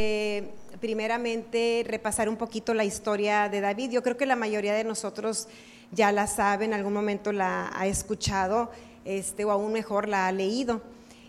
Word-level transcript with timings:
Eh, 0.00 0.44
primeramente, 0.80 1.84
repasar 1.84 2.28
un 2.28 2.36
poquito 2.36 2.72
la 2.72 2.84
historia 2.84 3.48
de 3.48 3.60
David. 3.60 3.90
Yo 3.90 4.00
creo 4.00 4.16
que 4.16 4.26
la 4.26 4.36
mayoría 4.36 4.72
de 4.74 4.84
nosotros 4.84 5.48
ya 5.90 6.12
la 6.12 6.28
sabe, 6.28 6.66
en 6.66 6.72
algún 6.72 6.92
momento 6.92 7.32
la 7.32 7.72
ha 7.74 7.88
escuchado, 7.88 8.70
este, 9.04 9.44
o 9.44 9.50
aún 9.50 9.72
mejor 9.72 10.06
la 10.06 10.28
ha 10.28 10.32
leído. 10.32 10.82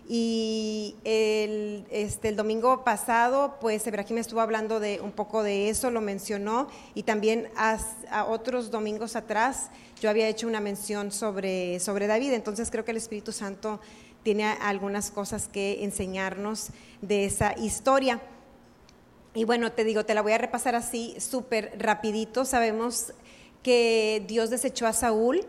Y 0.08 0.96
el, 1.04 1.88
este, 1.90 2.30
el 2.30 2.36
domingo 2.36 2.84
pasado, 2.84 3.58
pues 3.60 3.88
Ebrahim 3.88 4.20
estuvo 4.20 4.40
hablando 4.40 4.80
de 4.80 5.00
un 5.02 5.14
poco 5.14 5.42
de 5.42 5.70
eso, 5.70 5.90
lo 5.90 6.02
mencionó, 6.02 6.68
y 6.94 7.02
también 7.02 7.48
a, 7.56 7.80
otros 8.26 8.70
domingos 8.70 9.16
atrás 9.16 9.72
yo 10.00 10.12
había 10.12 10.28
hecho 10.28 10.48
una 10.48 10.60
mención 10.60 11.12
sobre, 11.12 11.80
sobre 11.80 12.06
David, 12.06 12.34
entonces 12.34 12.70
creo 12.70 12.86
que 12.86 12.92
el 12.92 12.98
Espíritu 12.98 13.32
Santo 13.32 13.80
tiene 14.22 14.46
algunas 14.46 15.10
cosas 15.10 15.48
que 15.48 15.84
enseñarnos 15.84 16.70
de 17.02 17.26
esa 17.26 17.56
historia. 17.58 18.22
Y 19.40 19.46
bueno, 19.46 19.72
te 19.72 19.86
digo, 19.86 20.04
te 20.04 20.14
la 20.14 20.22
voy 20.22 20.34
a 20.34 20.38
repasar 20.38 20.76
así 20.76 21.16
súper 21.18 21.72
rapidito. 21.78 22.44
Sabemos 22.44 23.14
que 23.64 24.22
Dios 24.28 24.50
desechó 24.50 24.86
a 24.86 24.92
Saúl 24.92 25.46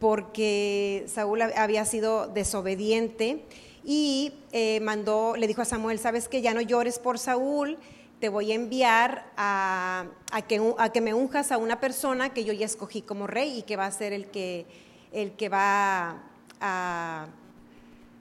porque 0.00 1.04
Saúl 1.08 1.42
había 1.42 1.84
sido 1.84 2.26
desobediente 2.26 3.44
y 3.84 4.32
eh, 4.52 4.80
mandó, 4.80 5.36
le 5.36 5.46
dijo 5.46 5.60
a 5.60 5.66
Samuel, 5.66 5.98
sabes 5.98 6.26
que 6.26 6.40
ya 6.40 6.54
no 6.54 6.62
llores 6.62 6.98
por 6.98 7.18
Saúl, 7.18 7.76
te 8.18 8.30
voy 8.30 8.50
a 8.50 8.54
enviar 8.54 9.30
a, 9.36 10.06
que, 10.48 10.74
a, 10.78 10.88
que, 10.88 11.02
me 11.02 11.12
unjas 11.12 11.52
a 11.52 11.58
una 11.58 11.80
persona 11.80 12.32
que 12.32 12.44
yo 12.44 12.54
ya 12.54 12.64
escogí 12.64 13.02
como 13.02 13.26
rey 13.26 13.58
y 13.58 13.62
que 13.64 13.76
va 13.76 13.84
a 13.84 13.92
ser 13.92 14.14
el 14.14 14.28
que, 14.28 14.64
el 15.12 15.32
que 15.32 15.50
va 15.50 16.22
a 16.62 17.26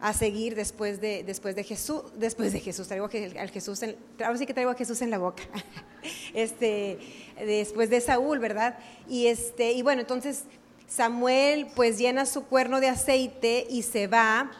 a 0.03 0.12
seguir 0.12 0.53
después 0.53 0.99
de, 0.99 1.23
después 1.23 1.55
de 1.55 1.63
Jesús, 1.63 2.02
después 2.17 2.52
de 2.52 2.59
Jesús, 2.59 2.89
traigo 2.89 3.05
al 3.39 3.49
Jesús, 3.49 3.81
en, 3.84 3.95
ahora 4.21 4.38
sí 4.38 4.45
que 4.45 4.53
traigo 4.53 4.70
a 4.70 4.75
Jesús 4.75 5.02
en 5.02 5.09
la 5.09 5.17
boca, 5.17 5.44
este, 6.34 6.99
después 7.39 7.89
de 7.89 8.02
Saúl, 8.02 8.39
¿verdad? 8.39 8.77
Y, 9.08 9.27
este, 9.27 9.72
y 9.72 9.81
bueno, 9.81 10.02
entonces 10.02 10.44
Samuel 10.89 11.67
pues 11.73 11.97
llena 11.97 12.25
su 12.25 12.44
cuerno 12.44 12.81
de 12.81 12.89
aceite 12.89 13.66
y 13.69 13.83
se 13.83 14.08
va 14.08 14.52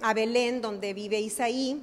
a 0.00 0.14
Belén, 0.14 0.62
donde 0.62 0.94
vive 0.94 1.20
Isaí, 1.20 1.82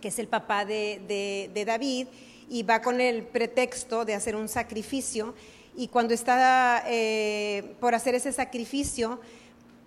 que 0.00 0.08
es 0.08 0.18
el 0.18 0.26
papá 0.26 0.64
de, 0.64 1.48
David, 1.64 2.08
y 2.50 2.64
va 2.64 2.82
con 2.82 3.00
el 3.00 3.22
pretexto 3.22 4.04
de 4.04 4.14
hacer 4.14 4.34
un 4.34 4.48
sacrificio, 4.48 5.36
y 5.76 5.86
cuando 5.86 6.12
está 6.12 6.82
eh, 6.88 7.76
por 7.78 7.94
hacer 7.94 8.16
ese 8.16 8.32
sacrificio, 8.32 9.20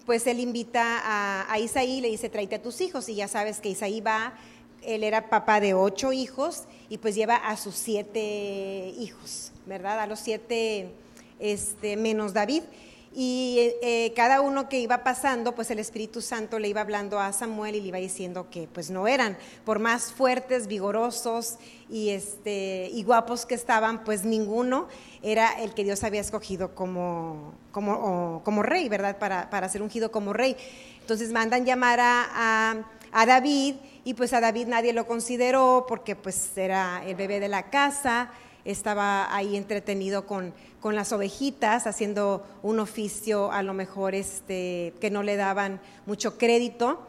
pues 0.10 0.26
él 0.26 0.40
invita 0.40 1.04
a, 1.48 1.60
Isaí, 1.60 2.02
le 2.02 2.08
dice, 2.08 2.30
tráete 2.30 2.56
a 2.56 2.62
tus 2.64 2.82
hijos, 2.82 3.08
y 3.10 3.14
ya 3.14 3.28
sabes 3.28 3.60
que 3.60 3.70
Isaí 3.70 4.02
va, 4.02 4.34
él 4.82 5.04
era 5.04 5.30
papá 5.30 5.60
de 5.60 5.76
ocho 5.76 6.14
hijos, 6.14 6.64
y 6.90 6.98
pues 6.98 7.14
lleva 7.14 7.36
a 7.36 7.56
sus 7.58 7.76
siete 7.76 8.92
hijos, 8.98 9.52
¿verdad? 9.68 10.00
A 10.00 10.08
los 10.08 10.20
siete 10.20 10.90
este, 11.38 11.96
menos 11.96 12.34
David. 12.34 12.64
Y 13.12 13.72
eh, 13.82 14.14
cada 14.16 14.40
uno 14.40 14.70
que 14.70 14.80
iba 14.80 15.04
pasando, 15.04 15.56
pues 15.56 15.72
el 15.72 15.80
Espíritu 15.80 16.22
Santo 16.22 16.60
le 16.60 16.68
iba 16.68 16.82
hablando 16.82 17.20
a 17.20 17.34
Samuel 17.34 17.76
y 17.76 17.82
le 17.82 17.88
iba 17.88 17.98
diciendo 17.98 18.48
que 18.52 18.68
pues 18.72 18.92
no 18.92 19.08
eran, 19.08 19.36
por 19.66 19.80
más 19.80 20.12
fuertes, 20.12 20.68
vigorosos 20.68 21.58
y, 21.90 22.10
este, 22.10 22.90
y 22.94 23.04
guapos 23.04 23.48
que 23.48 23.56
estaban, 23.56 24.04
pues 24.04 24.26
ninguno 24.26 24.88
era 25.24 25.60
el 25.60 25.74
que 25.74 25.84
Dios 25.84 26.04
había 26.04 26.22
escogido 26.22 26.76
como, 26.76 27.54
como, 27.72 28.42
como 28.46 28.62
rey, 28.62 28.88
¿verdad? 28.90 29.18
Para, 29.18 29.50
para, 29.50 29.70
ser 29.70 29.82
ungido 29.82 30.12
como 30.12 30.32
rey. 30.32 30.56
Entonces 31.02 31.32
mandan 31.32 31.66
llamar 31.66 32.00
a, 32.00 32.86
a, 33.12 33.26
David 33.26 33.76
y 34.04 34.14
pues 34.14 34.34
a 34.34 34.40
David 34.40 34.68
nadie 34.68 34.94
lo 34.94 35.08
consideró 35.08 35.86
porque 35.88 36.16
pues 36.16 36.56
era 36.56 37.04
el 37.06 37.16
bebé 37.16 37.40
de 37.40 37.48
la 37.48 37.72
casa, 37.72 38.30
estaba 38.66 39.34
ahí 39.36 39.58
entretenido 39.58 40.28
con, 40.28 40.54
con 40.80 40.96
las 40.96 41.12
ovejitas, 41.12 41.88
haciendo 41.88 42.46
un 42.64 42.80
oficio 42.80 43.52
a 43.52 43.64
lo 43.64 43.74
mejor 43.74 44.16
este, 44.16 44.94
que 45.02 45.10
no 45.10 45.24
le 45.24 45.36
daban 45.36 45.82
mucho 46.06 46.38
crédito. 46.38 47.02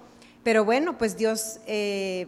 Pero 0.43 0.65
bueno, 0.65 0.99
pues 0.99 1.17
Dios 1.17 1.61
eh, 1.67 2.27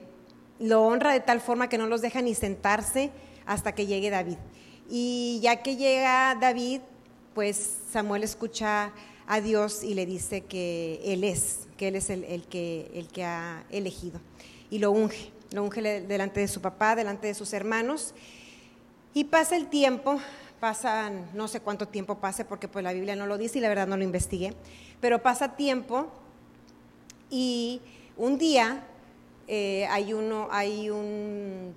lo 0.58 0.82
honra 0.82 1.12
de 1.12 1.20
tal 1.20 1.40
forma 1.40 1.68
que 1.68 1.78
no 1.78 1.86
los 1.86 2.02
deja 2.02 2.22
ni 2.22 2.34
sentarse 2.34 3.10
hasta 3.46 3.74
que 3.74 3.86
llegue 3.86 4.10
David. 4.10 4.38
Y 4.88 5.40
ya 5.42 5.62
que 5.62 5.76
llega 5.76 6.36
David, 6.40 6.80
pues 7.34 7.78
Samuel 7.90 8.22
escucha 8.22 8.92
a 9.26 9.40
Dios 9.40 9.82
y 9.82 9.94
le 9.94 10.06
dice 10.06 10.42
que 10.42 11.00
Él 11.04 11.24
es, 11.24 11.68
que 11.76 11.88
Él 11.88 11.96
es 11.96 12.10
el, 12.10 12.44
que, 12.48 12.90
el 12.94 13.08
que 13.08 13.24
ha 13.24 13.64
elegido. 13.70 14.20
Y 14.70 14.78
lo 14.78 14.90
unge, 14.90 15.32
lo 15.52 15.64
unge 15.64 16.02
delante 16.02 16.40
de 16.40 16.48
su 16.48 16.60
papá, 16.60 16.94
delante 16.94 17.26
de 17.26 17.34
sus 17.34 17.52
hermanos. 17.52 18.14
Y 19.14 19.24
pasa 19.24 19.56
el 19.56 19.68
tiempo, 19.68 20.18
pasan, 20.62 21.28
no 21.34 21.48
sé 21.48 21.58
cuánto 21.58 21.88
tiempo 21.88 22.18
pase 22.18 22.44
porque 22.44 22.68
pues 22.68 22.84
la 22.84 22.92
Biblia 22.92 23.16
no 23.16 23.26
lo 23.26 23.36
dice 23.36 23.58
y 23.58 23.60
la 23.60 23.68
verdad 23.68 23.88
no 23.88 23.96
lo 23.96 24.04
investigué, 24.04 24.54
pero 25.00 25.20
pasa 25.20 25.56
tiempo 25.56 26.06
y 27.30 27.80
un 28.16 28.38
día 28.38 28.84
eh, 29.48 29.88
hay, 29.90 30.12
uno, 30.12 30.46
hay 30.52 30.88
un 30.88 31.74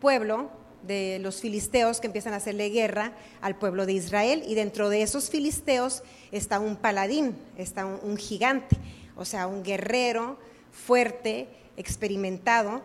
pueblo 0.00 0.48
de 0.84 1.18
los 1.20 1.42
filisteos 1.42 2.00
que 2.00 2.06
empiezan 2.06 2.32
a 2.32 2.36
hacerle 2.36 2.70
guerra 2.70 3.12
al 3.42 3.56
pueblo 3.56 3.84
de 3.84 3.92
Israel 3.92 4.42
y 4.46 4.54
dentro 4.54 4.88
de 4.88 5.02
esos 5.02 5.28
filisteos 5.28 6.02
está 6.32 6.60
un 6.60 6.76
paladín, 6.76 7.36
está 7.58 7.84
un, 7.84 8.16
gigante, 8.16 8.78
o 9.16 9.26
sea, 9.26 9.46
un 9.46 9.62
guerrero 9.62 10.38
fuerte, 10.72 11.46
experimentado, 11.76 12.80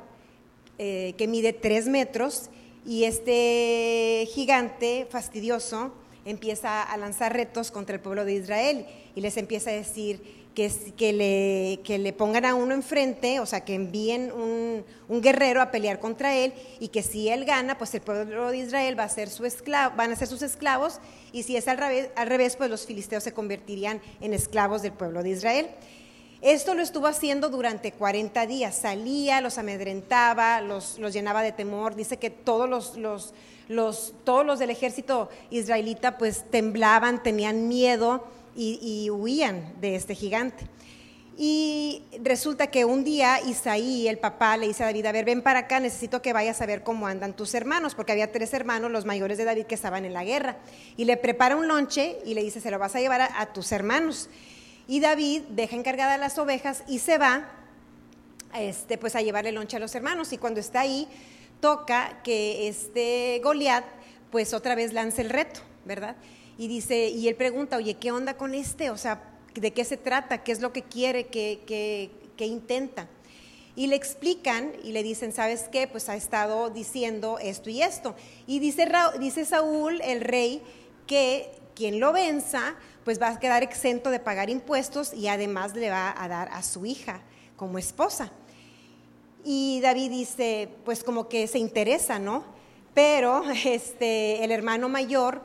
eh, 0.79 1.15
que 1.17 1.29
mide 1.29 1.53
tres 1.53 1.87
metros 1.87 2.49
y 2.85 3.05
este 3.05 4.27
gigante 4.31 5.07
fastidioso 5.09 5.93
empieza 6.25 6.81
a 6.81 6.97
lanzar 6.97 7.33
retos 7.33 7.71
contra 7.71 7.95
el 7.95 8.01
pueblo 8.01 8.25
de 8.25 8.33
Israel 8.33 8.85
y 9.15 9.21
les 9.21 9.37
empieza 9.37 9.69
a 9.69 9.73
decir 9.73 10.43
que, 10.53 10.71
que, 10.95 11.13
le, 11.13 11.79
que 11.83 11.97
le 11.97 12.13
pongan 12.13 12.45
a 12.45 12.55
uno 12.55 12.73
enfrente, 12.73 13.39
o 13.39 13.45
sea, 13.45 13.61
que 13.65 13.73
envíen 13.73 14.31
un, 14.31 14.85
un, 15.07 15.21
guerrero 15.21 15.61
a 15.61 15.71
pelear 15.71 15.99
contra 15.99 16.35
él 16.35 16.53
y 16.79 16.89
que 16.89 17.01
si 17.01 17.29
él 17.29 17.45
gana, 17.45 17.77
pues 17.77 17.93
el 17.95 18.01
pueblo 18.01 18.51
de 18.51 18.57
Israel 18.57 18.97
va 18.97 19.03
a 19.03 19.09
ser 19.09 19.29
su 19.29 19.45
esclavo, 19.45 19.95
van 19.95 20.11
a 20.11 20.15
ser 20.15 20.27
sus 20.27 20.41
esclavos 20.41 20.99
y 21.31 21.43
si 21.43 21.57
es 21.57 21.67
al 21.67 21.77
revés, 21.77 22.09
al 22.15 22.27
revés, 22.27 22.55
pues 22.55 22.69
los 22.69 22.85
filisteos 22.85 23.23
se 23.23 23.33
convertirían 23.33 24.01
en 24.21 24.33
esclavos 24.33 24.81
del 24.83 24.93
pueblo 24.93 25.23
de 25.23 25.29
Israel. 25.29 25.69
Esto 26.43 26.73
lo 26.73 26.81
estuvo 26.81 27.07
haciendo 27.07 27.47
durante 27.47 27.93
40 27.93 28.45
días. 28.47 28.75
Salía, 28.75 29.39
los 29.39 29.57
amedrentaba, 29.57 30.59
los, 30.59 30.97
llenaba 30.97 31.41
de 31.41 31.53
temor. 31.53 31.95
Dice 31.95 32.17
que 32.17 32.29
todos 32.29 32.97
los, 32.97 33.33
todos 34.25 34.45
los 34.45 34.59
del 34.59 34.69
ejército 34.69 35.29
israelita 35.51 36.17
pues 36.17 36.43
temblaban, 36.51 37.23
tenían 37.23 37.69
miedo 37.69 38.27
y, 38.57 39.09
huían 39.09 39.73
de 39.79 39.95
este 39.95 40.15
gigante. 40.15 40.67
Y 41.37 42.03
resulta 42.21 42.67
que 42.67 42.83
un 42.83 43.05
día 43.05 43.39
Isaí, 43.47 44.09
el 44.09 44.17
papá, 44.17 44.57
le 44.57 44.67
dice 44.67 44.83
a 44.83 44.87
David, 44.87 45.05
a 45.05 45.11
ver, 45.13 45.23
ven 45.23 45.43
para 45.43 45.59
acá, 45.59 45.79
necesito 45.79 46.21
que 46.21 46.33
vayas 46.33 46.61
a 46.61 46.65
ver 46.65 46.83
cómo 46.83 47.07
andan 47.07 47.37
tus 47.37 47.53
hermanos, 47.53 47.95
porque 47.95 48.11
había 48.11 48.33
tres 48.33 48.53
hermanos, 48.53 48.91
los 48.91 49.05
mayores 49.05 49.37
de 49.37 49.45
David, 49.45 49.65
que 49.65 49.75
estaban 49.75 50.03
en 50.03 50.11
la 50.11 50.25
guerra. 50.25 50.57
Y 50.97 51.05
le 51.05 51.15
prepara 51.15 51.55
un 51.55 51.69
lonche 51.69 52.17
y 52.25 52.33
le 52.33 52.43
dice, 52.43 52.59
se 52.59 52.69
lo 52.69 52.79
vas 52.79 52.97
a 52.97 52.99
llevar 52.99 53.21
a 53.21 53.53
tus 53.53 53.71
hermanos. 53.71 54.29
Y 54.87 54.99
David 54.99 55.43
deja 55.49 55.75
encargadas 55.75 56.19
las 56.19 56.37
ovejas 56.37 56.83
y 56.87 56.99
se 56.99 57.17
va 57.17 57.49
este, 58.55 58.97
pues 58.97 59.15
a 59.15 59.21
llevarle 59.21 59.51
lonche 59.51 59.77
a 59.77 59.79
los 59.79 59.95
hermanos. 59.95 60.33
Y 60.33 60.37
cuando 60.37 60.59
está 60.59 60.81
ahí, 60.81 61.07
toca 61.59 62.21
que 62.23 62.67
este 62.67 63.39
Goliat 63.43 63.85
pues 64.31 64.53
otra 64.53 64.75
vez 64.75 64.93
lance 64.93 65.21
el 65.21 65.29
reto, 65.29 65.61
¿verdad? 65.85 66.15
Y 66.57 66.67
dice, 66.67 67.09
y 67.09 67.27
él 67.27 67.35
pregunta, 67.35 67.77
oye, 67.77 67.95
¿qué 67.95 68.11
onda 68.11 68.35
con 68.35 68.53
este? 68.53 68.89
O 68.89 68.97
sea, 68.97 69.23
¿de 69.53 69.71
qué 69.71 69.85
se 69.85 69.97
trata? 69.97 70.43
¿Qué 70.43 70.51
es 70.51 70.59
lo 70.59 70.73
que 70.73 70.81
quiere? 70.81 71.27
¿Qué, 71.27 71.61
qué 72.35 72.45
intenta? 72.45 73.07
Y 73.75 73.87
le 73.87 73.95
explican 73.95 74.71
y 74.83 74.91
le 74.91 75.01
dicen, 75.01 75.31
¿sabes 75.31 75.67
qué? 75.71 75.87
Pues 75.87 76.09
ha 76.09 76.15
estado 76.15 76.69
diciendo 76.69 77.39
esto 77.39 77.69
y 77.69 77.81
esto. 77.81 78.15
Y 78.45 78.59
dice, 78.59 78.87
dice 79.19 79.45
Saúl, 79.45 79.99
el 80.01 80.21
rey, 80.21 80.61
que 81.07 81.51
quien 81.75 81.99
lo 81.99 82.13
venza, 82.13 82.75
pues 83.03 83.21
va 83.21 83.29
a 83.29 83.39
quedar 83.39 83.63
exento 83.63 84.09
de 84.09 84.19
pagar 84.19 84.49
impuestos 84.49 85.13
y 85.13 85.27
además 85.27 85.75
le 85.75 85.89
va 85.89 86.13
a 86.17 86.27
dar 86.27 86.49
a 86.51 86.63
su 86.63 86.85
hija 86.85 87.21
como 87.55 87.77
esposa. 87.77 88.31
Y 89.43 89.81
David 89.81 90.09
dice, 90.09 90.69
pues 90.85 91.03
como 91.03 91.27
que 91.27 91.47
se 91.47 91.59
interesa, 91.59 92.17
¿no? 92.17 92.45
Pero 92.93 93.43
este, 93.65 94.43
el 94.43 94.51
hermano 94.51 94.89
mayor, 94.89 95.43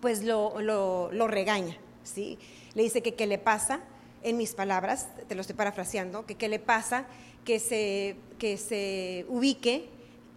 pues 0.00 0.22
lo, 0.24 0.60
lo, 0.60 1.28
regaña, 1.28 1.76
¿sí? 2.02 2.38
Le 2.74 2.82
dice 2.82 3.02
que 3.02 3.14
qué 3.14 3.26
le 3.26 3.38
pasa, 3.38 3.80
en 4.22 4.36
mis 4.36 4.54
palabras, 4.54 5.08
te 5.28 5.34
lo 5.34 5.40
estoy 5.40 5.56
parafraseando, 5.56 6.24
que 6.26 6.36
qué 6.36 6.48
le 6.48 6.58
pasa, 6.58 7.06
que 7.44 7.58
se, 7.58 8.16
que 8.38 8.56
se 8.56 9.26
ubique, 9.28 9.88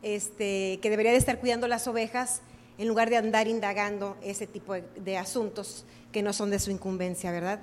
este, 0.02 0.80
que 0.82 0.90
debería 0.90 1.12
de 1.12 1.18
estar 1.18 1.40
cuidando 1.40 1.68
las 1.68 1.88
ovejas 1.88 2.42
en 2.78 2.88
lugar 2.88 3.10
de 3.10 3.18
andar 3.18 3.48
indagando 3.48 4.18
ese 4.22 4.48
tipo 4.48 4.74
de, 4.74 5.18
asuntos 5.18 5.86
que 6.12 6.22
no 6.22 6.34
son 6.34 6.52
de 6.52 6.60
su 6.60 6.72
incumbencia, 6.72 7.32
¿verdad? 7.32 7.62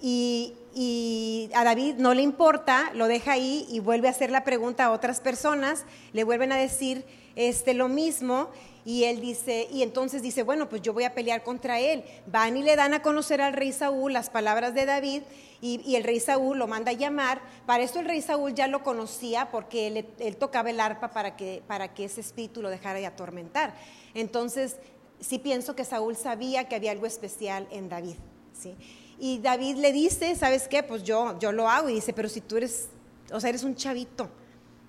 y, 0.00 0.54
y 0.74 1.48
a 1.54 1.64
David 1.64 1.94
no 1.96 2.12
le 2.12 2.20
importa, 2.20 2.90
lo 2.94 3.08
deja 3.08 3.32
ahí 3.32 3.66
y 3.70 3.80
vuelve 3.80 4.08
a 4.08 4.10
hacer 4.10 4.30
la 4.30 4.44
pregunta 4.44 4.84
a 4.84 4.90
otras 4.90 5.20
personas, 5.20 5.86
le 6.12 6.22
vuelven 6.22 6.52
a 6.52 6.56
decir 6.56 7.04
este, 7.34 7.72
lo 7.72 7.88
mismo 7.88 8.50
y 8.84 9.04
él 9.04 9.20
dice, 9.20 9.66
y 9.72 9.82
entonces 9.82 10.22
dice, 10.22 10.42
bueno, 10.42 10.68
pues 10.68 10.82
yo 10.82 10.92
voy 10.92 11.04
a 11.04 11.14
pelear 11.14 11.42
contra 11.42 11.80
él. 11.80 12.04
Van 12.26 12.56
y 12.56 12.62
le 12.62 12.76
dan 12.76 12.94
a 12.94 13.02
conocer 13.02 13.40
al 13.40 13.52
rey 13.52 13.72
Saúl 13.72 14.12
las 14.12 14.30
palabras 14.30 14.74
de 14.74 14.86
David 14.86 15.22
y, 15.60 15.96
el 15.96 16.04
rey 16.04 16.20
Saúl 16.20 16.58
lo 16.58 16.66
manda 16.66 16.90
a 16.90 16.94
llamar. 16.94 17.40
Para 17.66 17.82
esto 17.82 18.00
el 18.00 18.06
rey 18.06 18.22
Saúl 18.22 18.54
ya 18.54 18.66
lo 18.66 18.82
conocía 18.82 19.50
porque 19.50 19.86
él, 20.18 20.36
tocaba 20.36 20.70
el 20.70 20.80
arpa 20.80 21.10
para 21.10 21.36
que, 21.36 21.62
para 21.66 21.94
que 21.94 22.04
ese 22.04 22.20
espíritu 22.20 22.62
lo 22.62 22.70
dejara 22.70 22.98
de 22.98 23.06
atormentar. 23.06 23.74
Entonces, 24.14 24.76
sí 25.20 25.38
pienso 25.38 25.74
que 25.74 25.84
Saúl 25.84 26.16
sabía 26.16 26.68
que 26.68 26.76
había 26.76 26.92
algo 26.92 27.06
especial 27.06 27.66
en 27.70 27.88
David. 27.88 28.16
¿sí? 28.52 28.74
Y 29.18 29.38
David 29.38 29.76
le 29.76 29.92
dice, 29.92 30.34
¿sabes 30.36 30.68
qué? 30.68 30.82
Pues 30.82 31.02
yo, 31.02 31.38
yo 31.38 31.52
lo 31.52 31.68
hago. 31.68 31.88
Y 31.88 31.94
dice, 31.94 32.12
pero 32.12 32.28
si 32.28 32.40
tú 32.40 32.56
eres, 32.56 32.88
o 33.32 33.40
sea, 33.40 33.50
eres 33.50 33.64
un 33.64 33.74
chavito, 33.74 34.28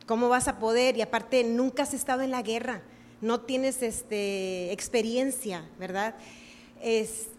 ¿cómo 0.06 0.30
vas 0.30 0.48
a 0.48 0.60
poder? 0.60 0.98
Y 0.98 1.02
aparte, 1.02 1.44
nunca 1.44 1.84
has 1.84 1.94
estado 1.94 2.22
en 2.22 2.31
la 2.31 2.42
guerra 2.42 2.81
no 3.22 3.42
tienes 3.42 3.81
este, 3.81 4.72
experiencia, 4.72 5.68
¿verdad? 5.80 6.16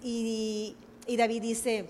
y, 0.02 0.74
David 1.06 1.42
dice, 1.42 1.86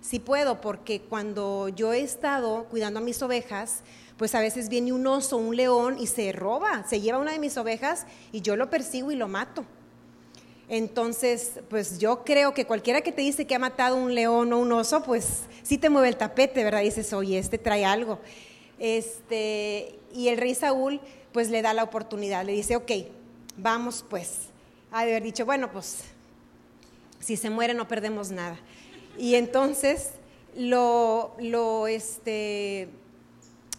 sí 0.00 0.18
puedo, 0.18 0.60
porque 0.60 1.00
cuando 1.00 1.68
yo 1.68 1.92
he 1.92 2.00
estado 2.00 2.64
cuidando 2.64 3.00
a 3.00 3.02
mis 3.02 3.22
ovejas, 3.22 3.82
pues 4.16 4.34
a 4.34 4.40
veces 4.40 4.68
viene 4.68 4.92
un 4.92 5.06
oso, 5.06 5.36
un 5.36 5.56
león 5.56 5.96
y 5.98 6.06
se 6.06 6.32
roba, 6.32 6.84
se 6.88 7.00
lleva 7.00 7.18
una 7.18 7.32
de 7.32 7.38
mis 7.38 7.56
ovejas 7.56 8.06
y 8.32 8.42
yo 8.42 8.56
lo 8.56 8.68
persigo 8.68 9.10
y 9.10 9.16
lo 9.16 9.28
mato. 9.28 9.64
Entonces, 10.68 11.60
pues 11.68 11.98
yo 11.98 12.22
creo 12.22 12.54
que 12.54 12.64
cualquiera 12.64 13.00
que 13.00 13.12
te 13.12 13.22
dice 13.22 13.46
que 13.46 13.54
ha 13.54 13.58
matado 13.58 13.96
un 13.96 14.14
león 14.14 14.52
o 14.52 14.58
un 14.58 14.70
oso, 14.72 15.02
pues 15.02 15.44
sí 15.62 15.78
te 15.78 15.90
mueve 15.90 16.08
el 16.08 16.16
tapete, 16.16 16.62
¿verdad? 16.62 16.82
dices, 16.82 17.12
oye, 17.12 17.38
este 17.38 17.58
trae 17.58 17.84
algo. 17.84 18.20
Este, 18.78 19.98
y 20.14 20.28
el 20.28 20.36
rey 20.36 20.54
Saúl, 20.54 21.00
pues 21.32 21.50
le 21.50 21.62
da 21.62 21.74
la 21.74 21.82
oportunidad, 21.82 22.44
le 22.44 22.52
dice, 22.52 22.76
ok, 22.76 22.90
vamos 23.56 24.04
pues. 24.08 24.48
Ha 24.92 25.04
de 25.04 25.12
haber 25.12 25.22
dicho, 25.22 25.44
bueno, 25.44 25.72
pues 25.72 26.04
si 27.20 27.36
se 27.36 27.50
muere 27.50 27.74
no 27.74 27.88
perdemos 27.88 28.30
nada. 28.30 28.56
Y 29.18 29.34
entonces 29.34 30.10
lo, 30.56 31.86
este, 31.86 32.88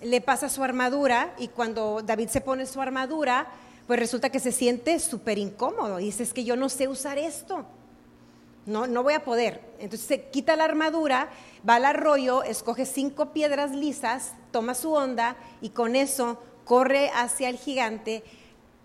le 0.01 0.21
pasa 0.21 0.49
su 0.49 0.63
armadura 0.63 1.33
y 1.37 1.47
cuando 1.47 2.01
David 2.01 2.29
se 2.29 2.41
pone 2.41 2.65
su 2.65 2.81
armadura, 2.81 3.47
pues 3.87 3.99
resulta 3.99 4.29
que 4.29 4.39
se 4.39 4.51
siente 4.51 4.99
súper 4.99 5.37
incómodo. 5.37 5.99
Y 5.99 6.05
dice, 6.05 6.23
es 6.23 6.33
que 6.33 6.43
yo 6.43 6.55
no 6.55 6.69
sé 6.69 6.87
usar 6.87 7.17
esto. 7.17 7.65
No, 8.65 8.85
no 8.85 9.01
voy 9.03 9.15
a 9.15 9.23
poder. 9.23 9.61
Entonces 9.79 10.07
se 10.07 10.29
quita 10.29 10.55
la 10.55 10.65
armadura, 10.65 11.29
va 11.67 11.75
al 11.75 11.85
arroyo, 11.85 12.43
escoge 12.43 12.85
cinco 12.85 13.33
piedras 13.33 13.71
lisas, 13.71 14.33
toma 14.51 14.75
su 14.75 14.93
onda 14.93 15.35
y 15.61 15.69
con 15.69 15.95
eso 15.95 16.39
corre 16.63 17.09
hacia 17.15 17.49
el 17.49 17.57
gigante 17.57 18.23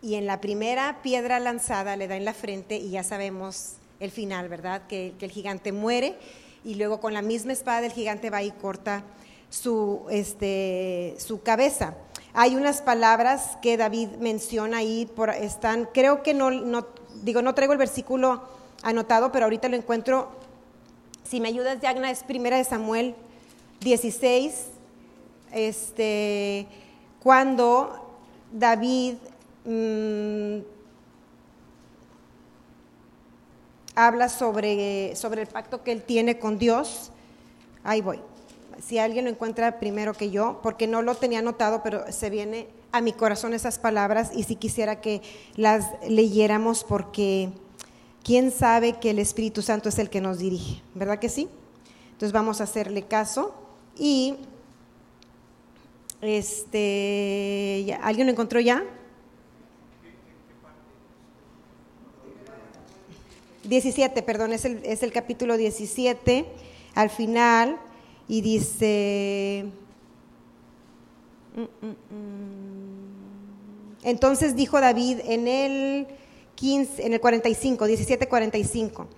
y 0.00 0.14
en 0.14 0.26
la 0.26 0.40
primera 0.40 1.02
piedra 1.02 1.40
lanzada 1.40 1.96
le 1.96 2.08
da 2.08 2.16
en 2.16 2.25
la 2.25 2.34
frente 2.34 2.76
y 2.76 2.90
ya 2.90 3.02
sabemos 3.02 3.75
el 4.00 4.10
final, 4.10 4.48
¿verdad? 4.48 4.87
Que, 4.87 5.14
el 5.20 5.31
gigante 5.31 5.72
muere 5.72 6.16
y 6.64 6.75
luego 6.75 7.00
con 7.00 7.14
la 7.14 7.22
misma 7.22 7.52
espada 7.52 7.81
del 7.81 7.93
gigante 7.93 8.31
va 8.31 8.43
y 8.43 8.50
corta 8.50 9.04
su, 9.50 10.04
este, 10.10 11.14
su 11.19 11.43
cabeza. 11.43 11.94
Hay 12.34 12.56
unas 12.56 12.82
palabras 12.82 13.56
que 13.62 13.76
David 13.76 14.08
menciona 14.20 14.78
ahí, 14.78 15.06
por, 15.14 15.31
están, 15.31 15.88
creo 15.93 16.22
que 16.22 16.34
no, 16.34 16.50
no, 16.50 16.87
digo, 17.22 17.40
no 17.43 17.54
traigo 17.54 17.72
el 17.72 17.78
versículo 17.78 18.43
anotado, 18.82 19.32
pero 19.32 19.46
ahorita 19.46 19.69
lo 19.69 19.76
encuentro. 19.76 20.31
Si 21.25 21.40
me 21.40 21.48
ayudas, 21.48 21.81
Yagna, 21.81 22.10
es 22.10 22.22
primera 22.22 22.56
de 22.56 22.64
Samuel 22.64 23.14
16, 23.81 24.66
este, 25.52 26.66
cuando 27.20 28.14
David 28.52 29.14
Mm, 29.66 30.60
habla 33.96 34.28
sobre, 34.28 35.16
sobre 35.16 35.43
el 35.43 35.48
pacto 35.48 35.82
que 35.82 35.90
él 35.90 36.02
tiene 36.02 36.38
con 36.38 36.58
Dios. 36.58 37.10
Ahí 37.82 38.00
voy. 38.02 38.20
Si 38.87 38.98
alguien 38.98 39.25
lo 39.25 39.31
encuentra 39.31 39.81
primero 39.81 40.12
que 40.12 40.31
yo, 40.31 40.60
porque 40.62 40.87
no 40.87 41.02
lo 41.02 41.14
tenía 41.14 41.40
anotado, 41.40 41.82
pero 41.82 42.12
se 42.12 42.31
viene 42.31 42.69
a 42.93 43.00
mi 43.00 43.12
corazón 43.12 43.54
esas 43.54 43.78
palabras 43.78 44.31
y 44.34 44.44
si 44.44 44.54
quisiera 44.54 45.00
que 45.00 45.22
las 45.56 45.87
leyéramos 46.08 46.84
porque 46.84 47.50
quién 48.22 48.50
sabe 48.50 48.94
que 48.94 49.10
el 49.10 49.19
Espíritu 49.19 49.62
Santo 49.62 49.88
es 49.88 49.98
el 49.98 50.10
que 50.10 50.20
nos 50.20 50.38
dirige, 50.38 50.82
¿verdad 50.94 51.19
que 51.19 51.28
sí? 51.28 51.48
Entonces 52.12 52.32
vamos 52.32 52.60
a 52.60 52.64
hacerle 52.64 53.02
caso 53.02 53.54
y 53.98 54.37
este, 56.20 57.98
¿alguien 58.02 58.26
lo 58.26 58.32
encontró 58.32 58.60
ya? 58.60 58.84
17, 63.68 64.22
perdón, 64.22 64.52
es 64.52 64.64
el, 64.64 65.12
capítulo 65.12 65.56
17, 65.56 66.46
al 66.94 67.10
final, 67.10 67.78
y 68.28 68.40
dice... 68.40 69.66
Mm, 71.54 71.86
mm, 71.86 71.90
mm. 71.90 72.96
Entonces 74.04 74.54
dijo 74.54 74.80
David 74.80 75.18
en 75.24 75.48
el 75.48 76.06
15, 76.54 77.06
en 77.06 77.14
el 77.14 77.20
45, 77.20 77.86
17, 77.86 78.28
45. 78.28 79.08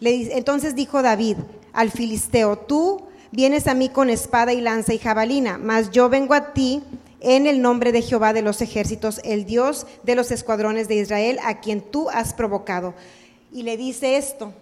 Le, 0.00 0.36
entonces 0.36 0.74
dijo 0.74 1.02
David 1.02 1.36
al 1.72 1.92
filisteo, 1.92 2.58
tú 2.58 3.04
vienes 3.30 3.68
a 3.68 3.74
mí 3.74 3.90
con 3.90 4.10
espada 4.10 4.52
y 4.52 4.60
lanza 4.60 4.92
y 4.92 4.98
jabalina, 4.98 5.58
mas 5.58 5.90
yo 5.90 6.08
vengo 6.08 6.34
a 6.34 6.52
ti 6.52 6.82
en 7.20 7.46
el 7.46 7.62
nombre 7.62 7.92
de 7.92 8.02
Jehová 8.02 8.32
de 8.32 8.42
los 8.42 8.60
ejércitos, 8.60 9.20
el 9.24 9.44
Dios 9.44 9.86
de 10.02 10.14
los 10.14 10.30
escuadrones 10.30 10.88
de 10.88 10.96
Israel, 10.96 11.38
a 11.44 11.60
quien 11.60 11.80
tú 11.80 12.10
has 12.10 12.34
provocado 12.34 12.94
y 13.54 13.62
le 13.62 13.76
dice 13.76 14.16
esto, 14.16 14.52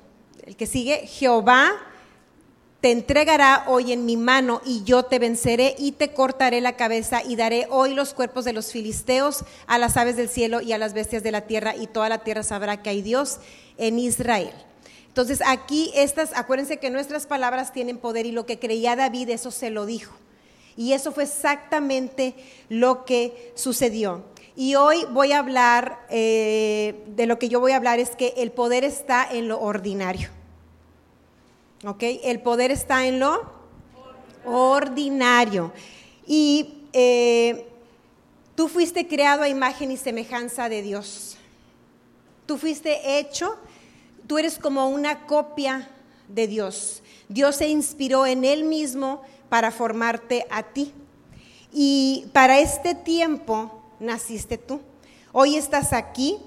el 0.44 0.54
que 0.54 0.66
sigue, 0.66 1.06
Jehová 1.06 1.72
te 2.82 2.90
entregará 2.90 3.64
hoy 3.68 3.92
en 3.92 4.04
mi 4.04 4.18
mano 4.18 4.60
y 4.66 4.84
yo 4.84 5.04
te 5.04 5.18
venceré 5.18 5.74
y 5.78 5.92
te 5.92 6.12
cortaré 6.12 6.60
la 6.60 6.76
cabeza 6.76 7.22
y 7.24 7.36
daré 7.36 7.66
hoy 7.70 7.94
los 7.94 8.12
cuerpos 8.12 8.44
de 8.44 8.52
los 8.52 8.70
filisteos 8.70 9.44
a 9.66 9.78
las 9.78 9.96
aves 9.96 10.16
del 10.16 10.28
cielo 10.28 10.60
y 10.60 10.72
a 10.72 10.78
las 10.78 10.92
bestias 10.92 11.22
de 11.22 11.30
la 11.30 11.42
tierra 11.42 11.74
y 11.74 11.86
toda 11.86 12.10
la 12.10 12.22
tierra 12.22 12.42
sabrá 12.42 12.82
que 12.82 12.90
hay 12.90 13.00
Dios 13.00 13.38
en 13.78 13.98
Israel. 13.98 14.52
Entonces 15.08 15.40
aquí 15.46 15.90
estas, 15.94 16.32
acuérdense 16.34 16.76
que 16.76 16.90
nuestras 16.90 17.26
palabras 17.26 17.72
tienen 17.72 17.96
poder 17.96 18.26
y 18.26 18.32
lo 18.32 18.44
que 18.44 18.58
creía 18.58 18.94
David, 18.94 19.30
eso 19.30 19.50
se 19.50 19.70
lo 19.70 19.86
dijo. 19.86 20.12
Y 20.76 20.92
eso 20.92 21.12
fue 21.12 21.24
exactamente 21.24 22.34
lo 22.68 23.06
que 23.06 23.52
sucedió. 23.54 24.31
Y 24.54 24.74
hoy 24.74 25.06
voy 25.10 25.32
a 25.32 25.38
hablar, 25.38 26.04
eh, 26.10 27.02
de 27.06 27.26
lo 27.26 27.38
que 27.38 27.48
yo 27.48 27.58
voy 27.58 27.72
a 27.72 27.76
hablar 27.76 27.98
es 27.98 28.16
que 28.16 28.34
el 28.36 28.52
poder 28.52 28.84
está 28.84 29.26
en 29.30 29.48
lo 29.48 29.60
ordinario. 29.60 30.28
¿Ok? 31.86 32.02
El 32.22 32.40
poder 32.40 32.70
está 32.70 33.06
en 33.06 33.18
lo 33.18 33.50
ordinario. 34.44 35.72
Y 36.26 36.84
eh, 36.92 37.66
tú 38.54 38.68
fuiste 38.68 39.08
creado 39.08 39.42
a 39.42 39.48
imagen 39.48 39.90
y 39.90 39.96
semejanza 39.96 40.68
de 40.68 40.82
Dios. 40.82 41.38
Tú 42.44 42.58
fuiste 42.58 43.18
hecho, 43.18 43.56
tú 44.26 44.36
eres 44.36 44.58
como 44.58 44.88
una 44.88 45.26
copia 45.26 45.88
de 46.28 46.46
Dios. 46.46 47.02
Dios 47.28 47.56
se 47.56 47.68
inspiró 47.68 48.26
en 48.26 48.44
Él 48.44 48.64
mismo 48.64 49.22
para 49.48 49.70
formarte 49.70 50.46
a 50.50 50.62
ti. 50.62 50.92
Y 51.72 52.26
para 52.34 52.58
este 52.58 52.94
tiempo 52.94 53.81
naciste 54.02 54.58
tú. 54.58 54.80
Hoy 55.32 55.56
estás 55.56 55.92
aquí. 55.92 56.38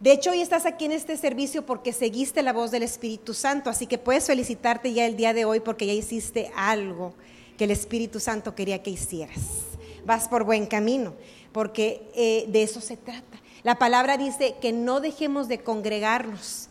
De 0.00 0.12
hecho, 0.12 0.30
hoy 0.32 0.40
estás 0.40 0.66
aquí 0.66 0.84
en 0.84 0.92
este 0.92 1.16
servicio 1.16 1.64
porque 1.64 1.92
seguiste 1.92 2.42
la 2.42 2.52
voz 2.52 2.70
del 2.72 2.82
Espíritu 2.82 3.34
Santo, 3.34 3.70
así 3.70 3.86
que 3.86 3.98
puedes 3.98 4.26
felicitarte 4.26 4.92
ya 4.92 5.06
el 5.06 5.16
día 5.16 5.32
de 5.32 5.44
hoy 5.44 5.60
porque 5.60 5.86
ya 5.86 5.92
hiciste 5.92 6.50
algo 6.56 7.14
que 7.56 7.64
el 7.64 7.70
Espíritu 7.70 8.18
Santo 8.18 8.54
quería 8.54 8.82
que 8.82 8.90
hicieras. 8.90 9.38
Vas 10.04 10.28
por 10.28 10.42
buen 10.42 10.66
camino, 10.66 11.14
porque 11.52 12.10
eh, 12.16 12.46
de 12.48 12.64
eso 12.64 12.80
se 12.80 12.96
trata. 12.96 13.40
La 13.62 13.78
palabra 13.78 14.16
dice 14.16 14.56
que 14.60 14.72
no 14.72 15.00
dejemos 15.00 15.46
de 15.46 15.58
congregarnos. 15.58 16.68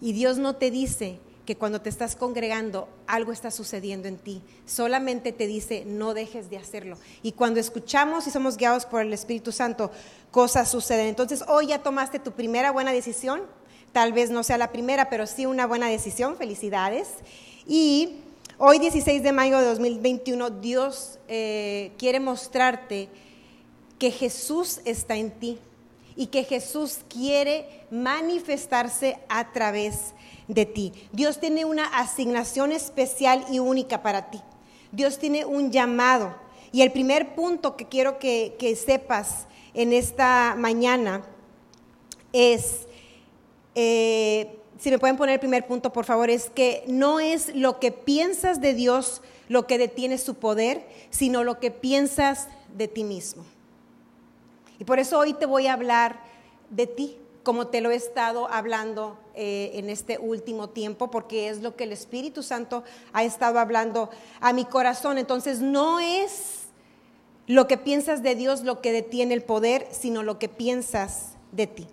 Y 0.00 0.12
Dios 0.12 0.38
no 0.38 0.54
te 0.54 0.70
dice 0.70 1.18
que 1.46 1.56
cuando 1.56 1.80
te 1.80 1.88
estás 1.88 2.16
congregando 2.16 2.88
algo 3.06 3.32
está 3.32 3.50
sucediendo 3.50 4.08
en 4.08 4.18
ti. 4.18 4.42
Solamente 4.66 5.32
te 5.32 5.46
dice, 5.46 5.84
no 5.86 6.12
dejes 6.12 6.50
de 6.50 6.58
hacerlo. 6.58 6.98
Y 7.22 7.32
cuando 7.32 7.60
escuchamos 7.60 8.26
y 8.26 8.30
somos 8.30 8.58
guiados 8.58 8.84
por 8.84 9.00
el 9.00 9.12
Espíritu 9.12 9.52
Santo, 9.52 9.90
cosas 10.30 10.70
suceden. 10.70 11.06
Entonces, 11.06 11.44
hoy 11.48 11.68
ya 11.68 11.82
tomaste 11.82 12.18
tu 12.18 12.32
primera 12.32 12.72
buena 12.72 12.92
decisión. 12.92 13.42
Tal 13.92 14.12
vez 14.12 14.30
no 14.30 14.42
sea 14.42 14.58
la 14.58 14.72
primera, 14.72 15.08
pero 15.08 15.26
sí 15.26 15.46
una 15.46 15.66
buena 15.66 15.88
decisión. 15.88 16.36
Felicidades. 16.36 17.08
Y 17.66 18.16
hoy, 18.58 18.78
16 18.78 19.22
de 19.22 19.32
mayo 19.32 19.58
de 19.58 19.66
2021, 19.66 20.50
Dios 20.50 21.18
eh, 21.28 21.92
quiere 21.96 22.20
mostrarte 22.20 23.08
que 23.98 24.10
Jesús 24.10 24.80
está 24.84 25.16
en 25.16 25.30
ti 25.30 25.58
y 26.16 26.28
que 26.28 26.44
Jesús 26.44 27.00
quiere 27.08 27.84
manifestarse 27.90 29.18
a 29.28 29.52
través 29.52 30.14
de 30.48 30.66
ti. 30.66 30.92
Dios 31.12 31.38
tiene 31.38 31.64
una 31.64 31.84
asignación 31.84 32.72
especial 32.72 33.44
y 33.50 33.58
única 33.58 34.02
para 34.02 34.30
ti. 34.30 34.40
Dios 34.92 35.18
tiene 35.18 35.44
un 35.44 35.70
llamado. 35.70 36.34
Y 36.72 36.82
el 36.82 36.90
primer 36.90 37.34
punto 37.34 37.76
que 37.76 37.86
quiero 37.86 38.18
que, 38.18 38.78
sepas 38.84 39.46
en 39.74 39.92
esta 39.92 40.54
mañana 40.58 41.22
es, 42.32 42.86
eh, 43.74 44.58
si 44.78 44.90
me 44.90 44.98
pueden 44.98 45.16
poner 45.16 45.34
el 45.34 45.40
primer 45.40 45.66
punto, 45.66 45.92
por 45.92 46.04
favor, 46.04 46.30
es 46.30 46.50
que 46.50 46.82
no 46.86 47.20
es 47.20 47.54
lo 47.54 47.78
que 47.78 47.92
piensas 47.92 48.60
de 48.60 48.74
Dios 48.74 49.22
lo 49.48 49.66
que 49.66 49.78
detiene 49.78 50.18
su 50.18 50.34
poder, 50.34 50.86
sino 51.10 51.44
lo 51.44 51.60
que 51.60 51.70
piensas 51.70 52.48
de 52.74 52.88
ti 52.88 53.04
mismo. 53.04 53.44
Y 54.78 54.84
por 54.84 54.98
eso 54.98 55.18
hoy 55.18 55.34
te 55.34 55.46
voy 55.46 55.66
a 55.66 55.72
hablar 55.72 56.20
de 56.70 56.86
ti, 56.86 57.18
como 57.42 57.68
te 57.68 57.80
lo 57.80 57.90
he 57.90 57.94
estado 57.94 58.48
hablando 58.50 59.16
eh, 59.34 59.70
en 59.74 59.88
este 59.88 60.18
último 60.18 60.68
tiempo, 60.68 61.10
porque 61.10 61.48
es 61.48 61.62
lo 61.62 61.76
que 61.76 61.84
el 61.84 61.92
Espíritu 61.92 62.42
Santo 62.42 62.82
ha 63.12 63.24
estado 63.24 63.58
hablando 63.58 64.10
a 64.40 64.52
mi 64.52 64.64
corazón. 64.64 65.18
Entonces 65.18 65.60
no 65.60 66.00
es 66.00 66.66
lo 67.46 67.68
que 67.68 67.78
piensas 67.78 68.22
de 68.22 68.34
Dios 68.34 68.62
lo 68.62 68.80
que 68.80 68.92
detiene 68.92 69.34
el 69.34 69.42
poder, 69.42 69.86
sino 69.92 70.22
lo 70.22 70.38
que 70.38 70.48
piensas 70.48 71.36
de 71.52 71.66
ti. 71.66 71.86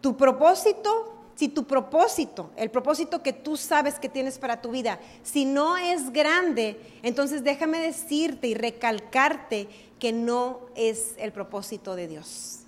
Tu 0.00 0.16
propósito, 0.16 1.14
si 1.34 1.48
tu 1.48 1.64
propósito, 1.64 2.50
el 2.56 2.70
propósito 2.70 3.22
que 3.22 3.32
tú 3.32 3.56
sabes 3.56 3.98
que 3.98 4.08
tienes 4.08 4.38
para 4.38 4.60
tu 4.60 4.70
vida, 4.70 5.00
si 5.22 5.44
no 5.44 5.76
es 5.76 6.12
grande, 6.12 6.78
entonces 7.02 7.42
déjame 7.42 7.78
decirte 7.78 8.48
y 8.48 8.54
recalcarte 8.54 9.68
que 9.98 10.12
no 10.12 10.60
es 10.74 11.14
el 11.18 11.32
propósito 11.32 11.94
de 11.96 12.08
Dios. 12.08 12.60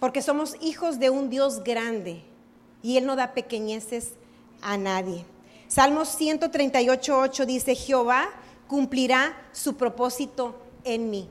Porque 0.00 0.22
somos 0.22 0.56
hijos 0.60 0.98
de 0.98 1.10
un 1.10 1.30
Dios 1.30 1.62
grande 1.62 2.22
y 2.82 2.96
Él 2.96 3.06
no 3.06 3.16
da 3.16 3.34
pequeñeces 3.34 4.14
a 4.60 4.76
nadie. 4.76 5.24
Salmos 5.68 6.08
138, 6.08 7.46
dice, 7.46 7.74
Jehová 7.74 8.28
cumplirá 8.66 9.36
su 9.52 9.76
propósito 9.76 10.60
en 10.84 11.10
mí. 11.10 11.28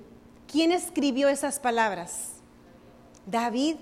¿Quién 0.52 0.72
escribió 0.72 1.28
esas 1.30 1.60
palabras? 1.60 2.30
David, 3.26 3.76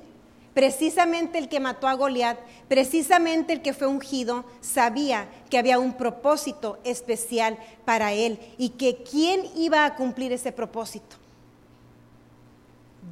precisamente 0.54 1.38
el 1.38 1.50
que 1.50 1.60
mató 1.60 1.88
a 1.88 1.94
Goliat, 1.94 2.40
precisamente 2.68 3.54
el 3.54 3.62
que 3.62 3.74
fue 3.74 3.88
ungido, 3.88 4.46
sabía 4.62 5.28
que 5.50 5.58
había 5.58 5.80
un 5.80 5.94
propósito 5.94 6.80
especial 6.84 7.58
para 7.86 8.14
él 8.14 8.40
y 8.58 8.70
que 8.70 9.04
quién 9.04 9.44
iba 9.56 9.86
a 9.86 9.96
cumplir 9.96 10.32
ese 10.32 10.52
propósito. 10.52 11.16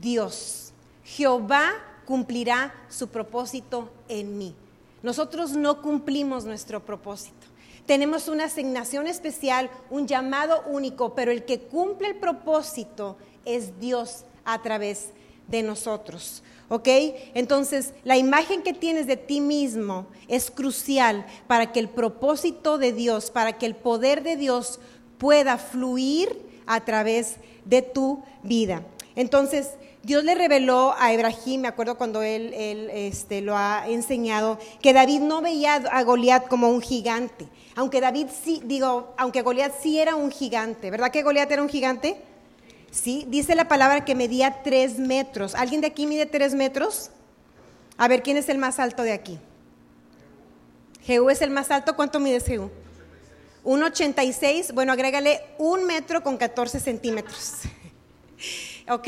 Dios. 0.01 0.73
Jehová 1.03 1.71
cumplirá 2.05 2.73
su 2.89 3.07
propósito 3.07 3.89
en 4.09 4.37
mí. 4.37 4.55
Nosotros 5.03 5.51
no 5.51 5.81
cumplimos 5.81 6.45
nuestro 6.45 6.83
propósito. 6.83 7.47
Tenemos 7.85 8.27
una 8.27 8.45
asignación 8.45 9.07
especial, 9.07 9.69
un 9.89 10.07
llamado 10.07 10.63
único, 10.67 11.15
pero 11.15 11.31
el 11.31 11.45
que 11.45 11.61
cumple 11.61 12.09
el 12.09 12.15
propósito 12.15 13.15
es 13.45 13.79
Dios 13.79 14.25
a 14.43 14.61
través 14.61 15.11
de 15.47 15.63
nosotros. 15.63 16.43
¿Ok? 16.69 16.87
Entonces, 17.33 17.93
la 18.03 18.17
imagen 18.17 18.61
que 18.61 18.73
tienes 18.73 19.07
de 19.07 19.15
ti 19.17 19.39
mismo 19.39 20.07
es 20.27 20.51
crucial 20.51 21.25
para 21.47 21.71
que 21.71 21.79
el 21.79 21.87
propósito 21.87 22.77
de 22.77 22.91
Dios, 22.91 23.31
para 23.31 23.57
que 23.57 23.65
el 23.65 23.75
poder 23.75 24.21
de 24.23 24.35
Dios 24.35 24.79
pueda 25.17 25.57
fluir 25.57 26.29
a 26.65 26.83
través 26.83 27.37
de 27.63 27.81
tu 27.81 28.21
vida. 28.43 28.83
Entonces, 29.15 29.71
Dios 30.03 30.23
le 30.23 30.35
reveló 30.35 30.93
a 30.97 31.11
Ibrahim, 31.11 31.61
me 31.61 31.67
acuerdo 31.67 31.97
cuando 31.97 32.21
él, 32.21 32.53
este, 32.53 33.41
lo 33.41 33.57
ha 33.57 33.85
enseñado, 33.87 34.57
que 34.81 34.93
David 34.93 35.19
no 35.19 35.41
veía 35.41 35.75
a 35.75 36.03
Goliat 36.03 36.47
como 36.47 36.69
un 36.69 36.81
gigante, 36.81 37.47
aunque 37.75 37.99
David 37.99 38.27
sí, 38.43 38.61
digo, 38.63 39.13
aunque 39.17 39.41
Goliat 39.41 39.73
sí 39.81 39.99
era 39.99 40.15
un 40.15 40.31
gigante, 40.31 40.91
¿verdad 40.91 41.11
que 41.11 41.23
Goliat 41.23 41.51
era 41.51 41.61
un 41.61 41.67
gigante? 41.67 42.21
Sí, 42.91 43.25
dice 43.27 43.55
la 43.55 43.67
palabra 43.67 44.05
que 44.05 44.15
medía 44.15 44.63
tres 44.63 44.97
metros. 44.97 45.55
¿Alguien 45.55 45.81
de 45.81 45.87
aquí 45.87 46.07
mide 46.07 46.25
tres 46.25 46.53
metros? 46.53 47.11
A 47.97 48.07
ver, 48.07 48.23
¿quién 48.23 48.37
es 48.37 48.49
el 48.49 48.57
más 48.57 48.79
alto 48.79 49.03
de 49.03 49.13
aquí? 49.13 49.39
Jehú 51.03 51.29
es 51.29 51.41
el 51.41 51.49
más 51.49 51.71
alto. 51.71 51.95
¿Cuánto 51.95 52.19
mide 52.19 52.39
Jehú? 52.39 52.69
1,86. 53.63 54.73
Bueno, 54.73 54.93
agrégale 54.93 55.41
un 55.57 55.85
metro 55.85 56.23
con 56.23 56.37
14 56.37 56.79
centímetros. 56.79 57.53
¿Ok? 58.89 59.07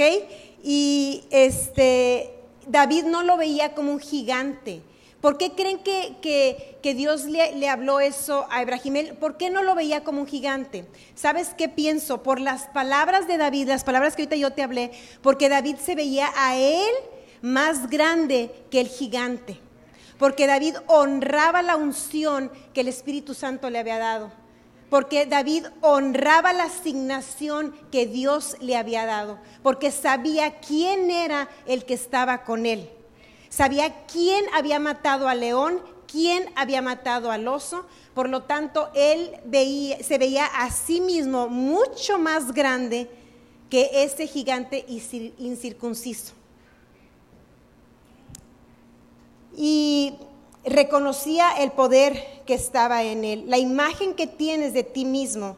Y 0.63 1.23
este, 1.29 2.33
David 2.67 3.05
no 3.05 3.23
lo 3.23 3.37
veía 3.37 3.73
como 3.73 3.91
un 3.91 3.99
gigante. 3.99 4.81
¿Por 5.21 5.37
qué 5.37 5.51
creen 5.51 5.79
que, 5.79 6.79
Dios 6.81 7.25
le, 7.25 7.67
habló 7.69 7.99
eso 7.99 8.47
a 8.49 8.61
Ibrahim? 8.61 9.15
¿Por 9.19 9.35
qué 9.35 9.49
no 9.49 9.63
lo 9.63 9.75
veía 9.75 10.03
como 10.03 10.21
un 10.21 10.27
gigante? 10.27 10.85
¿Sabes 11.13 11.53
qué 11.57 11.67
pienso? 11.67 12.23
Por 12.23 12.39
las 12.39 12.67
palabras 12.67 13.27
de 13.27 13.37
David, 13.37 13.67
las 13.67 13.83
palabras 13.83 14.15
que 14.15 14.21
ahorita 14.21 14.37
yo 14.37 14.53
te 14.53 14.63
hablé, 14.63 14.91
porque 15.21 15.49
David 15.49 15.75
se 15.75 15.95
veía 15.95 16.31
a 16.37 16.55
él 16.55 16.89
más 17.41 17.89
grande 17.89 18.49
que 18.71 18.79
el 18.79 18.87
gigante. 18.87 19.59
Porque 20.17 20.47
David 20.47 20.75
honraba 20.87 21.61
la 21.63 21.75
unción 21.75 22.49
que 22.73 22.81
el 22.81 22.87
Espíritu 22.87 23.33
Santo 23.33 23.69
le 23.69 23.79
había 23.79 23.97
dado. 23.97 24.31
Porque 24.89 25.25
David 25.25 25.65
honraba 25.81 26.53
la 26.53 26.63
asignación 26.63 27.75
que 27.91 28.05
Dios 28.05 28.55
le 28.61 28.77
había 28.77 29.05
dado. 29.05 29.37
Porque 29.63 29.91
sabía 29.91 30.59
quién 30.59 31.11
era 31.11 31.49
el 31.65 31.83
que 31.83 31.93
estaba 31.93 32.43
con 32.43 32.65
él. 32.65 32.89
Sabía 33.49 34.05
quién 34.05 34.45
había 34.53 34.79
matado 34.79 35.27
al 35.27 35.39
león, 35.39 35.81
quién 36.09 36.45
había 36.55 36.81
matado 36.81 37.31
al 37.31 37.47
oso. 37.47 37.85
Por 38.13 38.29
lo 38.29 38.43
tanto, 38.43 38.89
él 38.93 39.31
se 40.03 40.17
veía 40.17 40.45
a 40.45 40.69
sí 40.71 41.01
mismo 41.01 41.49
mucho 41.49 42.19
más 42.19 42.53
grande 42.53 43.09
que 43.69 44.03
ese 44.03 44.27
gigante 44.27 44.85
incircunciso. 44.87 46.33
Y 49.55 50.15
reconocía 50.63 51.51
el 51.59 51.71
poder 51.71 52.43
que 52.45 52.53
estaba 52.53 53.03
en 53.03 53.25
él. 53.25 53.45
La 53.47 53.57
imagen 53.57 54.13
que 54.13 54.27
tienes 54.27 54.73
de 54.73 54.83
ti 54.83 55.05
mismo 55.05 55.57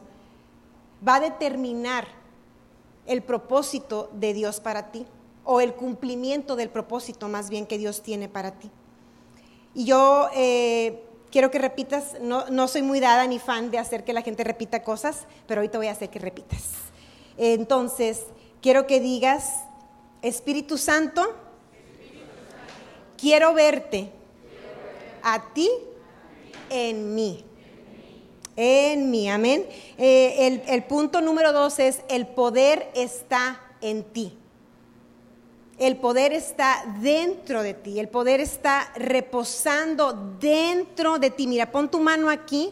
va 1.06 1.16
a 1.16 1.20
determinar 1.20 2.06
el 3.06 3.22
propósito 3.22 4.08
de 4.14 4.32
Dios 4.32 4.60
para 4.60 4.90
ti 4.90 5.06
o 5.44 5.60
el 5.60 5.74
cumplimiento 5.74 6.56
del 6.56 6.70
propósito 6.70 7.28
más 7.28 7.50
bien 7.50 7.66
que 7.66 7.78
Dios 7.78 8.02
tiene 8.02 8.28
para 8.28 8.52
ti. 8.52 8.70
Y 9.74 9.84
yo 9.84 10.28
eh, 10.34 11.02
quiero 11.30 11.50
que 11.50 11.58
repitas, 11.58 12.20
no, 12.20 12.48
no, 12.50 12.68
soy 12.68 12.82
muy 12.82 13.00
dada 13.00 13.26
ni 13.26 13.38
fan 13.38 13.70
de 13.70 13.78
hacer 13.78 14.04
que 14.04 14.12
la 14.12 14.22
gente 14.22 14.44
repita 14.44 14.82
cosas, 14.82 15.26
pero 15.46 15.68
te 15.68 15.76
voy 15.78 15.86
a 15.86 15.92
hacer 15.92 16.10
que 16.10 16.18
repitas. 16.18 16.62
Entonces, 17.38 18.24
quiero 18.60 18.86
que 18.86 19.00
digas, 19.00 19.64
Espíritu 20.20 20.76
Santo, 20.78 21.34
quiero 23.16 23.54
verte 23.54 24.10
a 25.22 25.52
ti 25.54 25.70
en 26.68 27.14
mí. 27.14 27.44
En 28.54 29.10
mí, 29.10 29.30
amén. 29.30 29.66
Eh, 29.96 30.60
el 30.66 30.84
punto 30.84 31.22
número 31.22 31.54
dos 31.54 31.78
es, 31.78 32.02
el 32.10 32.26
poder 32.26 32.90
está 32.94 33.58
en 33.80 34.04
ti. 34.04 34.38
El 35.82 35.96
poder 35.96 36.32
está 36.32 36.84
dentro 37.00 37.60
de 37.64 37.74
ti, 37.74 37.98
el 37.98 38.08
poder 38.08 38.38
está 38.38 38.92
reposando 38.94 40.36
dentro 40.40 41.18
de 41.18 41.30
ti. 41.30 41.48
Mira, 41.48 41.72
pon 41.72 41.90
tu 41.90 41.98
mano 41.98 42.30
aquí 42.30 42.70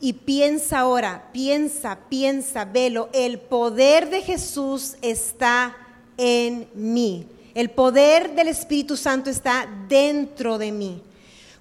y 0.00 0.14
piensa 0.14 0.78
ahora, 0.78 1.28
piensa, 1.34 1.98
piensa, 2.08 2.64
velo. 2.64 3.10
El 3.12 3.38
poder 3.38 4.08
de 4.08 4.22
Jesús 4.22 4.96
está 5.02 5.76
en 6.16 6.66
mí. 6.72 7.26
El 7.54 7.68
poder 7.68 8.34
del 8.34 8.48
Espíritu 8.48 8.96
Santo 8.96 9.28
está 9.28 9.68
dentro 9.86 10.56
de 10.56 10.72
mí. 10.72 11.02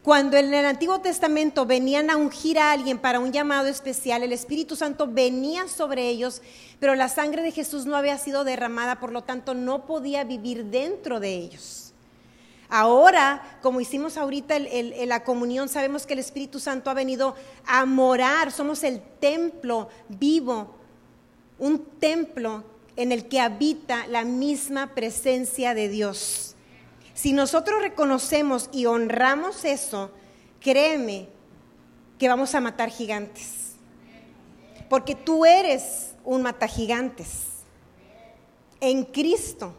Cuando 0.04 0.36
en 0.36 0.52
el 0.52 0.66
Antiguo 0.66 1.00
Testamento 1.00 1.68
venían 1.68 2.10
a 2.10 2.18
ungir 2.18 2.58
a 2.58 2.72
alguien 2.72 2.98
para 2.98 3.20
un 3.20 3.32
llamado 3.32 3.68
especial, 3.68 4.24
el 4.24 4.34
Espíritu 4.34 4.76
Santo 4.76 5.06
venía 5.06 5.68
sobre 5.68 6.10
ellos, 6.10 6.42
pero 6.80 6.96
la 6.96 7.08
sangre 7.08 7.44
de 7.44 7.52
Jesús 7.52 7.86
no 7.86 7.96
había 7.96 8.18
sido 8.18 8.44
derramada, 8.44 9.00
por 9.00 9.12
lo 9.12 9.22
tanto 9.22 9.54
no 9.54 9.86
podía 9.86 10.24
vivir 10.24 10.66
dentro 10.66 11.20
de 11.20 11.36
ellos. 11.36 11.94
Ahora, 12.68 13.60
como 13.62 13.80
hicimos 13.80 14.18
ahorita 14.18 14.56
en 14.56 15.08
la 15.10 15.24
comunión, 15.24 15.70
sabemos 15.70 16.08
que 16.08 16.14
el 16.14 16.20
Espíritu 16.20 16.60
Santo 16.60 16.90
ha 16.90 16.96
venido 16.96 17.36
a 17.68 17.86
morar, 17.86 18.52
somos 18.52 18.84
el 18.84 19.02
templo 19.20 19.90
vivo, 20.08 20.74
un 21.60 21.78
templo 22.00 22.64
en 22.96 23.12
el 23.12 23.28
que 23.28 23.40
habita 23.40 24.08
la 24.08 24.24
misma 24.24 24.96
presencia 24.96 25.76
de 25.76 25.90
Dios. 25.90 26.51
Si 27.14 27.34
nosotros 27.34 27.82
reconocemos 27.82 28.70
y 28.72 28.86
honramos 28.86 29.66
eso, 29.66 30.12
créeme 30.60 31.28
que 32.18 32.30
vamos 32.30 32.56
a 32.56 32.62
matar 32.62 32.90
gigantes. 32.90 33.76
Porque 34.90 35.16
tú 35.16 35.46
eres 35.46 36.14
un 36.24 36.42
mata 36.42 36.68
gigantes. 36.68 37.48
En 38.80 39.04
Cristo 39.06 39.74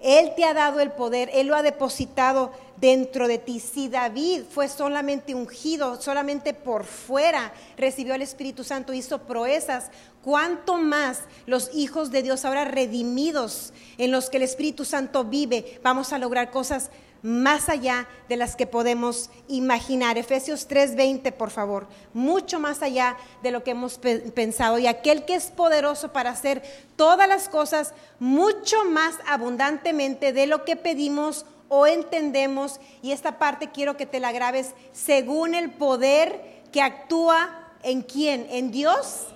Él 0.00 0.32
te 0.36 0.44
ha 0.44 0.54
dado 0.54 0.80
el 0.80 0.92
poder, 0.92 1.30
Él 1.32 1.48
lo 1.48 1.56
ha 1.56 1.62
depositado 1.62 2.52
dentro 2.84 3.28
de 3.28 3.38
ti. 3.38 3.60
Si 3.60 3.88
David 3.88 4.42
fue 4.50 4.68
solamente 4.68 5.34
ungido, 5.34 5.98
solamente 6.02 6.52
por 6.52 6.84
fuera 6.84 7.54
recibió 7.78 8.14
el 8.14 8.20
Espíritu 8.20 8.62
Santo, 8.62 8.92
hizo 8.92 9.22
proezas, 9.22 9.90
cuánto 10.22 10.76
más 10.76 11.20
los 11.46 11.70
hijos 11.74 12.10
de 12.10 12.22
Dios 12.22 12.44
ahora 12.44 12.66
redimidos 12.66 13.72
en 13.96 14.10
los 14.10 14.28
que 14.28 14.36
el 14.36 14.42
Espíritu 14.42 14.84
Santo 14.84 15.24
vive, 15.24 15.80
vamos 15.82 16.12
a 16.12 16.18
lograr 16.18 16.50
cosas 16.50 16.90
más 17.22 17.70
allá 17.70 18.06
de 18.28 18.36
las 18.36 18.54
que 18.54 18.66
podemos 18.66 19.30
imaginar. 19.48 20.18
Efesios 20.18 20.68
3:20, 20.68 21.32
por 21.32 21.48
favor, 21.48 21.86
mucho 22.12 22.60
más 22.60 22.82
allá 22.82 23.16
de 23.42 23.50
lo 23.50 23.64
que 23.64 23.70
hemos 23.70 23.98
pensado. 24.34 24.78
Y 24.78 24.86
aquel 24.86 25.24
que 25.24 25.36
es 25.36 25.46
poderoso 25.46 26.12
para 26.12 26.32
hacer 26.32 26.62
todas 26.96 27.26
las 27.26 27.48
cosas 27.48 27.94
mucho 28.18 28.84
más 28.84 29.14
abundantemente 29.26 30.34
de 30.34 30.46
lo 30.46 30.66
que 30.66 30.76
pedimos 30.76 31.46
o 31.76 31.88
entendemos. 31.88 32.78
Y 33.02 33.10
esta 33.10 33.36
parte 33.36 33.72
quiero 33.72 33.96
que 33.96 34.06
te 34.06 34.20
la 34.20 34.30
grabes 34.30 34.74
según 34.92 35.54
el 35.54 35.72
poder 35.72 36.62
que 36.70 36.80
actúa 36.80 37.72
en 37.82 38.02
quién, 38.02 38.46
en 38.50 38.70
Dios, 38.70 39.26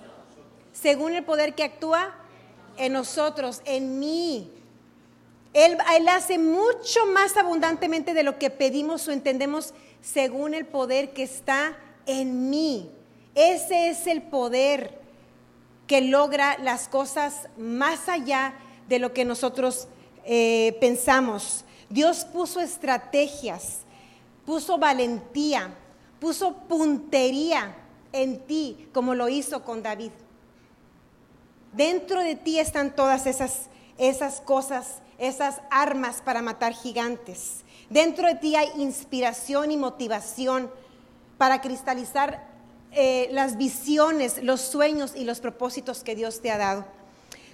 según 0.71 1.15
el 1.15 1.25
poder 1.25 1.53
que 1.53 1.63
actúa 1.63 2.15
en 2.77 2.93
nosotros, 2.93 3.61
en 3.65 3.99
mí. 3.99 4.49
Él, 5.53 5.77
hace 6.07 6.37
mucho 6.37 7.05
más 7.07 7.35
abundantemente 7.35 8.13
de 8.13 8.23
lo 8.23 8.39
que 8.39 8.49
pedimos 8.49 9.07
o 9.07 9.11
entendemos 9.11 9.73
según 10.01 10.53
el 10.53 10.65
poder 10.65 11.11
que 11.11 11.23
está 11.23 11.77
en 12.05 12.49
mí. 12.49 12.89
Ese 13.35 13.89
es 13.89 14.07
el 14.07 14.21
poder 14.21 14.97
que 15.87 15.99
logra 16.01 16.57
las 16.59 16.87
cosas 16.87 17.49
más 17.57 18.07
allá 18.07 18.53
de 18.87 18.99
lo 18.99 19.11
que 19.11 19.25
nosotros 19.25 19.89
eh, 20.23 20.77
pensamos. 20.79 21.65
Dios 21.89 22.25
puso 22.25 22.59
estrategias, 22.59 23.79
puso 24.45 24.77
valentía, 24.77 25.73
puso 26.19 26.53
puntería 26.53 27.75
en 28.11 28.39
ti, 28.45 28.87
como 28.93 29.15
lo 29.15 29.29
hizo 29.29 29.63
con 29.63 29.81
David. 29.83 30.11
Dentro 31.73 32.21
de 32.21 32.35
ti 32.35 32.59
están 32.59 32.95
todas 32.95 33.25
esas, 33.25 33.67
esas 33.97 34.41
cosas 34.41 35.01
esas 35.19 35.61
armas 35.69 36.21
para 36.21 36.41
matar 36.41 36.73
gigantes. 36.73 37.63
Dentro 37.89 38.27
de 38.27 38.35
ti 38.35 38.55
hay 38.55 38.69
inspiración 38.77 39.69
y 39.69 39.77
motivación 39.77 40.71
para 41.37 41.61
cristalizar 41.61 42.47
eh, 42.91 43.27
las 43.31 43.57
visiones, 43.57 44.41
los 44.41 44.61
sueños 44.61 45.13
y 45.15 45.25
los 45.25 45.41
propósitos 45.41 46.03
que 46.03 46.15
Dios 46.15 46.41
te 46.41 46.51
ha 46.51 46.57
dado. 46.57 46.85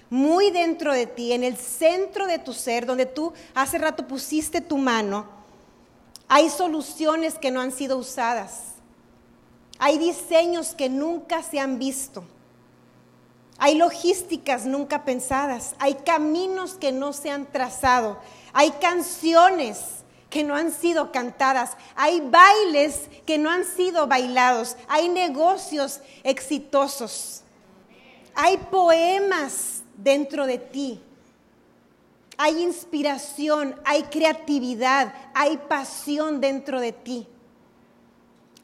Muy 0.08 0.50
dentro 0.50 0.92
de 0.92 1.06
ti, 1.06 1.32
en 1.32 1.42
el 1.42 1.56
centro 1.56 2.26
de 2.26 2.38
tu 2.38 2.52
ser, 2.52 2.86
donde 2.86 3.06
tú 3.06 3.32
hace 3.54 3.78
rato 3.78 4.06
pusiste 4.06 4.60
tu 4.60 4.78
mano, 4.78 5.26
hay 6.28 6.50
soluciones 6.50 7.38
que 7.38 7.50
no 7.50 7.60
han 7.60 7.72
sido 7.72 7.98
usadas. 7.98 8.74
Hay 9.78 9.98
diseños 9.98 10.74
que 10.74 10.88
nunca 10.88 11.42
se 11.42 11.60
han 11.60 11.78
visto. 11.78 12.24
Hay 13.58 13.74
logísticas 13.76 14.66
nunca 14.66 15.04
pensadas, 15.04 15.74
hay 15.78 15.94
caminos 15.94 16.74
que 16.74 16.92
no 16.92 17.14
se 17.14 17.30
han 17.30 17.46
trazado, 17.46 18.18
hay 18.52 18.70
canciones 18.72 19.78
que 20.28 20.44
no 20.44 20.54
han 20.54 20.70
sido 20.70 21.10
cantadas, 21.10 21.70
hay 21.94 22.20
bailes 22.20 23.08
que 23.24 23.38
no 23.38 23.48
han 23.50 23.64
sido 23.64 24.06
bailados, 24.06 24.76
hay 24.88 25.08
negocios 25.08 26.00
exitosos, 26.22 27.44
hay 28.34 28.58
poemas 28.58 29.82
dentro 29.96 30.46
de 30.46 30.58
ti, 30.58 31.00
hay 32.38 32.62
inspiración, 32.62 33.74
hay 33.84 34.02
creatividad, 34.04 35.14
hay 35.34 35.56
pasión 35.56 36.40
dentro 36.40 36.80
de 36.80 36.92
ti, 36.92 37.26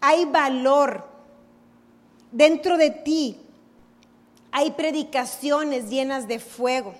hay 0.00 0.24
valor 0.26 1.08
dentro 2.30 2.76
de 2.76 2.90
ti 2.90 3.38
hay 4.52 4.72
predicaciones 4.72 5.88
llenas 5.88 6.28
de 6.28 6.38
fuego. 6.38 6.94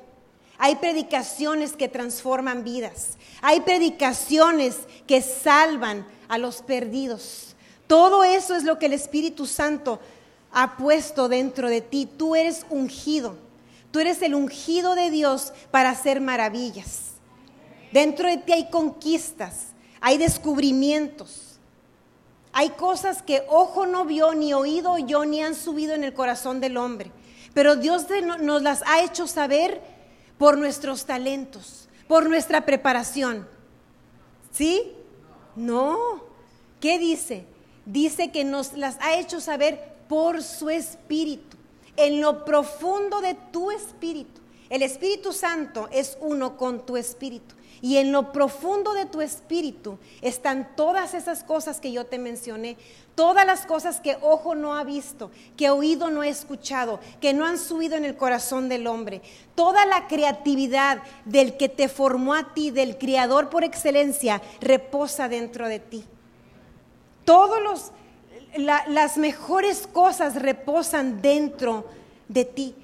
Hay 0.57 0.77
predicaciones 0.77 1.75
que 1.75 1.89
transforman 1.89 2.65
vidas. 2.65 3.19
Hay 3.43 3.61
predicaciones 3.61 4.79
que 5.07 5.21
salvan 5.21 6.07
a 6.29 6.39
los 6.39 6.63
perdidos. 6.63 7.55
Todo 7.87 8.25
eso 8.25 8.57
es 8.57 8.65
lo 8.65 8.79
que 8.79 8.87
el 8.87 8.95
Espíritu 8.95 9.47
Santo 9.47 10.01
ha 10.51 10.79
puesto 10.79 11.29
dentro 11.29 11.69
de 11.69 11.83
ti. 11.83 12.09
Tú 12.17 12.35
eres 12.35 12.65
ungido. 12.71 13.37
Tú 13.93 14.01
eres 14.01 14.21
el 14.23 14.35
ungido 14.35 14.97
de 14.97 15.11
Dios 15.11 15.53
para 15.71 15.91
hacer 15.91 16.21
maravillas. 16.21 17.13
Dentro 17.93 18.29
de 18.29 18.39
ti 18.39 18.53
hay 18.53 18.71
conquistas, 18.71 19.69
hay 20.01 20.19
descubrimientos. 20.19 21.61
Hay 22.53 22.71
cosas 22.71 23.23
que 23.23 23.45
ojo 23.49 23.87
no 23.87 24.05
vio, 24.05 24.35
ni 24.35 24.53
oído 24.53 24.99
yo, 24.99 25.25
ni 25.25 25.41
han 25.41 25.55
subido 25.55 25.95
en 25.95 26.03
el 26.03 26.13
corazón 26.13 26.61
del 26.61 26.77
hombre 26.77 27.13
pero 27.55 27.77
Dios 27.77 28.07
nos 28.41 28.63
las 28.63 28.83
ha 28.87 29.03
hecho 29.03 29.27
saber 29.27 29.81
por 30.39 30.59
nuestros 30.59 31.05
talentos, 31.05 31.89
por 32.09 32.29
nuestra 32.29 32.65
preparación. 32.65 33.47
¿Sí? 34.51 34.93
No. 35.55 36.25
¿Qué 36.81 36.99
dice? 36.99 37.47
Dice 37.85 38.31
que 38.31 38.45
nos 38.45 38.73
las 38.75 38.97
ha 39.01 39.17
hecho 39.17 39.41
saber 39.41 39.93
por 40.09 40.43
su 40.43 40.71
espíritu, 40.71 41.52
en 41.97 42.21
lo 42.21 42.45
profundo 42.45 43.21
de 43.21 43.35
tu 43.35 43.71
espíritu. 43.71 44.41
El 44.71 44.83
Espíritu 44.83 45.33
Santo 45.33 45.89
es 45.93 46.17
uno 46.21 46.57
con 46.57 46.87
tu 46.87 46.97
espíritu. 46.97 47.55
Y 47.83 47.97
en 47.97 48.13
lo 48.13 48.33
profundo 48.33 48.95
de 48.95 49.07
tu 49.07 49.21
espíritu 49.21 49.99
están 50.21 50.77
todas 50.77 51.15
esas 51.15 51.43
cosas 51.43 51.81
que 51.81 51.91
yo 51.91 52.07
te 52.07 52.17
mencioné, 52.17 52.77
todas 53.17 53.45
las 53.45 53.67
cosas 53.67 54.01
que 54.01 54.17
ojo 54.23 54.55
no 54.55 54.77
ha 54.77 54.85
visto, 54.85 55.33
que 55.57 55.69
oído 55.69 56.09
no 56.09 56.21
ha 56.21 56.29
escuchado, 56.29 57.01
que 57.21 57.35
no 57.35 57.45
han 57.45 57.59
subido 57.59 57.97
en 57.97 58.05
el 58.05 58.17
corazón 58.17 58.69
del 58.69 58.87
hombre. 58.87 59.21
Toda 59.57 59.85
la 59.85 60.07
creatividad 60.07 61.03
del 61.25 61.57
que 61.57 61.69
te 61.69 61.89
formó 61.89 62.35
a 62.35 62.55
ti, 62.55 62.71
del 62.71 62.99
Creador 62.99 63.51
por 63.51 63.65
excelencia, 63.65 64.41
reposa 64.61 65.29
dentro 65.29 65.67
de 65.67 65.81
ti. 65.81 66.05
Las 68.57 69.17
mejores 69.17 69.87
cosas 69.87 70.41
reposan 70.41 71.23
dentro 71.23 71.87
de 72.29 72.45
ti. 72.45 72.75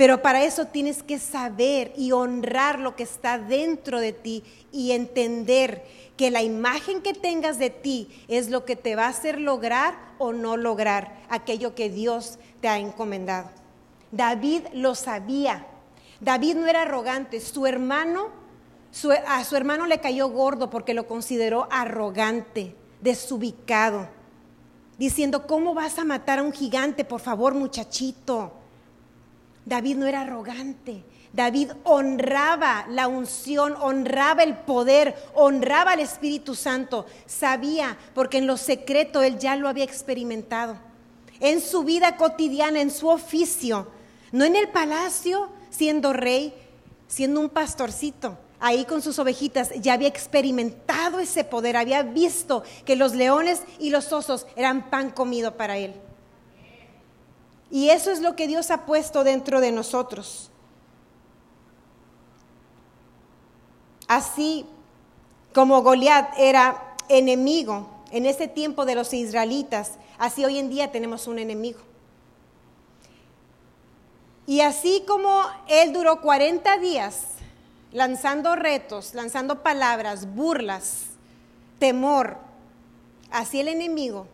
Pero 0.00 0.22
para 0.22 0.44
eso 0.44 0.66
tienes 0.66 1.02
que 1.02 1.18
saber 1.18 1.92
y 1.94 2.12
honrar 2.12 2.78
lo 2.78 2.96
que 2.96 3.02
está 3.02 3.38
dentro 3.38 4.00
de 4.00 4.14
ti 4.14 4.42
y 4.72 4.92
entender 4.92 5.84
que 6.16 6.30
la 6.30 6.42
imagen 6.42 7.02
que 7.02 7.12
tengas 7.12 7.58
de 7.58 7.68
ti 7.68 8.08
es 8.26 8.48
lo 8.48 8.64
que 8.64 8.76
te 8.76 8.96
va 8.96 9.04
a 9.04 9.10
hacer 9.10 9.38
lograr 9.38 9.98
o 10.16 10.32
no 10.32 10.56
lograr 10.56 11.18
aquello 11.28 11.74
que 11.74 11.90
Dios 11.90 12.38
te 12.62 12.68
ha 12.68 12.78
encomendado. 12.78 13.50
David 14.10 14.62
lo 14.72 14.94
sabía. 14.94 15.66
David 16.20 16.56
no 16.56 16.66
era 16.66 16.82
arrogante. 16.82 17.38
Su 17.40 17.66
hermano, 17.66 18.28
a 19.26 19.44
su 19.44 19.56
hermano 19.56 19.86
le 19.86 20.00
cayó 20.00 20.28
gordo 20.28 20.70
porque 20.70 20.94
lo 20.94 21.06
consideró 21.06 21.68
arrogante, 21.70 22.74
desubicado, 23.02 24.08
diciendo, 25.00 25.46
¿cómo 25.46 25.72
vas 25.72 25.98
a 25.98 26.04
matar 26.04 26.40
a 26.40 26.42
un 26.42 26.52
gigante? 26.52 27.06
Por 27.06 27.22
favor, 27.22 27.54
muchachito. 27.54 28.52
David 29.64 29.96
no 29.96 30.06
era 30.06 30.20
arrogante. 30.20 31.02
David 31.32 31.70
honraba 31.84 32.84
la 32.90 33.08
unción, 33.08 33.74
honraba 33.80 34.42
el 34.42 34.58
poder, 34.58 35.16
honraba 35.32 35.92
al 35.92 36.00
Espíritu 36.00 36.54
Santo. 36.54 37.06
Sabía, 37.24 37.96
porque 38.14 38.36
en 38.36 38.46
lo 38.46 38.58
secreto 38.58 39.22
él 39.22 39.38
ya 39.38 39.56
lo 39.56 39.70
había 39.70 39.84
experimentado. 39.84 40.76
En 41.40 41.62
su 41.62 41.82
vida 41.82 42.18
cotidiana, 42.18 42.82
en 42.82 42.90
su 42.90 43.08
oficio, 43.08 43.88
no 44.32 44.44
en 44.44 44.54
el 44.54 44.68
palacio, 44.68 45.48
siendo 45.70 46.12
rey, 46.12 46.52
siendo 47.08 47.40
un 47.40 47.48
pastorcito, 47.48 48.36
ahí 48.60 48.84
con 48.84 49.00
sus 49.02 49.18
ovejitas, 49.18 49.70
ya 49.80 49.94
había 49.94 50.08
experimentado 50.08 51.18
ese 51.18 51.44
poder, 51.44 51.76
había 51.76 52.02
visto 52.02 52.62
que 52.84 52.94
los 52.94 53.14
leones 53.14 53.62
y 53.78 53.90
los 53.90 54.12
osos 54.12 54.46
eran 54.54 54.90
pan 54.90 55.10
comido 55.10 55.56
para 55.56 55.78
él. 55.78 55.94
Y 57.70 57.88
eso 57.88 58.10
es 58.10 58.20
lo 58.20 58.36
que 58.36 58.46
Dios 58.46 58.70
ha 58.70 58.84
puesto 58.84 59.24
dentro 59.24 59.60
de 59.60 59.72
nosotros. 59.72 60.50
Así 64.06 64.66
como 65.54 65.82
Goliat 65.82 66.34
era 66.36 66.96
enemigo 67.08 67.88
en 68.10 68.26
ese 68.26 68.48
tiempo 68.48 68.84
de 68.84 68.96
los 68.96 69.14
israelitas, 69.14 69.92
así 70.18 70.44
hoy 70.44 70.58
en 70.58 70.68
día 70.68 70.90
tenemos 70.92 71.26
un 71.28 71.38
enemigo. 71.38 71.78
Y 74.46 74.62
así 74.62 75.04
como 75.06 75.44
él 75.68 75.92
duró 75.92 76.20
40 76.20 76.78
días 76.78 77.39
lanzando 77.92 78.56
retos, 78.56 79.14
lanzando 79.14 79.62
palabras, 79.62 80.34
burlas, 80.34 81.06
temor, 81.78 82.38
así 83.30 83.60
el 83.60 83.68
enemigo 83.68 84.26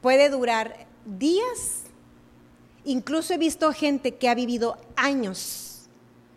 puede 0.00 0.28
durar 0.28 0.86
días 1.04 1.82
Incluso 2.84 3.34
he 3.34 3.38
visto 3.38 3.72
gente 3.72 4.16
que 4.16 4.28
ha 4.28 4.34
vivido 4.34 4.76
años, 4.96 5.82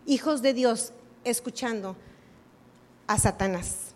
hijos 0.06 0.42
de 0.42 0.54
Dios, 0.54 0.92
escuchando 1.24 1.96
a 3.08 3.18
Satanás. 3.18 3.94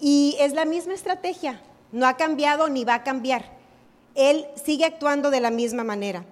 Y 0.00 0.36
es 0.38 0.52
la 0.52 0.64
misma 0.64 0.94
estrategia, 0.94 1.60
no 1.90 2.06
ha 2.06 2.16
cambiado 2.16 2.68
ni 2.68 2.84
va 2.84 2.94
a 2.94 3.02
cambiar. 3.02 3.56
Él 4.14 4.46
sigue 4.64 4.84
actuando 4.84 5.30
de 5.30 5.40
la 5.40 5.50
misma 5.50 5.82
manera. 5.82 6.24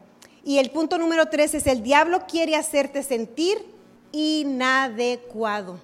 Y 0.44 0.58
el 0.58 0.70
punto 0.70 0.98
número 0.98 1.26
tres 1.26 1.54
es, 1.54 1.66
el 1.66 1.82
diablo 1.82 2.26
quiere 2.28 2.54
hacerte 2.54 3.02
sentir 3.02 3.64
inadecuado. 4.12 5.80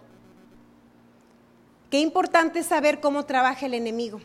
Qué 1.91 2.01
importante 2.01 2.63
saber 2.63 3.01
cómo 3.01 3.25
trabaja 3.25 3.67
el 3.67 3.75
enemigo, 3.75 4.21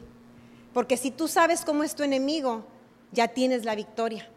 porque 0.73 0.97
si 0.97 1.11
tú 1.11 1.27
sabes 1.27 1.63
cómo 1.65 1.83
es 1.83 1.95
tu 1.95 2.03
enemigo, 2.03 2.65
ya 3.11 3.29
tienes 3.29 3.63
la 3.63 3.75
victoria. 3.75 4.29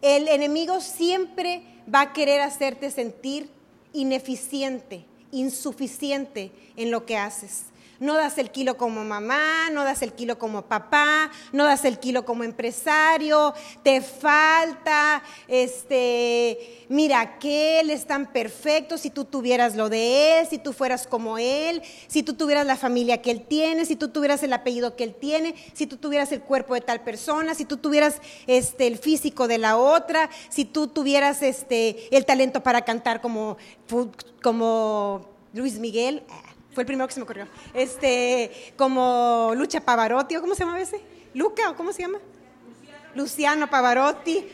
El 0.00 0.26
enemigo 0.28 0.80
siempre 0.80 1.62
va 1.92 2.00
a 2.00 2.12
querer 2.12 2.40
hacerte 2.40 2.90
sentir 2.90 3.48
ineficiente, 3.92 5.04
insuficiente 5.30 6.50
en 6.76 6.90
lo 6.90 7.06
que 7.06 7.16
haces 7.16 7.66
no 8.02 8.16
das 8.16 8.36
el 8.38 8.50
kilo 8.50 8.76
como 8.76 9.04
mamá, 9.04 9.70
no 9.70 9.84
das 9.84 10.02
el 10.02 10.12
kilo 10.12 10.36
como 10.36 10.62
papá, 10.62 11.30
no 11.52 11.64
das 11.64 11.84
el 11.84 12.00
kilo 12.00 12.24
como 12.24 12.42
empresario, 12.42 13.54
te 13.84 14.00
falta, 14.00 15.22
este, 15.46 16.84
mira, 16.88 17.38
que 17.38 17.78
él 17.78 17.90
es 17.90 18.04
tan 18.04 18.32
perfecto, 18.32 18.98
si 18.98 19.08
tú 19.08 19.24
tuvieras 19.24 19.76
lo 19.76 19.88
de 19.88 20.40
él, 20.40 20.48
si 20.48 20.58
tú 20.58 20.72
fueras 20.72 21.06
como 21.06 21.38
él, 21.38 21.80
si 22.08 22.24
tú 22.24 22.34
tuvieras 22.34 22.66
la 22.66 22.76
familia 22.76 23.22
que 23.22 23.30
él 23.30 23.46
tiene, 23.46 23.86
si 23.86 23.94
tú 23.94 24.08
tuvieras 24.08 24.42
el 24.42 24.52
apellido 24.52 24.96
que 24.96 25.04
él 25.04 25.14
tiene, 25.14 25.54
si 25.72 25.86
tú 25.86 25.96
tuvieras 25.96 26.32
el 26.32 26.40
cuerpo 26.40 26.74
de 26.74 26.80
tal 26.80 27.02
persona, 27.02 27.54
si 27.54 27.64
tú 27.64 27.76
tuvieras 27.76 28.20
este, 28.48 28.88
el 28.88 28.98
físico 28.98 29.46
de 29.46 29.58
la 29.58 29.76
otra, 29.76 30.28
si 30.48 30.64
tú 30.64 30.88
tuvieras 30.88 31.40
este, 31.42 32.08
el 32.16 32.26
talento 32.26 32.64
para 32.64 32.82
cantar 32.82 33.20
como, 33.20 33.58
como 34.42 35.28
Luis 35.54 35.78
Miguel. 35.78 36.24
Fue 36.72 36.82
el 36.82 36.86
primero 36.86 37.06
que 37.06 37.12
se 37.12 37.20
me 37.20 37.24
ocurrió. 37.24 37.46
Este, 37.74 38.72
como 38.76 39.52
Lucha 39.54 39.80
Pavarotti, 39.80 40.36
¿o 40.36 40.40
cómo 40.40 40.54
se 40.54 40.64
llama 40.64 40.80
ese? 40.80 41.00
Luca, 41.34 41.70
¿o 41.70 41.76
cómo 41.76 41.92
se 41.92 42.02
llama? 42.02 42.18
Luciano, 43.14 43.68
Pavarotti. 43.68 44.46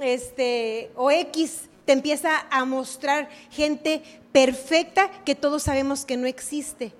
Este, 0.00 0.90
o 0.94 1.10
X, 1.10 1.62
te 1.84 1.92
empieza 1.92 2.46
a 2.50 2.64
mostrar 2.64 3.28
gente 3.50 4.02
perfecta 4.32 5.10
que 5.24 5.34
todos 5.34 5.62
sabemos 5.62 6.06
que 6.06 6.16
no 6.16 6.26
existe. 6.26 6.92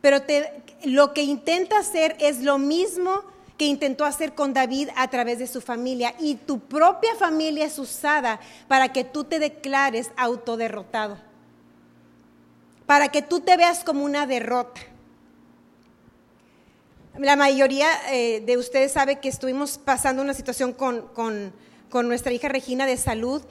Pero 0.00 0.22
te, 0.22 0.62
lo 0.84 1.12
que 1.12 1.22
intenta 1.22 1.78
hacer 1.78 2.16
es 2.18 2.40
lo 2.40 2.58
mismo 2.58 3.22
que 3.56 3.66
intentó 3.66 4.04
hacer 4.04 4.34
con 4.34 4.52
David 4.52 4.88
a 4.96 5.08
través 5.10 5.38
de 5.38 5.46
su 5.46 5.60
familia. 5.60 6.14
Y 6.18 6.36
tu 6.36 6.58
propia 6.58 7.14
familia 7.14 7.66
es 7.66 7.78
usada 7.78 8.40
para 8.66 8.92
que 8.92 9.04
tú 9.04 9.22
te 9.22 9.38
declares 9.38 10.10
autoderrotado 10.16 11.27
para 12.88 13.08
que 13.10 13.20
tú 13.20 13.40
te 13.40 13.58
veas 13.58 13.84
como 13.84 14.02
una 14.02 14.26
derrota. 14.26 14.80
La 17.18 17.36
mayoría 17.36 17.86
eh, 18.10 18.40
de 18.40 18.56
ustedes 18.56 18.92
sabe 18.92 19.20
que 19.20 19.28
estuvimos 19.28 19.76
pasando 19.76 20.22
una 20.22 20.32
situación 20.32 20.72
con, 20.72 21.02
con 21.90 22.08
nuestra 22.08 22.32
hija 22.32 22.48
Regina 22.48 22.86
de 22.86 22.96
salud 22.96 23.42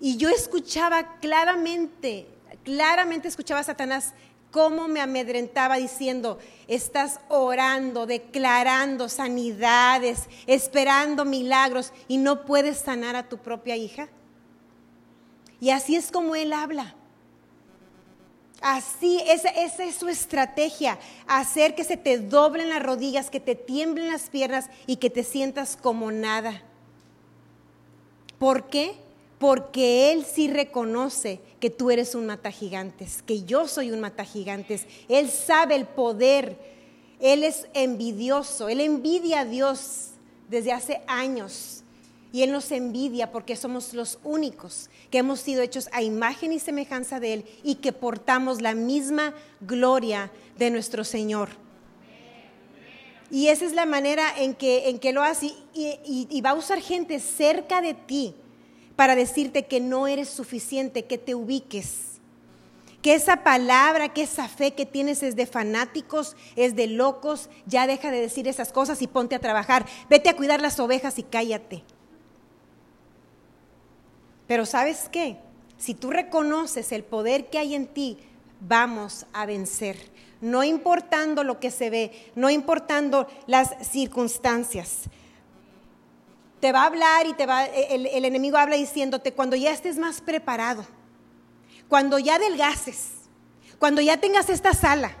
y 0.00 0.16
yo 0.16 0.30
escuchaba 0.30 1.18
claramente, 1.18 2.28
claramente 2.64 3.28
escuchaba 3.28 3.60
a 3.60 3.64
Satanás 3.64 4.14
cómo 4.50 4.88
me 4.88 5.02
amedrentaba 5.02 5.76
diciendo, 5.76 6.38
estás 6.66 7.20
orando, 7.28 8.06
declarando 8.06 9.10
sanidades, 9.10 10.30
esperando 10.46 11.26
milagros 11.26 11.92
y 12.08 12.16
no 12.16 12.46
puedes 12.46 12.78
sanar 12.78 13.16
a 13.16 13.28
tu 13.28 13.36
propia 13.36 13.76
hija. 13.76 14.08
Y 15.60 15.68
así 15.72 15.94
es 15.94 16.10
como 16.10 16.34
él 16.34 16.54
habla. 16.54 16.94
Así, 18.60 19.22
esa, 19.28 19.50
es 19.50 19.94
su 19.94 20.08
estrategia, 20.08 20.98
hacer 21.28 21.76
que 21.76 21.84
se 21.84 21.96
te 21.96 22.18
doblen 22.18 22.70
las 22.70 22.82
rodillas, 22.82 23.30
que 23.30 23.38
te 23.38 23.54
tiemblen 23.54 24.10
las 24.10 24.30
piernas 24.30 24.68
y 24.86 24.96
que 24.96 25.10
te 25.10 25.22
sientas 25.22 25.76
como 25.76 26.10
nada. 26.10 26.62
¿Por 28.38 28.68
qué? 28.68 28.96
Porque 29.38 30.10
Él 30.12 30.24
sí 30.24 30.48
reconoce 30.48 31.40
que 31.60 31.70
tú 31.70 31.90
eres 31.90 32.16
un 32.16 32.26
mata 32.26 32.50
gigantes, 32.50 33.22
que 33.22 33.44
yo 33.44 33.68
soy 33.68 33.92
un 33.92 34.00
mata 34.00 34.24
gigantes. 34.24 34.86
Él 35.08 35.30
sabe 35.30 35.76
el 35.76 35.86
poder, 35.86 36.56
Él 37.20 37.44
es 37.44 37.68
envidioso, 37.74 38.68
Él 38.68 38.80
envidia 38.80 39.40
a 39.40 39.44
Dios 39.44 40.10
desde 40.48 40.72
hace 40.72 41.00
años. 41.06 41.84
Y 42.32 42.42
Él 42.42 42.52
nos 42.52 42.70
envidia 42.72 43.32
porque 43.32 43.56
somos 43.56 43.94
los 43.94 44.18
únicos 44.22 44.90
que 45.10 45.18
hemos 45.18 45.40
sido 45.40 45.62
hechos 45.62 45.88
a 45.92 46.02
imagen 46.02 46.52
y 46.52 46.58
semejanza 46.58 47.20
de 47.20 47.32
Él 47.34 47.44
y 47.62 47.76
que 47.76 47.92
portamos 47.92 48.60
la 48.60 48.74
misma 48.74 49.34
gloria 49.60 50.30
de 50.58 50.70
nuestro 50.70 51.04
Señor. 51.04 51.48
Y 53.30 53.48
esa 53.48 53.64
es 53.64 53.74
la 53.74 53.86
manera 53.86 54.24
en 54.38 54.54
que, 54.54 54.88
en 54.88 54.98
que 54.98 55.12
lo 55.12 55.22
hace. 55.22 55.52
Y, 55.74 56.26
y 56.30 56.40
va 56.40 56.50
a 56.50 56.54
usar 56.54 56.80
gente 56.80 57.20
cerca 57.20 57.80
de 57.80 57.94
ti 57.94 58.34
para 58.96 59.14
decirte 59.14 59.66
que 59.66 59.80
no 59.80 60.06
eres 60.06 60.28
suficiente, 60.28 61.04
que 61.04 61.18
te 61.18 61.34
ubiques. 61.34 62.18
Que 63.02 63.14
esa 63.14 63.44
palabra, 63.44 64.12
que 64.12 64.22
esa 64.22 64.48
fe 64.48 64.72
que 64.72 64.84
tienes 64.86 65.22
es 65.22 65.36
de 65.36 65.46
fanáticos, 65.46 66.36
es 66.56 66.74
de 66.74 66.88
locos. 66.88 67.48
Ya 67.66 67.86
deja 67.86 68.10
de 68.10 68.20
decir 68.20 68.48
esas 68.48 68.72
cosas 68.72 69.00
y 69.02 69.06
ponte 69.06 69.34
a 69.34 69.40
trabajar. 69.40 69.86
Vete 70.10 70.30
a 70.30 70.36
cuidar 70.36 70.60
las 70.60 70.80
ovejas 70.80 71.18
y 71.18 71.22
cállate. 71.22 71.84
Pero 74.48 74.66
sabes 74.66 75.08
qué? 75.12 75.36
Si 75.76 75.94
tú 75.94 76.10
reconoces 76.10 76.90
el 76.90 77.04
poder 77.04 77.50
que 77.50 77.58
hay 77.58 77.76
en 77.76 77.86
ti, 77.86 78.18
vamos 78.60 79.26
a 79.32 79.46
vencer. 79.46 79.96
No 80.40 80.64
importando 80.64 81.44
lo 81.44 81.60
que 81.60 81.70
se 81.70 81.90
ve, 81.90 82.32
no 82.34 82.50
importando 82.50 83.28
las 83.46 83.76
circunstancias. 83.88 85.02
Te 86.60 86.72
va 86.72 86.82
a 86.82 86.86
hablar 86.86 87.26
y 87.26 87.34
te 87.34 87.46
va, 87.46 87.66
el, 87.66 88.06
el 88.06 88.24
enemigo 88.24 88.56
habla 88.56 88.76
diciéndote 88.76 89.32
cuando 89.32 89.54
ya 89.54 89.70
estés 89.70 89.98
más 89.98 90.20
preparado, 90.20 90.84
cuando 91.88 92.18
ya 92.18 92.36
adelgaces, 92.36 93.10
cuando 93.78 94.00
ya 94.00 94.16
tengas 94.16 94.48
esta 94.48 94.74
sala, 94.74 95.12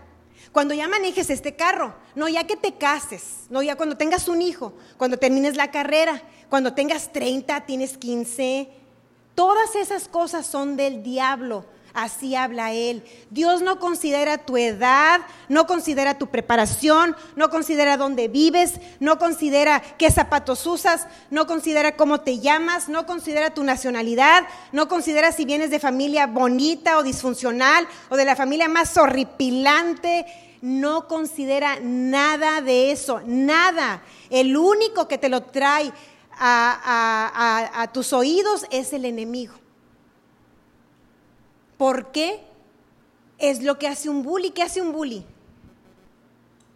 cuando 0.52 0.74
ya 0.74 0.88
manejes 0.88 1.30
este 1.30 1.54
carro, 1.54 1.94
no 2.14 2.28
ya 2.28 2.44
que 2.44 2.56
te 2.56 2.74
cases, 2.74 3.46
no 3.50 3.62
ya 3.62 3.76
cuando 3.76 3.96
tengas 3.96 4.26
un 4.26 4.42
hijo, 4.42 4.72
cuando 4.96 5.18
termines 5.18 5.56
la 5.56 5.70
carrera, 5.70 6.22
cuando 6.48 6.74
tengas 6.74 7.12
30, 7.12 7.66
tienes 7.66 7.98
15, 7.98 8.68
Todas 9.38 9.76
esas 9.76 10.08
cosas 10.08 10.46
son 10.46 10.76
del 10.76 11.04
diablo. 11.04 11.64
Así 11.94 12.34
habla 12.34 12.72
Él. 12.72 13.04
Dios 13.30 13.62
no 13.62 13.78
considera 13.78 14.38
tu 14.38 14.56
edad, 14.56 15.20
no 15.48 15.68
considera 15.68 16.18
tu 16.18 16.26
preparación, 16.26 17.14
no 17.36 17.48
considera 17.48 17.96
dónde 17.96 18.26
vives, 18.26 18.80
no 18.98 19.16
considera 19.20 19.80
qué 19.96 20.10
zapatos 20.10 20.66
usas, 20.66 21.06
no 21.30 21.46
considera 21.46 21.94
cómo 21.94 22.22
te 22.22 22.40
llamas, 22.40 22.88
no 22.88 23.06
considera 23.06 23.54
tu 23.54 23.62
nacionalidad, 23.62 24.42
no 24.72 24.88
considera 24.88 25.30
si 25.30 25.44
vienes 25.44 25.70
de 25.70 25.78
familia 25.78 26.26
bonita 26.26 26.98
o 26.98 27.04
disfuncional 27.04 27.86
o 28.08 28.16
de 28.16 28.24
la 28.24 28.34
familia 28.34 28.68
más 28.68 28.96
horripilante. 28.96 30.26
No 30.62 31.06
considera 31.06 31.78
nada 31.80 32.60
de 32.60 32.90
eso, 32.90 33.22
nada. 33.24 34.02
El 34.30 34.56
único 34.56 35.06
que 35.06 35.16
te 35.16 35.28
lo 35.28 35.44
trae 35.44 35.92
a, 36.38 37.90
tus 37.92 38.12
oídos 38.12 38.66
es 38.70 38.92
el 38.92 39.04
enemigo. 39.04 39.54
¿Por 41.76 42.10
qué? 42.12 42.40
Es 43.38 43.62
lo 43.62 43.78
que 43.78 43.86
hace 43.86 44.08
un 44.08 44.22
bully. 44.22 44.50
¿Qué 44.50 44.62
hace 44.62 44.80
un 44.80 44.92
bully? 44.92 45.24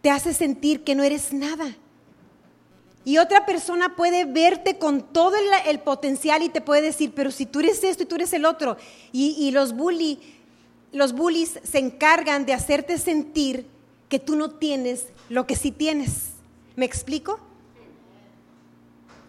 Te 0.01 0.09
hace 0.09 0.33
sentir 0.33 0.83
que 0.83 0.95
no 0.95 1.03
eres 1.03 1.33
nada. 1.33 1.75
Y 3.05 3.17
otra 3.17 3.45
persona 3.45 3.95
puede 3.95 4.23
verte 4.23 4.77
con 4.77 5.01
todo 5.01 5.35
el, 5.65 5.79
potencial 5.81 6.41
y 6.41 6.49
te 6.49 6.61
puede 6.61 6.81
decir, 6.81 7.11
pero 7.13 7.31
si 7.31 7.45
tú 7.45 7.59
eres 7.59 7.83
esto 7.83 8.03
y 8.03 8.05
tú 8.05 8.15
eres 8.15 8.31
el 8.31 8.45
otro. 8.45 8.77
Y, 9.11 9.51
los, 9.51 9.73
bully, 9.73 10.19
los 10.93 11.13
bullies 11.13 11.59
se 11.63 11.79
encargan 11.79 12.45
de 12.45 12.53
hacerte 12.53 12.97
sentir 12.97 13.67
que 14.07 14.19
tú 14.19 14.35
no 14.35 14.51
tienes 14.51 15.07
lo 15.27 15.45
que 15.45 15.57
sí 15.57 15.71
tienes. 15.71 16.31
¿Me 16.77 16.85
explico? 16.85 17.39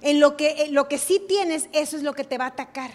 En 0.04 0.20
lo 0.20 0.36
que, 0.36 0.68
lo 0.70 0.86
que 0.86 0.98
sí 0.98 1.18
tienes, 1.26 1.70
eso 1.72 1.96
es 1.96 2.02
lo 2.02 2.12
que 2.12 2.24
te 2.24 2.36
va 2.36 2.44
a 2.44 2.48
atacar. 2.48 2.90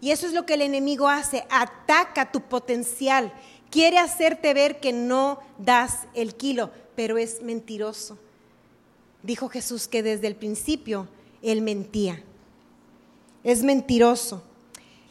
Y 0.00 0.12
eso 0.12 0.26
es 0.26 0.32
lo 0.32 0.46
que 0.46 0.54
el 0.54 0.62
enemigo 0.62 1.06
hace, 1.08 1.44
ataca 1.50 2.32
tu 2.32 2.40
potencial. 2.40 3.34
Quiere 3.70 3.98
hacerte 3.98 4.54
ver 4.54 4.80
que 4.80 4.94
no 4.94 5.40
das 5.58 6.08
el 6.14 6.34
kilo, 6.34 6.70
pero 6.96 7.18
es 7.18 7.42
mentiroso. 7.42 8.18
Dijo 9.22 9.50
Jesús 9.50 9.88
que 9.88 10.02
desde 10.02 10.26
el 10.26 10.34
principio 10.34 11.06
él 11.42 11.60
mentía. 11.60 12.22
Es 13.44 13.62
mentiroso. 13.62 14.42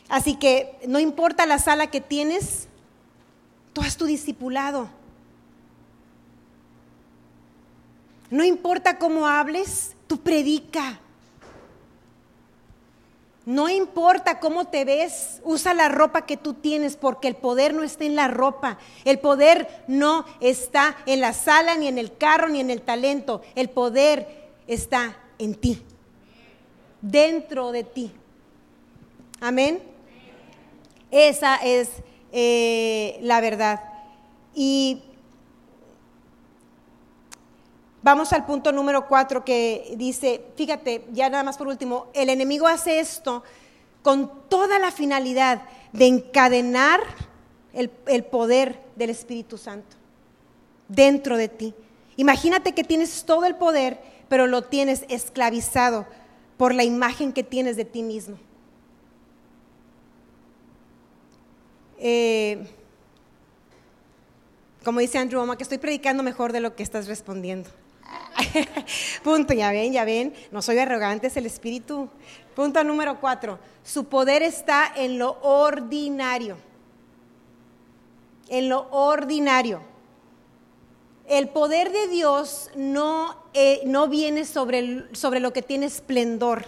Así 0.09 0.37
que 0.37 0.79
no 0.87 0.99
importa 0.99 1.45
la 1.45 1.59
sala 1.59 1.91
que 1.91 2.01
tienes, 2.01 2.67
tú 3.73 3.81
has 3.81 3.95
tu 3.95 4.05
discipulado. 4.05 4.89
No 8.31 8.43
importa 8.43 8.97
cómo 8.97 9.27
hables, 9.27 9.95
tú 10.07 10.19
predica. 10.19 10.99
No 13.45 13.69
importa 13.69 14.39
cómo 14.39 14.65
te 14.65 14.85
ves, 14.85 15.41
usa 15.43 15.73
la 15.73 15.89
ropa 15.89 16.27
que 16.27 16.37
tú 16.37 16.53
tienes 16.53 16.95
porque 16.95 17.27
el 17.27 17.35
poder 17.35 17.73
no 17.73 17.83
está 17.83 18.05
en 18.05 18.15
la 18.15 18.27
ropa. 18.27 18.77
El 19.03 19.17
poder 19.17 19.83
no 19.87 20.25
está 20.41 20.95
en 21.07 21.21
la 21.21 21.33
sala, 21.33 21.75
ni 21.75 21.87
en 21.87 21.97
el 21.97 22.15
carro, 22.15 22.49
ni 22.49 22.59
en 22.59 22.69
el 22.69 22.81
talento. 22.81 23.41
El 23.55 23.69
poder 23.69 24.49
está 24.67 25.17
en 25.39 25.55
ti, 25.55 25.81
dentro 27.01 27.71
de 27.71 27.83
ti. 27.83 28.11
Amén. 29.39 29.81
Esa 31.09 31.55
es 31.55 31.89
eh, 32.31 33.17
la 33.21 33.41
verdad. 33.41 33.83
Y 34.53 35.01
vamos 38.03 38.33
al 38.33 38.45
punto 38.45 38.71
número 38.71 39.07
cuatro 39.07 39.43
que 39.45 39.93
dice, 39.97 40.41
fíjate, 40.55 41.05
ya 41.11 41.29
nada 41.29 41.43
más 41.43 41.57
por 41.57 41.67
último, 41.67 42.07
el 42.13 42.29
enemigo 42.29 42.67
hace 42.67 42.99
esto 42.99 43.43
con 44.01 44.49
toda 44.49 44.79
la 44.79 44.91
finalidad 44.91 45.61
de 45.93 46.07
encadenar 46.07 47.01
el, 47.73 47.91
el 48.07 48.23
poder 48.23 48.81
del 48.95 49.09
Espíritu 49.09 49.57
Santo 49.57 49.95
dentro 50.87 51.37
de 51.37 51.47
ti. 51.47 51.73
Imagínate 52.17 52.73
que 52.73 52.83
tienes 52.83 53.23
todo 53.25 53.45
el 53.45 53.55
poder, 53.55 53.99
pero 54.27 54.47
lo 54.47 54.63
tienes 54.63 55.05
esclavizado 55.09 56.05
por 56.57 56.73
la 56.75 56.83
imagen 56.83 57.33
que 57.33 57.43
tienes 57.43 57.75
de 57.75 57.85
ti 57.85 58.03
mismo. 58.03 58.37
Eh, 61.97 62.67
como 64.83 64.99
dice 64.99 65.19
Andrew 65.19 65.41
Oma, 65.41 65.57
que 65.57 65.63
estoy 65.63 65.77
predicando 65.77 66.23
mejor 66.23 66.51
de 66.51 66.59
lo 66.59 66.75
que 66.75 66.83
estás 66.83 67.07
respondiendo. 67.07 67.69
Punto, 69.23 69.53
ya 69.53 69.71
ven, 69.71 69.93
ya 69.93 70.05
ven, 70.05 70.33
no 70.51 70.61
soy 70.61 70.77
arrogante, 70.79 71.27
es 71.27 71.37
el 71.37 71.45
espíritu. 71.45 72.09
Punto 72.55 72.83
número 72.83 73.19
cuatro, 73.19 73.59
su 73.83 74.05
poder 74.05 74.43
está 74.43 74.91
en 74.95 75.17
lo 75.17 75.39
ordinario. 75.41 76.57
En 78.49 78.69
lo 78.69 78.87
ordinario. 78.91 79.81
El 81.27 81.49
poder 81.49 81.91
de 81.91 82.07
Dios 82.07 82.69
no, 82.75 83.37
eh, 83.53 83.81
no 83.85 84.07
viene 84.07 84.45
sobre, 84.45 85.05
sobre 85.15 85.39
lo 85.39 85.53
que 85.53 85.61
tiene 85.61 85.85
esplendor 85.85 86.65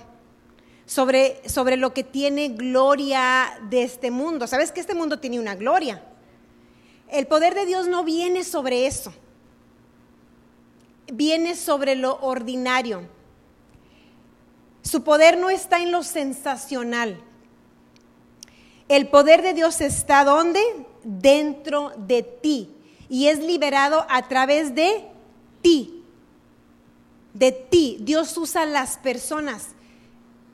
sobre, 0.85 1.47
sobre 1.47 1.77
lo 1.77 1.93
que 1.93 2.03
tiene 2.03 2.49
gloria 2.49 3.59
de 3.69 3.83
este 3.83 4.11
mundo. 4.11 4.47
¿Sabes 4.47 4.71
que 4.71 4.79
este 4.79 4.95
mundo 4.95 5.19
tiene 5.19 5.39
una 5.39 5.55
gloria? 5.55 6.03
El 7.09 7.27
poder 7.27 7.53
de 7.55 7.65
Dios 7.65 7.87
no 7.87 8.03
viene 8.03 8.43
sobre 8.43 8.87
eso, 8.87 9.13
viene 11.11 11.55
sobre 11.55 11.95
lo 11.95 12.19
ordinario. 12.21 13.07
Su 14.81 15.03
poder 15.03 15.37
no 15.37 15.49
está 15.49 15.81
en 15.81 15.91
lo 15.91 16.03
sensacional. 16.03 17.19
El 18.89 19.07
poder 19.07 19.41
de 19.41 19.53
Dios 19.53 19.81
está 19.81 20.25
donde? 20.25 20.61
Dentro 21.03 21.93
de 21.97 22.23
ti. 22.23 22.69
Y 23.09 23.27
es 23.27 23.39
liberado 23.39 24.05
a 24.09 24.27
través 24.27 24.75
de 24.75 25.05
ti. 25.61 26.03
De 27.33 27.51
ti. 27.51 27.97
Dios 28.01 28.37
usa 28.37 28.65
las 28.65 28.97
personas 28.97 29.69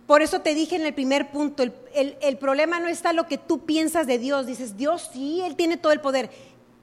por 0.09 0.23
eso 0.23 0.41
te 0.41 0.55
dije 0.55 0.75
en 0.75 0.87
el 0.87 0.95
primer 0.95 1.29
punto, 1.29 1.61
el, 1.61 2.37
problema 2.39 2.79
no 2.79 2.87
está 2.87 3.13
lo 3.13 3.27
que 3.27 3.37
tú 3.37 3.59
piensas 3.67 4.07
de 4.07 4.17
Dios. 4.17 4.47
Dices, 4.47 4.75
Dios 4.75 5.07
sí, 5.13 5.41
Él 5.41 5.55
tiene 5.55 5.77
todo 5.77 5.91
el 5.91 6.01
poder. 6.01 6.31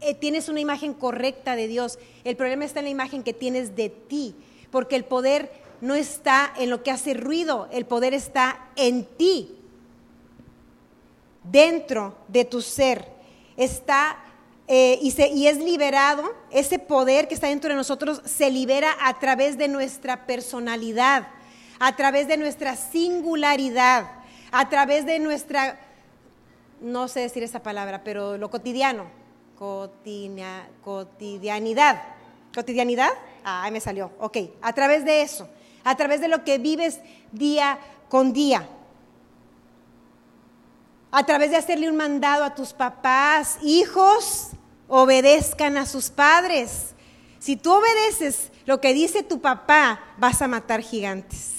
Eh, 0.00 0.14
tienes 0.14 0.48
una 0.48 0.60
imagen 0.60 0.94
correcta 0.94 1.56
de 1.56 1.68
Dios. 1.68 1.98
El 2.24 2.36
problema 2.36 2.64
está 2.64 2.80
en 2.80 2.86
la 2.86 2.90
imagen 2.90 3.22
que 3.22 3.32
tienes 3.32 3.76
de 3.76 3.88
ti. 3.88 4.34
Porque 4.70 4.96
el 4.96 5.04
poder 5.04 5.50
no 5.80 5.94
está 5.94 6.52
en 6.58 6.70
lo 6.70 6.82
que 6.82 6.90
hace 6.90 7.14
ruido, 7.14 7.68
el 7.72 7.86
poder 7.86 8.14
está 8.14 8.68
en 8.76 9.04
ti. 9.04 9.54
Dentro 11.44 12.16
de 12.28 12.44
tu 12.44 12.62
ser. 12.62 13.06
Está 13.56 14.18
eh, 14.68 14.98
y, 15.00 15.14
y, 15.32 15.46
es 15.46 15.58
liberado, 15.58 16.24
ese 16.50 16.78
poder 16.78 17.28
que 17.28 17.34
está 17.34 17.46
dentro 17.46 17.70
de 17.70 17.76
nosotros 17.76 18.20
se 18.24 18.50
libera 18.50 18.96
a 19.00 19.18
través 19.20 19.56
de 19.56 19.68
nuestra 19.68 20.26
personalidad 20.26 21.28
a 21.78 21.96
través 21.96 22.28
de 22.28 22.36
nuestra 22.36 22.76
singularidad, 22.76 24.10
a 24.50 24.68
través 24.68 25.06
de 25.06 25.18
nuestra, 25.18 25.78
no 26.80 27.08
sé 27.08 27.20
decir 27.20 27.42
esa 27.42 27.62
palabra, 27.62 28.02
pero 28.04 28.38
lo 28.38 28.50
cotidiano, 28.50 29.06
cotidianidad. 29.56 32.02
¿Cotidianidad? 32.54 33.10
Ah, 33.44 33.68
me 33.70 33.80
salió. 33.80 34.12
Ok, 34.18 34.38
a 34.62 34.72
través 34.72 35.04
de 35.04 35.22
eso, 35.22 35.48
a 35.84 35.96
través 35.96 36.20
de 36.20 36.28
lo 36.28 36.44
que 36.44 36.58
vives 36.58 37.00
día 37.32 37.78
con 38.08 38.32
día. 38.32 38.68
A 41.10 41.24
través 41.24 41.50
de 41.50 41.56
hacerle 41.56 41.90
un 41.90 41.96
mandado 41.96 42.44
a 42.44 42.54
tus 42.54 42.72
papás, 42.72 43.58
hijos, 43.62 44.50
obedezcan 44.88 45.76
a 45.76 45.86
sus 45.86 46.10
padres. 46.10 46.94
Si 47.38 47.56
tú 47.56 47.72
obedeces 47.72 48.50
lo 48.64 48.80
que 48.80 48.92
dice 48.92 49.22
tu 49.22 49.40
papá, 49.40 50.00
vas 50.18 50.42
a 50.42 50.48
matar 50.48 50.80
gigantes. 50.80 51.52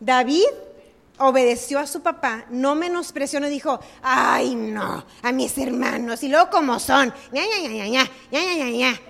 David 0.00 0.46
obedeció 1.18 1.78
a 1.78 1.86
su 1.86 2.00
papá, 2.02 2.44
no 2.50 2.74
menospreció, 2.74 3.40
no 3.40 3.48
dijo, 3.48 3.80
ay 4.02 4.54
no, 4.54 5.04
a 5.22 5.32
mis 5.32 5.56
hermanos, 5.58 6.22
y 6.22 6.28
luego 6.28 6.50
como 6.50 6.78
son, 6.78 7.12
ña, 7.32 7.42
ña, 8.70 9.00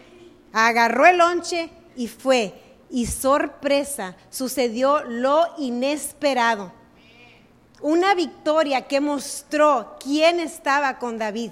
agarró 0.52 1.06
el 1.06 1.18
lonche 1.18 1.70
y 1.96 2.08
fue. 2.08 2.62
Y 2.88 3.06
sorpresa, 3.06 4.16
sucedió 4.30 5.02
lo 5.02 5.44
inesperado. 5.58 6.72
Una 7.80 8.14
victoria 8.14 8.86
que 8.86 9.00
mostró 9.00 9.96
quién 9.98 10.38
estaba 10.38 10.98
con 10.98 11.18
David. 11.18 11.50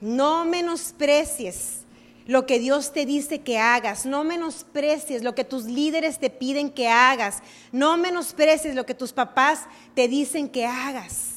No 0.00 0.44
menosprecies 0.44 1.85
lo 2.26 2.44
que 2.44 2.58
Dios 2.58 2.92
te 2.92 3.06
dice 3.06 3.40
que 3.40 3.58
hagas. 3.58 4.04
No 4.04 4.24
menosprecies 4.24 5.22
lo 5.22 5.34
que 5.34 5.44
tus 5.44 5.64
líderes 5.64 6.18
te 6.18 6.30
piden 6.30 6.70
que 6.70 6.88
hagas. 6.88 7.42
No 7.72 7.96
menosprecies 7.96 8.74
lo 8.74 8.84
que 8.84 8.94
tus 8.94 9.12
papás 9.12 9.66
te 9.94 10.08
dicen 10.08 10.48
que 10.48 10.66
hagas. 10.66 11.36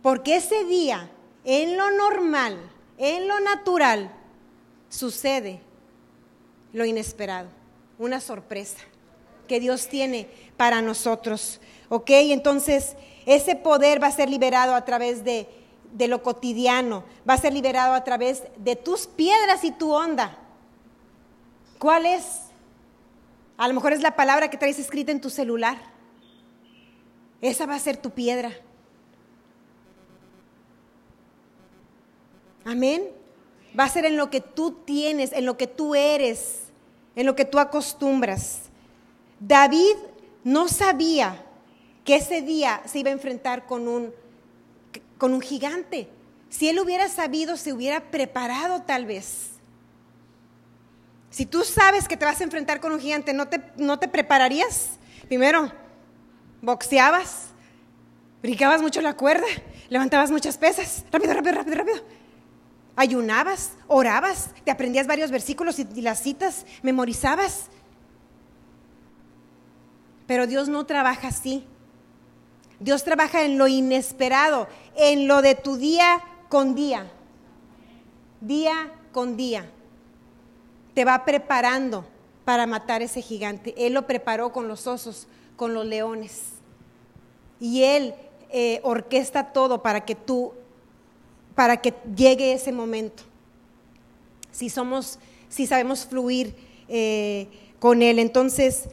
Porque 0.00 0.36
ese 0.36 0.64
día, 0.64 1.10
en 1.44 1.76
lo 1.76 1.90
normal, 1.90 2.58
en 2.98 3.26
lo 3.26 3.40
natural, 3.40 4.12
sucede 4.88 5.60
lo 6.72 6.84
inesperado, 6.84 7.48
una 7.98 8.20
sorpresa 8.20 8.78
que 9.48 9.58
Dios 9.58 9.88
tiene 9.88 10.28
para 10.56 10.82
nosotros. 10.82 11.60
¿Ok? 11.88 12.10
Entonces, 12.10 12.94
ese 13.26 13.56
poder 13.56 14.00
va 14.00 14.06
a 14.06 14.12
ser 14.12 14.30
liberado 14.30 14.74
a 14.74 14.84
través 14.84 15.24
de 15.24 15.48
de 15.92 16.08
lo 16.08 16.22
cotidiano, 16.22 17.04
va 17.28 17.34
a 17.34 17.38
ser 17.38 17.52
liberado 17.52 17.94
a 17.94 18.04
través 18.04 18.42
de 18.56 18.76
tus 18.76 19.06
piedras 19.06 19.64
y 19.64 19.70
tu 19.70 19.92
onda. 19.92 20.38
¿Cuál 21.78 22.06
es? 22.06 22.42
A 23.56 23.68
lo 23.68 23.74
mejor 23.74 23.92
es 23.92 24.02
la 24.02 24.16
palabra 24.16 24.50
que 24.50 24.56
traes 24.56 24.78
escrita 24.78 25.12
en 25.12 25.20
tu 25.20 25.30
celular. 25.30 25.76
Esa 27.40 27.66
va 27.66 27.74
a 27.74 27.78
ser 27.78 27.96
tu 27.96 28.10
piedra. 28.10 28.52
Amén. 32.64 33.08
Va 33.78 33.84
a 33.84 33.88
ser 33.88 34.04
en 34.06 34.16
lo 34.16 34.30
que 34.30 34.40
tú 34.40 34.72
tienes, 34.84 35.32
en 35.32 35.46
lo 35.46 35.56
que 35.56 35.66
tú 35.66 35.94
eres, 35.94 36.62
en 37.14 37.26
lo 37.26 37.36
que 37.36 37.44
tú 37.44 37.58
acostumbras. 37.58 38.62
David 39.38 39.94
no 40.44 40.68
sabía 40.68 41.44
que 42.04 42.16
ese 42.16 42.42
día 42.42 42.82
se 42.86 43.00
iba 43.00 43.10
a 43.10 43.14
enfrentar 43.14 43.66
con 43.66 43.86
un 43.88 44.12
con 45.18 45.32
un 45.32 45.40
gigante. 45.40 46.08
Si 46.48 46.68
él 46.68 46.78
hubiera 46.78 47.08
sabido, 47.08 47.56
se 47.56 47.72
hubiera 47.72 48.10
preparado 48.10 48.82
tal 48.82 49.06
vez. 49.06 49.50
Si 51.30 51.44
tú 51.44 51.64
sabes 51.64 52.08
que 52.08 52.16
te 52.16 52.24
vas 52.24 52.40
a 52.40 52.44
enfrentar 52.44 52.80
con 52.80 52.92
un 52.92 53.00
gigante, 53.00 53.32
¿no 53.34 53.48
te, 53.48 53.60
no 53.76 53.98
te 53.98 54.08
prepararías? 54.08 54.92
Primero, 55.28 55.70
boxeabas, 56.62 57.48
brincabas 58.42 58.80
mucho 58.80 59.02
la 59.02 59.16
cuerda, 59.16 59.46
levantabas 59.88 60.30
muchas 60.30 60.56
pesas, 60.56 61.04
rápido, 61.10 61.34
rápido, 61.34 61.56
rápido, 61.56 61.76
rápido. 61.76 61.96
Ayunabas, 62.94 63.72
orabas, 63.88 64.50
te 64.64 64.70
aprendías 64.70 65.06
varios 65.06 65.30
versículos 65.30 65.78
y, 65.78 65.86
y 65.94 66.00
las 66.00 66.22
citas, 66.22 66.64
memorizabas. 66.82 67.66
Pero 70.26 70.46
Dios 70.46 70.68
no 70.68 70.86
trabaja 70.86 71.28
así. 71.28 71.66
Dios 72.78 73.04
trabaja 73.04 73.44
en 73.44 73.58
lo 73.58 73.68
inesperado, 73.68 74.68
en 74.96 75.28
lo 75.28 75.42
de 75.42 75.54
tu 75.54 75.76
día 75.76 76.22
con 76.48 76.74
día. 76.74 77.10
Día 78.40 78.92
con 79.12 79.36
día. 79.36 79.70
Te 80.94 81.04
va 81.04 81.24
preparando 81.24 82.06
para 82.44 82.66
matar 82.66 83.02
ese 83.02 83.22
gigante. 83.22 83.74
Él 83.76 83.94
lo 83.94 84.06
preparó 84.06 84.52
con 84.52 84.68
los 84.68 84.86
osos, 84.86 85.26
con 85.56 85.74
los 85.74 85.86
leones. 85.86 86.42
Y 87.58 87.82
Él 87.82 88.14
eh, 88.50 88.80
orquesta 88.82 89.52
todo 89.52 89.82
para 89.82 90.04
que 90.04 90.14
tú, 90.14 90.52
para 91.54 91.78
que 91.78 91.94
llegue 92.14 92.52
ese 92.52 92.72
momento. 92.72 93.22
Si 94.52 94.70
somos, 94.70 95.18
si 95.48 95.66
sabemos 95.66 96.06
fluir 96.06 96.54
eh, 96.88 97.48
con 97.78 98.02
Él. 98.02 98.18
Entonces, 98.18 98.88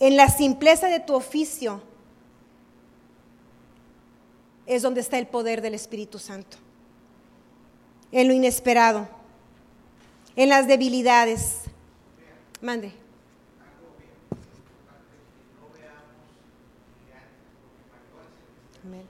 en 0.00 0.16
la 0.16 0.28
simpleza 0.28 0.88
de 0.88 0.98
tu 0.98 1.14
oficio, 1.14 1.82
es 4.66 4.82
donde 4.82 5.02
está 5.02 5.18
el 5.18 5.26
poder 5.26 5.60
del 5.60 5.74
Espíritu 5.74 6.18
Santo. 6.18 6.56
En 8.10 8.26
lo 8.26 8.34
inesperado, 8.34 9.08
en 10.36 10.48
las 10.48 10.66
debilidades. 10.66 11.62
Mande. 12.62 12.92
Amén. 18.84 19.04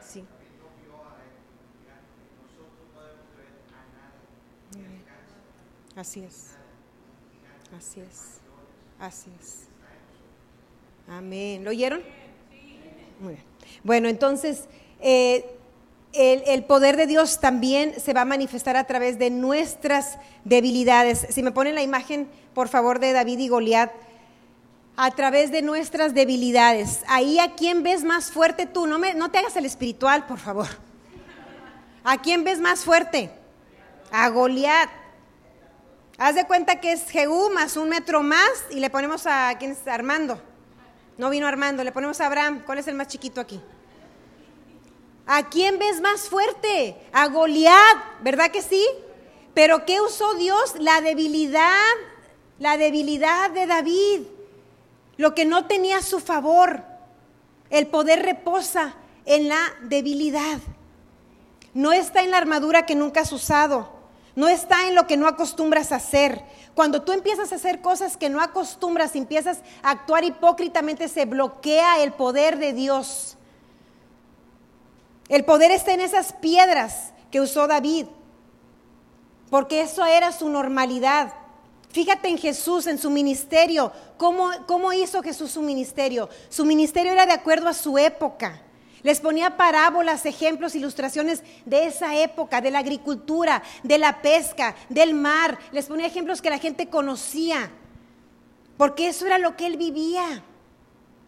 Sí. 0.00 0.24
Así 5.96 6.24
es. 6.24 6.56
Así 7.76 8.00
es. 8.00 8.41
Así 9.02 9.32
es. 9.42 9.62
Amén. 11.08 11.64
¿Lo 11.64 11.70
oyeron? 11.70 12.02
Muy 13.18 13.32
bien. 13.32 13.44
Bueno, 13.82 14.08
entonces, 14.08 14.66
eh, 15.00 15.44
el, 16.12 16.62
poder 16.62 16.96
de 16.96 17.08
Dios 17.08 17.40
también 17.40 17.98
se 18.00 18.12
va 18.12 18.20
a 18.20 18.24
manifestar 18.24 18.76
a 18.76 18.84
través 18.84 19.18
de 19.18 19.30
nuestras 19.30 20.20
debilidades. 20.44 21.26
Si 21.30 21.42
me 21.42 21.50
ponen 21.50 21.74
la 21.74 21.82
imagen, 21.82 22.28
por 22.54 22.68
favor, 22.68 23.00
de 23.00 23.12
David 23.12 23.40
y 23.40 23.48
Goliat, 23.48 23.90
a 24.96 25.10
través 25.10 25.50
de 25.50 25.62
nuestras 25.62 26.14
debilidades. 26.14 27.02
Ahí 27.08 27.40
a 27.40 27.56
quién 27.56 27.82
ves 27.82 28.04
más 28.04 28.30
fuerte 28.30 28.66
tú. 28.66 28.86
No, 28.86 29.00
me, 29.00 29.14
no 29.14 29.32
te 29.32 29.38
hagas 29.38 29.56
el 29.56 29.66
espiritual, 29.66 30.26
por 30.26 30.38
favor. 30.38 30.68
¿A 32.04 32.22
quién 32.22 32.44
ves 32.44 32.60
más 32.60 32.84
fuerte? 32.84 33.30
A 34.12 34.28
Goliat. 34.28 35.01
Haz 36.24 36.36
de 36.36 36.44
cuenta 36.44 36.76
que 36.76 36.92
es 36.92 37.10
Jehú 37.10 37.50
más 37.50 37.76
un 37.76 37.88
metro 37.88 38.22
más 38.22 38.66
y 38.70 38.78
le 38.78 38.90
ponemos 38.90 39.26
a 39.26 39.52
quién 39.58 39.72
es 39.72 39.88
Armando. 39.88 40.40
No 41.18 41.30
vino 41.30 41.48
Armando, 41.48 41.82
le 41.82 41.90
ponemos 41.90 42.20
a 42.20 42.26
Abraham. 42.26 42.62
¿Cuál 42.64 42.78
es 42.78 42.86
el 42.86 42.94
más 42.94 43.08
chiquito 43.08 43.40
aquí? 43.40 43.60
¿A 45.26 45.48
quién 45.48 45.80
ves 45.80 46.00
más 46.00 46.28
fuerte? 46.28 46.96
A 47.12 47.26
Goliat, 47.26 47.96
¿verdad 48.20 48.52
que 48.52 48.62
sí? 48.62 48.86
Pero 49.52 49.84
¿qué 49.84 50.00
usó 50.00 50.34
Dios? 50.34 50.76
La 50.78 51.00
debilidad, 51.00 51.90
la 52.60 52.76
debilidad 52.76 53.50
de 53.50 53.66
David, 53.66 54.20
lo 55.16 55.34
que 55.34 55.44
no 55.44 55.66
tenía 55.66 56.02
su 56.02 56.20
favor. 56.20 56.84
El 57.68 57.88
poder 57.88 58.22
reposa 58.22 58.94
en 59.24 59.48
la 59.48 59.74
debilidad. 59.80 60.60
No 61.74 61.92
está 61.92 62.22
en 62.22 62.30
la 62.30 62.38
armadura 62.38 62.86
que 62.86 62.94
nunca 62.94 63.22
has 63.22 63.32
usado. 63.32 64.01
No 64.34 64.48
está 64.48 64.88
en 64.88 64.94
lo 64.94 65.06
que 65.06 65.16
no 65.16 65.26
acostumbras 65.26 65.92
a 65.92 65.96
hacer. 65.96 66.42
Cuando 66.74 67.02
tú 67.02 67.12
empiezas 67.12 67.52
a 67.52 67.56
hacer 67.56 67.80
cosas 67.82 68.16
que 68.16 68.30
no 68.30 68.40
acostumbras 68.40 69.14
empiezas 69.14 69.60
a 69.82 69.90
actuar 69.90 70.24
hipócritamente, 70.24 71.08
se 71.08 71.26
bloquea 71.26 72.02
el 72.02 72.12
poder 72.12 72.58
de 72.58 72.72
Dios. 72.72 73.36
El 75.28 75.44
poder 75.44 75.70
está 75.70 75.92
en 75.92 76.00
esas 76.00 76.32
piedras 76.32 77.12
que 77.30 77.40
usó 77.40 77.66
David, 77.66 78.06
porque 79.50 79.82
eso 79.82 80.04
era 80.04 80.32
su 80.32 80.48
normalidad. 80.48 81.34
Fíjate 81.90 82.28
en 82.28 82.38
Jesús, 82.38 82.86
en 82.86 82.98
su 82.98 83.10
ministerio. 83.10 83.92
¿Cómo, 84.16 84.50
¿Cómo, 84.66 84.94
hizo 84.94 85.22
Jesús 85.22 85.50
su 85.52 85.60
ministerio? 85.60 86.28
Su 86.48 86.64
ministerio 86.64 87.12
era 87.12 87.26
de 87.26 87.32
acuerdo 87.32 87.68
a 87.68 87.74
su 87.74 87.98
época. 87.98 88.62
Les 89.02 89.20
ponía 89.20 89.56
parábolas, 89.56 90.26
ejemplos, 90.26 90.76
ilustraciones 90.76 91.42
de 91.64 91.86
esa 91.86 92.16
época, 92.16 92.60
de 92.60 92.70
la 92.70 92.78
agricultura, 92.78 93.62
de 93.82 93.98
la 93.98 94.22
pesca, 94.22 94.76
del 94.88 95.14
mar. 95.14 95.58
Les 95.72 95.86
ponía 95.86 96.06
ejemplos 96.06 96.40
que 96.40 96.50
la 96.50 96.58
gente 96.58 96.88
conocía, 96.88 97.70
porque 98.76 99.08
eso 99.08 99.26
era 99.26 99.38
lo 99.38 99.56
que 99.56 99.66
él 99.66 99.76
vivía. 99.76 100.44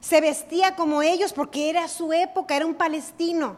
Se 0.01 0.21
vestía 0.21 0.77
como 0.77 1.03
ellos 1.03 1.33
porque 1.33 1.69
era 1.71 1.89
su 1.89 2.13
época, 2.13 2.55
era 2.55 2.67
un 2.67 2.75
palestino. 2.75 3.57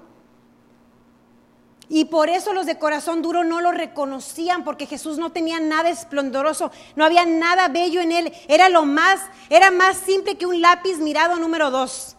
Y 1.88 2.06
por 2.06 2.28
eso 2.28 2.52
los 2.52 2.66
de 2.66 2.78
corazón 2.78 3.22
duro 3.22 3.44
no 3.44 3.60
lo 3.60 3.70
reconocían, 3.70 4.64
porque 4.64 4.86
Jesús 4.86 5.18
no 5.18 5.30
tenía 5.30 5.60
nada 5.60 5.88
esplendoroso, 5.88 6.72
no 6.96 7.04
había 7.04 7.24
nada 7.26 7.68
bello 7.68 8.00
en 8.00 8.12
él. 8.12 8.32
Era 8.48 8.68
lo 8.68 8.84
más, 8.84 9.20
era 9.50 9.70
más 9.70 9.98
simple 9.98 10.36
que 10.36 10.46
un 10.46 10.60
lápiz 10.60 10.98
mirado 10.98 11.36
número 11.36 11.70
dos, 11.70 12.16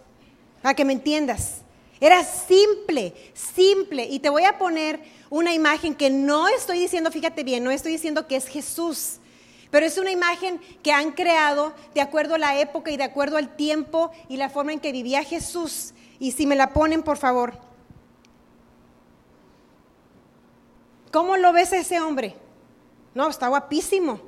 para 0.62 0.76
que 0.76 0.86
me 0.86 0.94
entiendas. 0.94 1.64
Era 2.00 2.24
simple, 2.24 3.14
simple. 3.34 4.06
Y 4.06 4.20
te 4.20 4.30
voy 4.30 4.44
a 4.44 4.58
poner 4.58 5.00
una 5.30 5.54
imagen 5.54 5.96
que 5.96 6.10
no 6.10 6.48
estoy 6.48 6.80
diciendo, 6.80 7.12
fíjate 7.12 7.44
bien, 7.44 7.64
no 7.64 7.72
estoy 7.72 7.94
diciendo 7.94 8.28
que 8.28 8.36
es 8.36 8.48
Jesús, 8.48 9.20
pero 9.72 9.86
es 9.86 9.98
una 9.98 10.12
imagen 10.12 10.60
que 10.82 10.92
han 10.92 11.12
creado 11.12 11.74
de 11.94 12.02
acuerdo 12.02 12.36
a 12.36 12.40
la 12.40 12.60
época 12.60 12.92
y 12.92 12.98
de 12.98 13.04
acuerdo 13.04 13.38
al 13.38 13.56
tiempo 13.56 14.12
y 14.30 14.38
la 14.38 14.50
forma 14.50 14.74
en 14.74 14.80
que 14.80 14.92
vivía 14.92 15.24
Jesús. 15.24 15.94
Y 16.20 16.32
si 16.32 16.46
me 16.46 16.56
la 16.56 16.74
ponen, 16.74 17.04
por 17.04 17.18
favor. 17.18 17.60
¿Cómo 21.12 21.38
lo 21.38 21.52
ves 21.52 21.74
a 21.74 21.78
ese 21.78 22.00
hombre? 22.00 22.36
No, 23.14 23.30
está 23.30 23.48
guapísimo. 23.48 24.20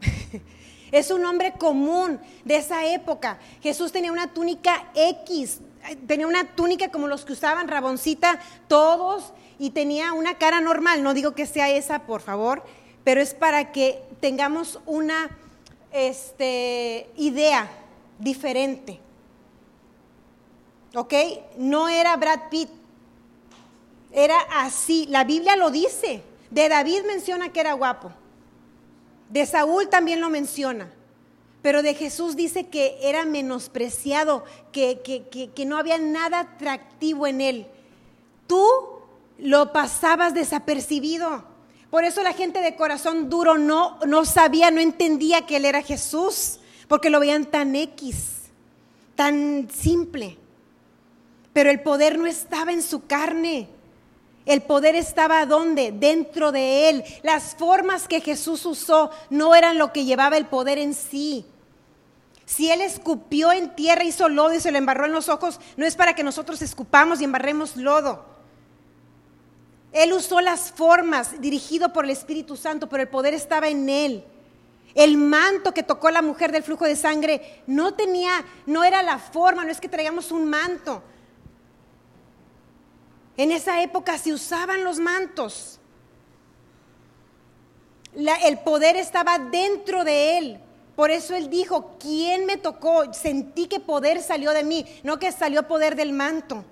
es 0.92 1.10
un 1.10 1.24
hombre 1.24 1.52
común 1.52 2.20
de 2.44 2.56
esa 2.56 2.86
época. 2.86 3.38
Jesús 3.62 3.92
tenía 3.92 4.12
una 4.12 4.32
túnica 4.32 4.90
X, 4.94 5.60
tenía 6.06 6.26
una 6.26 6.54
túnica 6.54 6.90
como 6.90 7.08
los 7.08 7.24
que 7.24 7.32
usaban 7.32 7.68
Raboncita 7.68 8.40
todos 8.68 9.32
y 9.58 9.70
tenía 9.70 10.12
una 10.12 10.38
cara 10.38 10.60
normal. 10.60 11.02
No 11.02 11.14
digo 11.14 11.34
que 11.34 11.46
sea 11.46 11.70
esa, 11.70 12.00
por 12.00 12.20
favor, 12.20 12.62
pero 13.04 13.20
es 13.20 13.34
para 13.34 13.72
que 13.72 14.02
tengamos 14.20 14.80
una 14.86 15.30
este, 15.92 17.10
idea 17.16 17.70
diferente. 18.18 19.00
¿Ok? 20.94 21.12
No 21.56 21.88
era 21.88 22.16
Brad 22.16 22.48
Pitt, 22.50 22.68
era 24.12 24.38
así. 24.52 25.06
La 25.08 25.24
Biblia 25.24 25.56
lo 25.56 25.70
dice. 25.70 26.22
De 26.50 26.68
David 26.68 27.02
menciona 27.04 27.52
que 27.52 27.60
era 27.60 27.72
guapo. 27.72 28.12
De 29.28 29.44
Saúl 29.44 29.88
también 29.88 30.20
lo 30.20 30.30
menciona. 30.30 30.88
Pero 31.64 31.82
de 31.82 31.94
Jesús 31.94 32.36
dice 32.36 32.66
que 32.66 32.98
era 33.00 33.24
menospreciado, 33.24 34.44
que, 34.70 35.00
que, 35.00 35.64
no 35.64 35.78
había 35.78 35.96
nada 35.96 36.40
atractivo 36.40 37.26
en 37.26 37.40
él. 37.40 37.66
Tú 38.46 38.68
lo 39.38 39.72
pasabas 39.72 40.34
desapercibido. 40.34 41.42
Por 41.88 42.04
eso 42.04 42.22
la 42.22 42.34
gente 42.34 42.60
de 42.60 42.76
corazón 42.76 43.30
duro 43.30 43.56
no, 43.56 43.98
no 44.04 44.26
sabía, 44.26 44.70
no 44.70 44.82
entendía 44.82 45.46
que 45.46 45.56
él 45.56 45.64
era 45.64 45.80
Jesús, 45.80 46.58
porque 46.86 47.08
lo 47.08 47.18
veían 47.18 47.46
tan 47.46 47.74
X, 47.74 48.42
tan 49.14 49.70
simple. 49.72 50.36
Pero 51.54 51.70
el 51.70 51.80
poder 51.80 52.18
no 52.18 52.26
estaba 52.26 52.72
en 52.72 52.82
su 52.82 53.06
carne. 53.06 53.70
El 54.44 54.60
poder 54.60 54.96
estaba 54.96 55.46
donde? 55.46 55.92
Dentro 55.92 56.52
de 56.52 56.90
él. 56.90 57.04
Las 57.22 57.54
formas 57.54 58.06
que 58.06 58.20
Jesús 58.20 58.66
usó 58.66 59.10
no 59.30 59.54
eran 59.54 59.78
lo 59.78 59.94
que 59.94 60.04
llevaba 60.04 60.36
el 60.36 60.44
poder 60.44 60.76
en 60.76 60.92
sí. 60.92 61.46
Si 62.46 62.70
Él 62.70 62.80
escupió 62.80 63.52
en 63.52 63.74
tierra, 63.74 64.04
hizo 64.04 64.28
lodo 64.28 64.54
y 64.54 64.60
se 64.60 64.70
lo 64.70 64.78
embarró 64.78 65.06
en 65.06 65.12
los 65.12 65.28
ojos, 65.28 65.60
no 65.76 65.86
es 65.86 65.96
para 65.96 66.14
que 66.14 66.22
nosotros 66.22 66.60
escupamos 66.62 67.20
y 67.20 67.24
embarremos 67.24 67.76
lodo. 67.76 68.24
Él 69.92 70.12
usó 70.12 70.40
las 70.40 70.72
formas 70.72 71.40
dirigido 71.40 71.92
por 71.92 72.04
el 72.04 72.10
Espíritu 72.10 72.56
Santo, 72.56 72.88
pero 72.88 73.02
el 73.02 73.08
poder 73.08 73.32
estaba 73.32 73.68
en 73.68 73.88
Él. 73.88 74.24
El 74.94 75.16
manto 75.16 75.72
que 75.72 75.82
tocó 75.82 76.10
la 76.10 76.22
mujer 76.22 76.52
del 76.52 76.62
flujo 76.62 76.84
de 76.84 76.96
sangre 76.96 77.62
no 77.66 77.94
tenía, 77.94 78.44
no 78.66 78.84
era 78.84 79.02
la 79.02 79.18
forma, 79.18 79.64
no 79.64 79.70
es 79.70 79.80
que 79.80 79.88
traíamos 79.88 80.30
un 80.30 80.48
manto. 80.48 81.02
En 83.36 83.50
esa 83.50 83.82
época 83.82 84.18
se 84.18 84.32
usaban 84.32 84.84
los 84.84 84.98
mantos. 84.98 85.80
el 88.14 88.58
poder 88.60 88.96
estaba 88.96 89.38
dentro 89.38 90.04
de 90.04 90.38
él. 90.38 90.63
Por 90.96 91.10
eso 91.10 91.34
él 91.34 91.50
dijo, 91.50 91.96
¿quién 91.98 92.46
me 92.46 92.56
tocó? 92.56 93.12
Sentí 93.12 93.66
que 93.66 93.80
poder 93.80 94.22
salió 94.22 94.52
de 94.52 94.62
mí, 94.62 94.86
no 95.02 95.18
que 95.18 95.32
salió 95.32 95.66
poder 95.66 95.96
del 95.96 96.12
manto. 96.12 96.64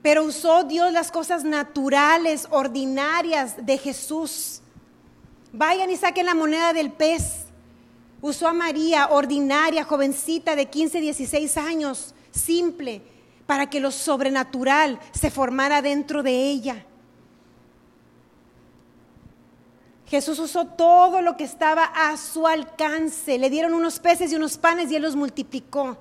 Pero 0.00 0.22
usó 0.22 0.62
Dios 0.62 0.92
las 0.92 1.10
cosas 1.10 1.42
naturales, 1.42 2.46
ordinarias 2.50 3.66
de 3.66 3.76
Jesús. 3.76 4.60
Vayan 5.52 5.90
y 5.90 5.96
saquen 5.96 6.26
la 6.26 6.34
moneda 6.34 6.72
del 6.72 6.92
pez. 6.92 7.46
Usó 8.22 8.46
a 8.46 8.52
María, 8.52 9.08
ordinaria, 9.08 9.82
jovencita 9.82 10.54
de 10.54 10.66
15, 10.66 11.00
16 11.00 11.56
años, 11.56 12.14
simple, 12.30 13.02
para 13.46 13.68
que 13.68 13.80
lo 13.80 13.90
sobrenatural 13.90 15.00
se 15.12 15.30
formara 15.30 15.82
dentro 15.82 16.22
de 16.22 16.50
ella. 16.50 16.85
Jesús 20.06 20.38
usó 20.38 20.66
todo 20.66 21.20
lo 21.20 21.36
que 21.36 21.44
estaba 21.44 21.84
a 21.84 22.16
su 22.16 22.46
alcance. 22.46 23.38
Le 23.38 23.50
dieron 23.50 23.74
unos 23.74 23.98
peces 23.98 24.32
y 24.32 24.36
unos 24.36 24.56
panes 24.56 24.90
y 24.90 24.96
él 24.96 25.02
los 25.02 25.16
multiplicó. 25.16 25.98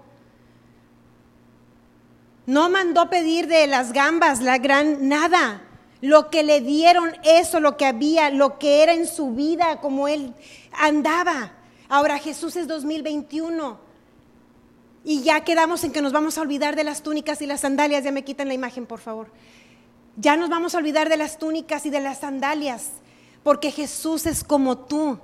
No 2.46 2.70
mandó 2.70 3.10
pedir 3.10 3.48
de 3.48 3.66
las 3.66 3.92
gambas 3.94 4.42
la 4.42 4.60
gran 4.60 5.10
nada. 5.10 5.64
Lo 6.02 6.30
que 6.30 6.44
le 6.44 6.62
dieron, 6.62 7.16
eso, 7.24 7.60
lo 7.60 7.78
que 7.78 7.86
había, 7.86 8.30
lo 8.30 8.60
que 8.60 8.84
era 8.84 8.94
en 8.94 9.08
su 9.08 9.32
vida, 9.32 9.82
como 9.82 10.08
él 10.08 10.36
andaba. 10.72 11.54
Ahora 11.90 12.20
Jesús 12.20 12.56
es 12.56 12.68
2021. 12.68 13.80
Y 15.04 15.24
ya 15.24 15.44
quedamos 15.44 15.84
en 15.84 15.92
que 15.92 16.02
nos 16.02 16.12
vamos 16.12 16.38
a 16.38 16.42
olvidar 16.42 16.76
de 16.76 16.84
las 16.84 17.02
túnicas 17.02 17.42
y 17.42 17.48
las 17.48 17.62
sandalias. 17.62 18.04
Ya 18.04 18.12
me 18.12 18.24
quitan 18.24 18.48
la 18.48 18.54
imagen, 18.54 18.86
por 18.86 19.00
favor. 19.00 19.32
Ya 20.18 20.38
nos 20.38 20.50
vamos 20.50 20.76
a 20.76 20.78
olvidar 20.78 21.10
de 21.10 21.18
las 21.18 21.40
túnicas 21.40 21.86
y 21.86 21.90
de 21.90 22.00
las 22.00 22.20
sandalias, 22.20 22.92
porque 23.46 23.70
Jesús 23.70 24.26
es 24.26 24.44
como 24.44 24.76
tú. 24.76 25.20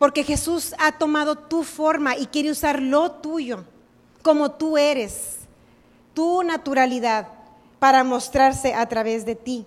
Porque 0.00 0.24
Jesús 0.24 0.74
ha 0.80 0.90
tomado 0.90 1.36
tu 1.36 1.62
forma 1.62 2.16
y 2.16 2.26
quiere 2.26 2.50
usar 2.50 2.82
lo 2.82 3.12
tuyo, 3.12 3.64
como 4.20 4.50
tú 4.50 4.76
eres, 4.76 5.36
tu 6.12 6.42
naturalidad, 6.42 7.28
para 7.78 8.02
mostrarse 8.02 8.74
a 8.74 8.84
través 8.88 9.24
de 9.24 9.36
ti. 9.36 9.64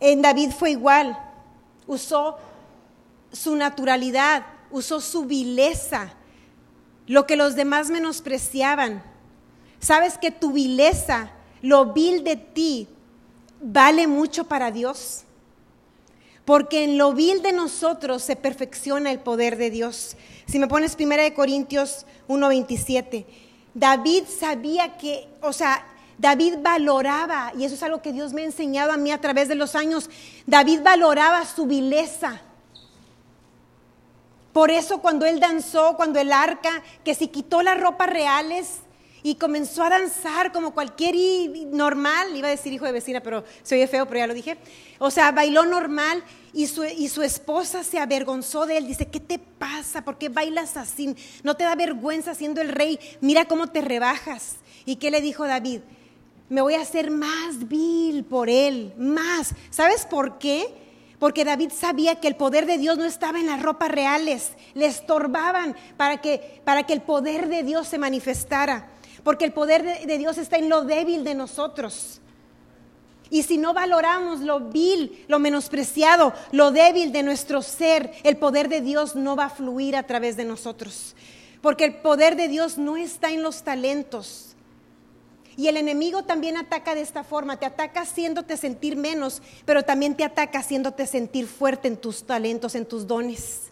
En 0.00 0.22
David 0.22 0.52
fue 0.52 0.70
igual, 0.70 1.14
usó 1.86 2.38
su 3.32 3.54
naturalidad, 3.54 4.46
usó 4.70 5.02
su 5.02 5.26
vileza, 5.26 6.14
lo 7.06 7.26
que 7.26 7.36
los 7.36 7.54
demás 7.54 7.90
menospreciaban. 7.90 9.02
¿Sabes 9.78 10.16
que 10.16 10.30
tu 10.30 10.52
vileza, 10.52 11.32
lo 11.60 11.92
vil 11.92 12.24
de 12.24 12.36
ti, 12.36 12.88
vale 13.60 14.06
mucho 14.06 14.44
para 14.44 14.70
Dios? 14.70 15.24
Porque 16.44 16.84
en 16.84 16.98
lo 16.98 17.12
vil 17.12 17.42
de 17.42 17.52
nosotros 17.52 18.22
se 18.22 18.34
perfecciona 18.34 19.10
el 19.10 19.20
poder 19.20 19.56
de 19.56 19.70
Dios. 19.70 20.16
Si 20.46 20.58
me 20.58 20.66
pones 20.66 20.96
1 20.98 21.34
Corintios 21.34 22.06
1:27, 22.28 23.26
David 23.74 24.24
sabía 24.26 24.96
que, 24.96 25.28
o 25.42 25.52
sea, 25.52 25.86
David 26.18 26.56
valoraba, 26.60 27.52
y 27.56 27.64
eso 27.64 27.74
es 27.74 27.82
algo 27.82 28.02
que 28.02 28.12
Dios 28.12 28.32
me 28.32 28.42
ha 28.42 28.46
enseñado 28.46 28.92
a 28.92 28.96
mí 28.96 29.12
a 29.12 29.20
través 29.20 29.48
de 29.48 29.54
los 29.54 29.74
años, 29.74 30.10
David 30.46 30.80
valoraba 30.82 31.46
su 31.46 31.66
vileza. 31.66 32.40
Por 34.52 34.70
eso 34.70 34.98
cuando 34.98 35.24
él 35.26 35.38
danzó, 35.38 35.96
cuando 35.96 36.18
el 36.18 36.32
arca, 36.32 36.82
que 37.04 37.14
se 37.14 37.30
quitó 37.30 37.62
las 37.62 37.80
ropas 37.80 38.10
reales 38.10 38.80
y 39.22 39.34
comenzó 39.34 39.82
a 39.82 39.90
danzar 39.90 40.52
como 40.52 40.72
cualquier 40.72 41.14
normal, 41.68 42.34
iba 42.36 42.48
a 42.48 42.50
decir 42.50 42.72
hijo 42.72 42.86
de 42.86 42.92
vecina, 42.92 43.20
pero 43.20 43.44
se 43.62 43.74
oye 43.74 43.86
feo, 43.86 44.06
pero 44.06 44.20
ya 44.20 44.26
lo 44.26 44.34
dije. 44.34 44.56
O 44.98 45.10
sea, 45.10 45.32
bailó 45.32 45.64
normal 45.64 46.22
y 46.52 46.66
su, 46.66 46.84
y 46.84 47.08
su 47.08 47.22
esposa 47.22 47.84
se 47.84 47.98
avergonzó 47.98 48.66
de 48.66 48.78
él. 48.78 48.86
Dice, 48.86 49.06
¿qué 49.06 49.20
te 49.20 49.38
pasa? 49.38 50.04
¿Por 50.04 50.18
qué 50.18 50.28
bailas 50.28 50.76
así? 50.76 51.14
¿No 51.42 51.54
te 51.54 51.64
da 51.64 51.74
vergüenza 51.74 52.34
siendo 52.34 52.60
el 52.60 52.68
rey? 52.68 52.98
Mira 53.20 53.46
cómo 53.46 53.66
te 53.68 53.80
rebajas. 53.80 54.56
¿Y 54.84 54.96
qué 54.96 55.10
le 55.10 55.20
dijo 55.20 55.46
David? 55.46 55.80
Me 56.48 56.62
voy 56.62 56.74
a 56.74 56.80
hacer 56.80 57.10
más 57.10 57.68
vil 57.68 58.24
por 58.24 58.48
él, 58.48 58.92
más. 58.96 59.54
¿Sabes 59.70 60.06
por 60.06 60.38
qué? 60.38 60.74
porque 61.20 61.44
David 61.44 61.70
sabía 61.70 62.16
que 62.16 62.26
el 62.26 62.34
poder 62.34 62.64
de 62.64 62.78
Dios 62.78 62.96
no 62.96 63.04
estaba 63.04 63.38
en 63.38 63.46
las 63.46 63.62
ropas 63.62 63.90
reales, 63.90 64.52
le 64.72 64.86
estorbaban 64.86 65.76
para 65.98 66.22
que, 66.22 66.62
para 66.64 66.84
que 66.84 66.94
el 66.94 67.02
poder 67.02 67.48
de 67.48 67.62
Dios 67.62 67.86
se 67.86 67.98
manifestara, 67.98 68.88
porque 69.22 69.44
el 69.44 69.52
poder 69.52 70.06
de, 70.06 70.18
Dios 70.18 70.38
está 70.38 70.56
en 70.56 70.68
lo 70.68 70.84
débil 70.84 71.24
de 71.24 71.34
nosotros. 71.34 72.20
Y 73.30 73.44
si 73.44 73.58
no 73.58 73.72
valoramos 73.74 74.40
lo 74.40 74.60
vil, 74.60 75.24
lo 75.28 75.38
menospreciado, 75.38 76.32
lo 76.50 76.72
débil 76.72 77.12
de 77.12 77.22
nuestro 77.22 77.62
ser, 77.62 78.12
el 78.24 78.36
poder 78.36 78.68
de 78.68 78.80
Dios 78.80 79.14
no 79.14 79.36
va 79.36 79.46
a 79.46 79.50
fluir 79.50 79.94
a 79.94 80.02
través 80.02 80.36
de 80.36 80.44
nosotros. 80.44 81.14
Porque 81.60 81.84
el 81.84 81.96
poder 81.96 82.36
de 82.36 82.48
Dios 82.48 82.78
no 82.78 82.96
está 82.96 83.30
en 83.30 83.42
los 83.42 83.62
talentos, 83.62 84.50
y 85.56 85.68
el 85.68 85.76
enemigo 85.76 86.22
también 86.22 86.56
ataca 86.56 86.94
de 86.94 87.02
esta 87.02 87.22
forma, 87.22 87.58
te 87.58 87.66
ataca 87.66 88.00
haciéndote 88.00 88.56
sentir 88.56 88.96
menos, 88.96 89.42
pero 89.66 89.82
también 89.82 90.16
te 90.16 90.24
ataca 90.24 90.60
haciéndote 90.60 91.06
sentir 91.06 91.46
fuerte 91.46 91.86
en 91.86 91.98
tus 91.98 92.24
talentos, 92.24 92.74
en 92.74 92.86
tus 92.86 93.06
dones. 93.06 93.69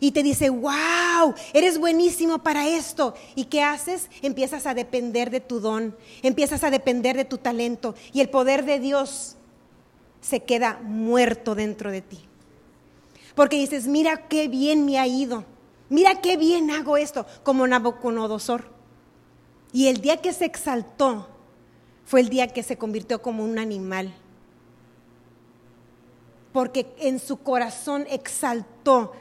Y 0.00 0.12
te 0.12 0.22
dice, 0.22 0.50
wow, 0.50 1.34
eres 1.52 1.78
buenísimo 1.78 2.38
para 2.38 2.68
esto. 2.68 3.14
¿Y 3.34 3.46
qué 3.46 3.62
haces? 3.62 4.08
Empiezas 4.22 4.66
a 4.66 4.74
depender 4.74 5.30
de 5.30 5.40
tu 5.40 5.60
don, 5.60 5.96
empiezas 6.22 6.62
a 6.64 6.70
depender 6.70 7.16
de 7.16 7.24
tu 7.24 7.38
talento. 7.38 7.94
Y 8.12 8.20
el 8.20 8.30
poder 8.30 8.64
de 8.64 8.78
Dios 8.78 9.36
se 10.20 10.40
queda 10.40 10.80
muerto 10.82 11.54
dentro 11.54 11.90
de 11.90 12.02
ti. 12.02 12.20
Porque 13.34 13.56
dices, 13.56 13.86
mira 13.86 14.28
qué 14.28 14.48
bien 14.48 14.84
me 14.84 14.98
ha 14.98 15.06
ido, 15.06 15.44
mira 15.88 16.20
qué 16.20 16.36
bien 16.36 16.70
hago 16.70 16.96
esto, 16.96 17.26
como 17.42 17.66
Nabucodonosor. 17.66 18.70
Y 19.72 19.88
el 19.88 20.00
día 20.00 20.16
que 20.18 20.32
se 20.32 20.44
exaltó 20.44 21.28
fue 22.04 22.20
el 22.20 22.30
día 22.30 22.48
que 22.48 22.62
se 22.62 22.78
convirtió 22.78 23.20
como 23.20 23.44
un 23.44 23.58
animal. 23.58 24.14
Porque 26.52 26.92
en 26.98 27.18
su 27.18 27.36
corazón 27.36 28.06
exaltó, 28.08 29.12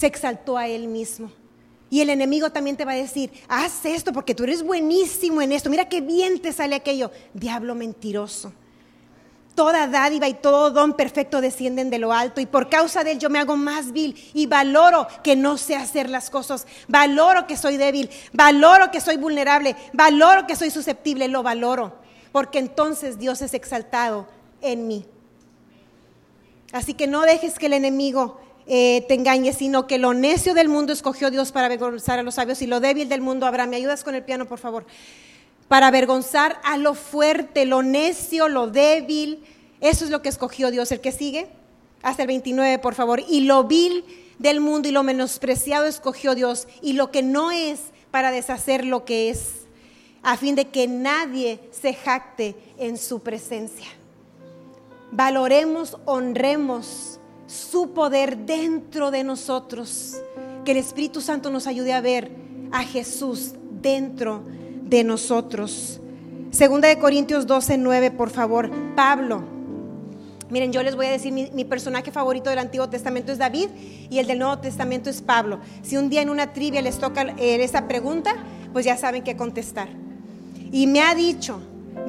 se 0.00 0.06
exaltó 0.06 0.56
a 0.56 0.66
él 0.66 0.88
mismo. 0.88 1.30
Y 1.90 2.00
el 2.00 2.08
enemigo 2.08 2.50
también 2.50 2.74
te 2.74 2.86
va 2.86 2.92
a 2.92 2.96
decir, 2.96 3.30
haz 3.48 3.84
esto 3.84 4.14
porque 4.14 4.34
tú 4.34 4.44
eres 4.44 4.62
buenísimo 4.62 5.42
en 5.42 5.52
esto, 5.52 5.68
mira 5.68 5.90
qué 5.90 6.00
bien 6.00 6.40
te 6.40 6.54
sale 6.54 6.74
aquello. 6.74 7.10
Diablo 7.34 7.74
mentiroso. 7.74 8.50
Toda 9.54 9.86
dádiva 9.88 10.26
y 10.26 10.32
todo 10.32 10.70
don 10.70 10.94
perfecto 10.94 11.42
descienden 11.42 11.90
de 11.90 11.98
lo 11.98 12.14
alto 12.14 12.40
y 12.40 12.46
por 12.46 12.70
causa 12.70 13.04
de 13.04 13.12
él 13.12 13.18
yo 13.18 13.28
me 13.28 13.40
hago 13.40 13.58
más 13.58 13.92
vil 13.92 14.16
y 14.32 14.46
valoro 14.46 15.06
que 15.22 15.36
no 15.36 15.58
sé 15.58 15.76
hacer 15.76 16.08
las 16.08 16.30
cosas, 16.30 16.66
valoro 16.88 17.46
que 17.46 17.58
soy 17.58 17.76
débil, 17.76 18.08
valoro 18.32 18.90
que 18.90 19.02
soy 19.02 19.18
vulnerable, 19.18 19.76
valoro 19.92 20.46
que 20.46 20.56
soy 20.56 20.70
susceptible, 20.70 21.28
lo 21.28 21.42
valoro, 21.42 21.92
porque 22.32 22.58
entonces 22.58 23.18
Dios 23.18 23.42
es 23.42 23.52
exaltado 23.52 24.28
en 24.62 24.86
mí. 24.86 25.04
Así 26.72 26.94
que 26.94 27.06
no 27.06 27.22
dejes 27.22 27.58
que 27.58 27.66
el 27.66 27.74
enemigo 27.74 28.40
eh, 28.70 29.04
te 29.06 29.14
engañe, 29.14 29.52
sino 29.52 29.86
que 29.86 29.98
lo 29.98 30.14
necio 30.14 30.54
del 30.54 30.70
mundo 30.70 30.94
escogió 30.94 31.30
Dios 31.30 31.52
para 31.52 31.66
avergonzar 31.66 32.18
a 32.18 32.22
los 32.22 32.36
sabios 32.36 32.62
y 32.62 32.66
lo 32.66 32.80
débil 32.80 33.10
del 33.10 33.20
mundo 33.20 33.44
habrá. 33.44 33.66
¿Me 33.66 33.76
ayudas 33.76 34.02
con 34.02 34.14
el 34.14 34.22
piano, 34.22 34.46
por 34.46 34.58
favor? 34.58 34.86
para 35.70 35.86
avergonzar 35.86 36.60
a 36.64 36.76
lo 36.78 36.94
fuerte, 36.94 37.64
lo 37.64 37.84
necio, 37.84 38.48
lo 38.48 38.66
débil. 38.66 39.44
Eso 39.80 40.04
es 40.04 40.10
lo 40.10 40.20
que 40.20 40.28
escogió 40.28 40.72
Dios. 40.72 40.90
El 40.90 41.00
que 41.00 41.12
sigue, 41.12 41.46
hasta 42.02 42.24
el 42.24 42.26
29, 42.26 42.80
por 42.80 42.96
favor. 42.96 43.22
Y 43.28 43.42
lo 43.42 43.62
vil 43.62 44.04
del 44.40 44.58
mundo 44.58 44.88
y 44.88 44.90
lo 44.90 45.04
menospreciado 45.04 45.86
escogió 45.86 46.34
Dios. 46.34 46.66
Y 46.82 46.94
lo 46.94 47.12
que 47.12 47.22
no 47.22 47.52
es 47.52 47.82
para 48.10 48.32
deshacer 48.32 48.84
lo 48.84 49.04
que 49.04 49.30
es, 49.30 49.68
a 50.24 50.36
fin 50.36 50.56
de 50.56 50.64
que 50.70 50.88
nadie 50.88 51.60
se 51.70 51.94
jacte 51.94 52.56
en 52.76 52.98
su 52.98 53.20
presencia. 53.20 53.86
Valoremos, 55.12 55.98
honremos 56.04 57.19
su 57.50 57.90
poder 57.90 58.38
dentro 58.38 59.10
de 59.10 59.24
nosotros. 59.24 60.20
Que 60.64 60.72
el 60.72 60.76
Espíritu 60.76 61.20
Santo 61.20 61.50
nos 61.50 61.66
ayude 61.66 61.92
a 61.92 62.00
ver 62.00 62.30
a 62.70 62.84
Jesús 62.84 63.54
dentro 63.82 64.42
de 64.84 65.02
nosotros. 65.04 66.00
Segunda 66.50 66.88
de 66.88 66.98
Corintios 66.98 67.46
12, 67.46 67.78
9, 67.78 68.10
por 68.12 68.30
favor. 68.30 68.70
Pablo. 68.94 69.42
Miren, 70.48 70.72
yo 70.72 70.82
les 70.82 70.96
voy 70.96 71.06
a 71.06 71.10
decir, 71.10 71.32
mi, 71.32 71.64
personaje 71.64 72.10
favorito 72.10 72.50
del 72.50 72.58
Antiguo 72.58 72.88
Testamento 72.88 73.30
es 73.30 73.38
David 73.38 73.68
y 74.10 74.18
el 74.18 74.26
del 74.26 74.40
Nuevo 74.40 74.58
Testamento 74.58 75.08
es 75.08 75.22
Pablo. 75.22 75.60
Si 75.82 75.96
un 75.96 76.10
día 76.10 76.22
en 76.22 76.30
una 76.30 76.52
trivia 76.52 76.82
les 76.82 76.98
toca 76.98 77.22
esa 77.38 77.86
pregunta, 77.86 78.34
pues 78.72 78.84
ya 78.84 78.96
saben 78.96 79.22
qué 79.22 79.36
contestar. 79.36 79.88
Y 80.72 80.88
me 80.88 81.02
ha 81.02 81.14
dicho, 81.14 81.60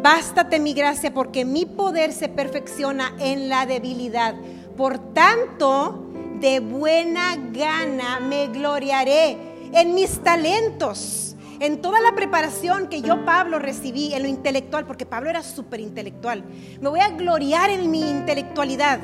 bástate 0.01 0.59
mi 0.59 0.73
gracia 0.73 1.13
porque 1.13 1.45
mi 1.45 1.65
poder 1.65 2.13
se 2.13 2.29
perfecciona 2.29 3.13
en 3.19 3.47
la 3.47 3.67
debilidad. 3.67 4.35
Por 4.75 5.13
tanto, 5.13 6.07
de 6.39 6.59
buena 6.59 7.35
gana 7.51 8.19
me 8.19 8.47
gloriaré 8.47 9.37
en 9.73 9.93
mis 9.93 10.19
talentos 10.19 11.31
en 11.61 11.79
toda 11.79 12.01
la 12.01 12.15
preparación 12.15 12.87
que 12.87 13.03
yo, 13.03 13.23
Pablo, 13.23 13.59
recibí 13.59 14.15
en 14.15 14.23
lo 14.23 14.27
intelectual, 14.27 14.87
porque 14.87 15.05
Pablo 15.05 15.29
era 15.29 15.43
súper 15.43 15.79
intelectual, 15.79 16.43
me 16.81 16.89
voy 16.89 17.01
a 17.01 17.09
gloriar 17.09 17.69
en 17.69 17.91
mi 17.91 18.01
intelectualidad. 18.01 18.99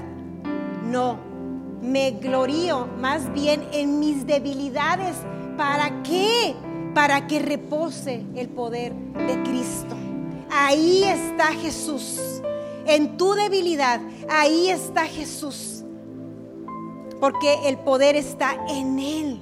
No, 0.84 1.20
me 1.84 2.12
glorío 2.12 2.88
más 3.00 3.32
bien 3.32 3.64
en 3.74 4.00
mis 4.00 4.26
debilidades. 4.26 5.18
¿Para 5.56 6.02
qué? 6.02 6.56
Para 6.96 7.28
que 7.28 7.38
repose 7.38 8.24
el 8.36 8.50
poder 8.50 8.96
de 8.96 9.44
Cristo. 9.44 9.96
Ahí 10.50 11.04
está 11.04 11.48
Jesús. 11.54 12.42
En 12.88 13.18
tu 13.18 13.34
debilidad, 13.34 14.00
ahí 14.30 14.70
está 14.70 15.06
Jesús. 15.06 15.84
Porque 17.20 17.68
el 17.68 17.78
poder 17.78 18.16
está 18.16 18.56
en 18.70 18.98
Él. 18.98 19.42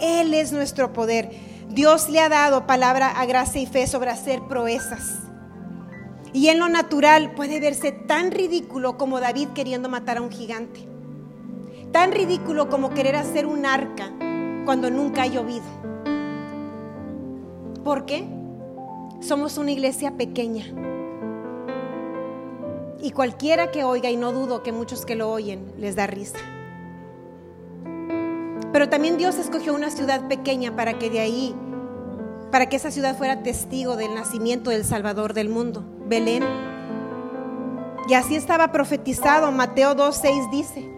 Él 0.00 0.34
es 0.34 0.52
nuestro 0.52 0.92
poder. 0.92 1.30
Dios 1.68 2.08
le 2.08 2.20
ha 2.20 2.28
dado 2.28 2.66
palabra 2.66 3.08
a 3.08 3.24
gracia 3.26 3.60
y 3.60 3.66
fe 3.66 3.86
sobre 3.86 4.10
hacer 4.10 4.42
proezas. 4.48 5.20
Y 6.32 6.48
en 6.48 6.58
lo 6.58 6.68
natural 6.68 7.34
puede 7.36 7.60
verse 7.60 7.92
tan 7.92 8.32
ridículo 8.32 8.98
como 8.98 9.20
David 9.20 9.50
queriendo 9.54 9.88
matar 9.88 10.18
a 10.18 10.22
un 10.22 10.32
gigante. 10.32 10.88
Tan 11.92 12.10
ridículo 12.10 12.68
como 12.68 12.90
querer 12.90 13.14
hacer 13.14 13.46
un 13.46 13.64
arca 13.64 14.10
cuando 14.64 14.90
nunca 14.90 15.22
ha 15.22 15.26
llovido. 15.28 15.64
¿Por 17.84 18.04
qué? 18.04 18.26
Somos 19.20 19.58
una 19.58 19.70
iglesia 19.70 20.16
pequeña. 20.16 20.93
Y 23.04 23.10
cualquiera 23.10 23.70
que 23.70 23.84
oiga, 23.84 24.08
y 24.08 24.16
no 24.16 24.32
dudo 24.32 24.62
que 24.62 24.72
muchos 24.72 25.04
que 25.04 25.14
lo 25.14 25.30
oyen, 25.30 25.74
les 25.76 25.94
da 25.94 26.06
risa. 26.06 26.38
Pero 28.72 28.88
también 28.88 29.18
Dios 29.18 29.36
escogió 29.36 29.74
una 29.74 29.90
ciudad 29.90 30.26
pequeña 30.26 30.74
para 30.74 30.98
que 30.98 31.10
de 31.10 31.20
ahí, 31.20 31.54
para 32.50 32.70
que 32.70 32.76
esa 32.76 32.90
ciudad 32.90 33.14
fuera 33.14 33.42
testigo 33.42 33.96
del 33.96 34.14
nacimiento 34.14 34.70
del 34.70 34.86
Salvador 34.86 35.34
del 35.34 35.50
mundo, 35.50 35.84
Belén. 36.06 36.44
Y 38.08 38.14
así 38.14 38.36
estaba 38.36 38.72
profetizado, 38.72 39.52
Mateo 39.52 39.94
2.6 39.94 40.50
dice, 40.50 40.90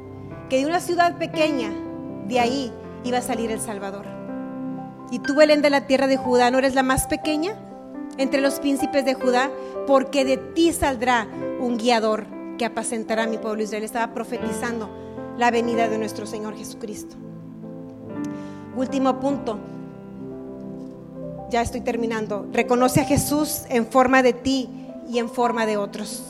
que 0.48 0.58
de 0.58 0.66
una 0.66 0.78
ciudad 0.78 1.18
pequeña, 1.18 1.72
de 2.28 2.38
ahí 2.38 2.72
iba 3.02 3.18
a 3.18 3.22
salir 3.22 3.50
el 3.50 3.60
Salvador. 3.60 4.06
Y 5.10 5.18
tú, 5.18 5.34
Belén 5.34 5.60
de 5.60 5.70
la 5.70 5.88
tierra 5.88 6.06
de 6.06 6.18
Judá, 6.18 6.52
¿no 6.52 6.58
eres 6.58 6.76
la 6.76 6.84
más 6.84 7.08
pequeña 7.08 7.58
entre 8.18 8.40
los 8.40 8.60
príncipes 8.60 9.04
de 9.04 9.14
Judá? 9.14 9.50
Porque 9.86 10.24
de 10.24 10.36
ti 10.36 10.72
saldrá 10.72 11.28
un 11.60 11.76
guiador 11.76 12.26
que 12.58 12.64
apacentará 12.64 13.24
a 13.24 13.26
mi 13.26 13.38
pueblo 13.38 13.62
Israel. 13.62 13.84
Estaba 13.84 14.12
profetizando 14.14 14.88
la 15.36 15.50
venida 15.50 15.88
de 15.88 15.98
nuestro 15.98 16.26
Señor 16.26 16.56
Jesucristo. 16.56 17.16
Último 18.76 19.20
punto. 19.20 19.58
Ya 21.50 21.62
estoy 21.62 21.80
terminando. 21.80 22.46
Reconoce 22.52 23.00
a 23.00 23.04
Jesús 23.04 23.62
en 23.68 23.86
forma 23.86 24.22
de 24.22 24.32
ti 24.32 24.68
y 25.08 25.18
en 25.18 25.28
forma 25.28 25.66
de 25.66 25.76
otros. 25.76 26.24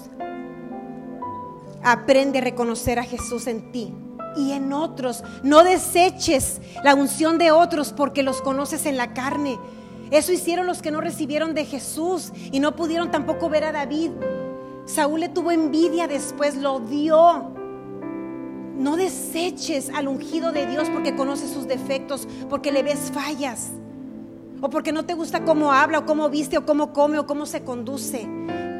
Aprende 1.82 2.38
a 2.38 2.42
reconocer 2.42 2.98
a 2.98 3.04
Jesús 3.04 3.46
en 3.46 3.72
ti 3.72 3.94
y 4.36 4.52
en 4.52 4.72
otros. 4.72 5.24
No 5.42 5.64
deseches 5.64 6.60
la 6.84 6.94
unción 6.94 7.38
de 7.38 7.52
otros 7.52 7.92
porque 7.92 8.22
los 8.22 8.42
conoces 8.42 8.86
en 8.86 8.96
la 8.96 9.14
carne. 9.14 9.58
Eso 10.10 10.32
hicieron 10.32 10.66
los 10.66 10.82
que 10.82 10.90
no 10.90 11.00
recibieron 11.00 11.54
de 11.54 11.64
Jesús 11.64 12.32
y 12.52 12.60
no 12.60 12.76
pudieron 12.76 13.10
tampoco 13.10 13.48
ver 13.48 13.64
a 13.64 13.72
David. 13.72 14.10
Saúl 14.84 15.20
le 15.20 15.28
tuvo 15.28 15.50
envidia 15.50 16.06
después, 16.06 16.56
lo 16.56 16.80
dio. 16.80 17.50
No 18.76 18.96
deseches 18.96 19.90
al 19.90 20.06
ungido 20.06 20.52
de 20.52 20.66
Dios 20.66 20.88
porque 20.90 21.16
conoces 21.16 21.50
sus 21.50 21.66
defectos, 21.66 22.28
porque 22.48 22.70
le 22.70 22.82
ves 22.82 23.10
fallas, 23.12 23.70
o 24.60 24.70
porque 24.70 24.92
no 24.92 25.04
te 25.04 25.14
gusta 25.14 25.44
cómo 25.44 25.72
habla, 25.72 26.00
o 26.00 26.06
cómo 26.06 26.28
viste, 26.28 26.58
o 26.58 26.66
cómo 26.66 26.92
come, 26.92 27.18
o 27.18 27.26
cómo 27.26 27.46
se 27.46 27.64
conduce. 27.64 28.28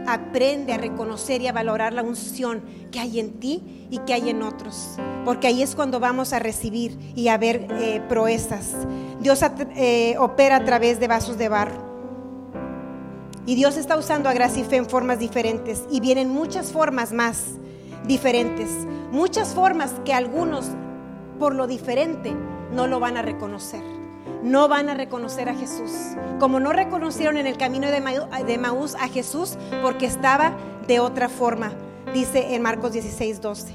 Aprende 0.07 0.73
a 0.73 0.79
reconocer 0.79 1.43
y 1.43 1.49
a 1.49 1.53
valorar 1.53 1.93
la 1.93 2.03
unción 2.03 2.63
que 2.91 3.01
hay 3.01 3.19
en 3.21 3.41
ti 3.41 3.89
y 3.91 3.99
que 4.01 4.15
hay 4.15 4.31
en 4.31 4.43
otros, 4.43 4.97
porque 5.25 5.47
ahí 5.49 5.63
es 5.63 5.75
cuando 5.75 6.01
vamos 6.01 6.33
a 6.33 6.39
recibir 6.39 6.97
y 7.15 7.29
a 7.29 7.39
ver 7.39 7.67
eh, 7.71 8.01
proezas. 8.09 8.75
Dios 9.21 9.41
eh, 9.75 10.17
opera 10.19 10.57
a 10.57 10.65
través 10.65 11.01
de 11.01 11.09
vasos 11.09 11.39
de 11.39 11.49
barro. 11.49 11.87
Y 13.47 13.55
Dios 13.55 13.77
está 13.77 13.97
usando 13.97 14.29
a 14.29 14.33
gracia 14.33 14.63
y 14.63 14.65
fe 14.65 14.77
en 14.77 14.87
formas 14.87 15.19
diferentes 15.19 15.85
y 15.91 16.01
vienen 16.01 16.31
muchas 16.31 16.73
formas 16.73 17.13
más 17.13 17.45
diferentes, 18.07 18.71
muchas 19.13 19.55
formas 19.55 19.95
que 20.05 20.13
algunos 20.13 20.67
por 21.39 21.55
lo 21.55 21.67
diferente 21.67 22.35
no 22.73 22.87
lo 22.87 22.99
van 22.99 23.17
a 23.17 23.23
reconocer 23.23 23.96
no 24.47 24.69
van 24.69 24.89
a 24.89 24.95
reconocer 24.95 25.49
a 25.49 25.55
Jesús. 25.55 25.91
Como 26.39 26.61
no 26.61 26.73
reconocieron 26.73 27.37
en 27.37 27.49
el 27.49 27.59
camino 27.59 27.89
de 27.91 28.59
Maús 28.59 28.95
a 28.95 29.09
Jesús 29.09 29.59
porque 29.83 30.07
estaba 30.07 30.57
de 30.87 31.01
otra 31.01 31.29
forma, 31.29 31.73
dice 32.15 32.55
en 32.55 32.63
Marcos 32.63 32.93
16, 32.93 33.41
12. 33.41 33.75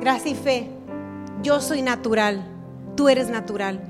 Gracia 0.00 0.30
y 0.30 0.34
fe, 0.36 0.70
yo 1.42 1.60
soy 1.60 1.82
natural, 1.82 2.44
tú 2.96 3.08
eres 3.08 3.28
natural, 3.28 3.80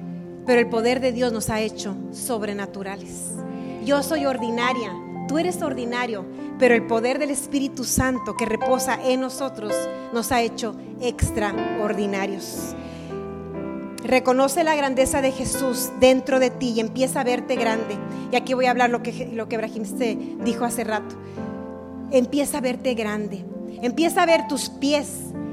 pero 0.47 0.59
el 0.59 0.71
poder 0.71 1.01
de 1.01 1.13
Dios 1.13 1.35
nos 1.35 1.51
ha 1.51 1.61
hecho 1.61 1.95
sobrenaturales. 2.11 3.33
Yo 3.85 4.03
soy 4.03 4.25
ordinaria, 4.25 4.91
tú 5.29 5.37
eres 5.39 5.61
ordinario, 5.61 6.25
pero 6.59 6.75
el 6.75 6.87
poder 6.87 7.19
del 7.19 7.31
Espíritu 7.31 7.85
Santo 7.85 8.37
que 8.39 8.47
reposa 8.47 8.99
en 9.05 9.21
nosotros 9.21 9.75
nos 10.15 10.33
ha 10.33 10.41
hecho 10.41 10.75
extraordinarios. 11.03 12.75
Reconoce 14.05 14.63
la 14.63 14.77
grandeza 14.77 15.21
de 15.21 15.33
Jesús 15.33 15.91
dentro 15.99 16.39
de 16.39 16.51
ti 16.51 16.75
y 16.77 16.81
empieza 16.81 17.21
a 17.21 17.25
verte 17.25 17.57
grande. 17.57 17.97
Y 18.31 18.37
aquí 18.37 18.55
voy 18.55 18.67
a 18.67 18.71
hablar 18.71 18.91
lo 18.91 19.03
que, 19.03 19.31
lo 19.33 19.49
que 19.49 19.59
se 19.85 20.17
dijo 20.45 20.65
hace 20.65 20.85
rato. 20.85 21.17
Empieza 22.11 22.59
a 22.59 22.61
verte 22.61 22.95
grande. 22.95 23.45
Empieza 23.83 24.23
a 24.23 24.27
ver 24.27 24.47
tus 24.47 24.71
pies 24.71 25.09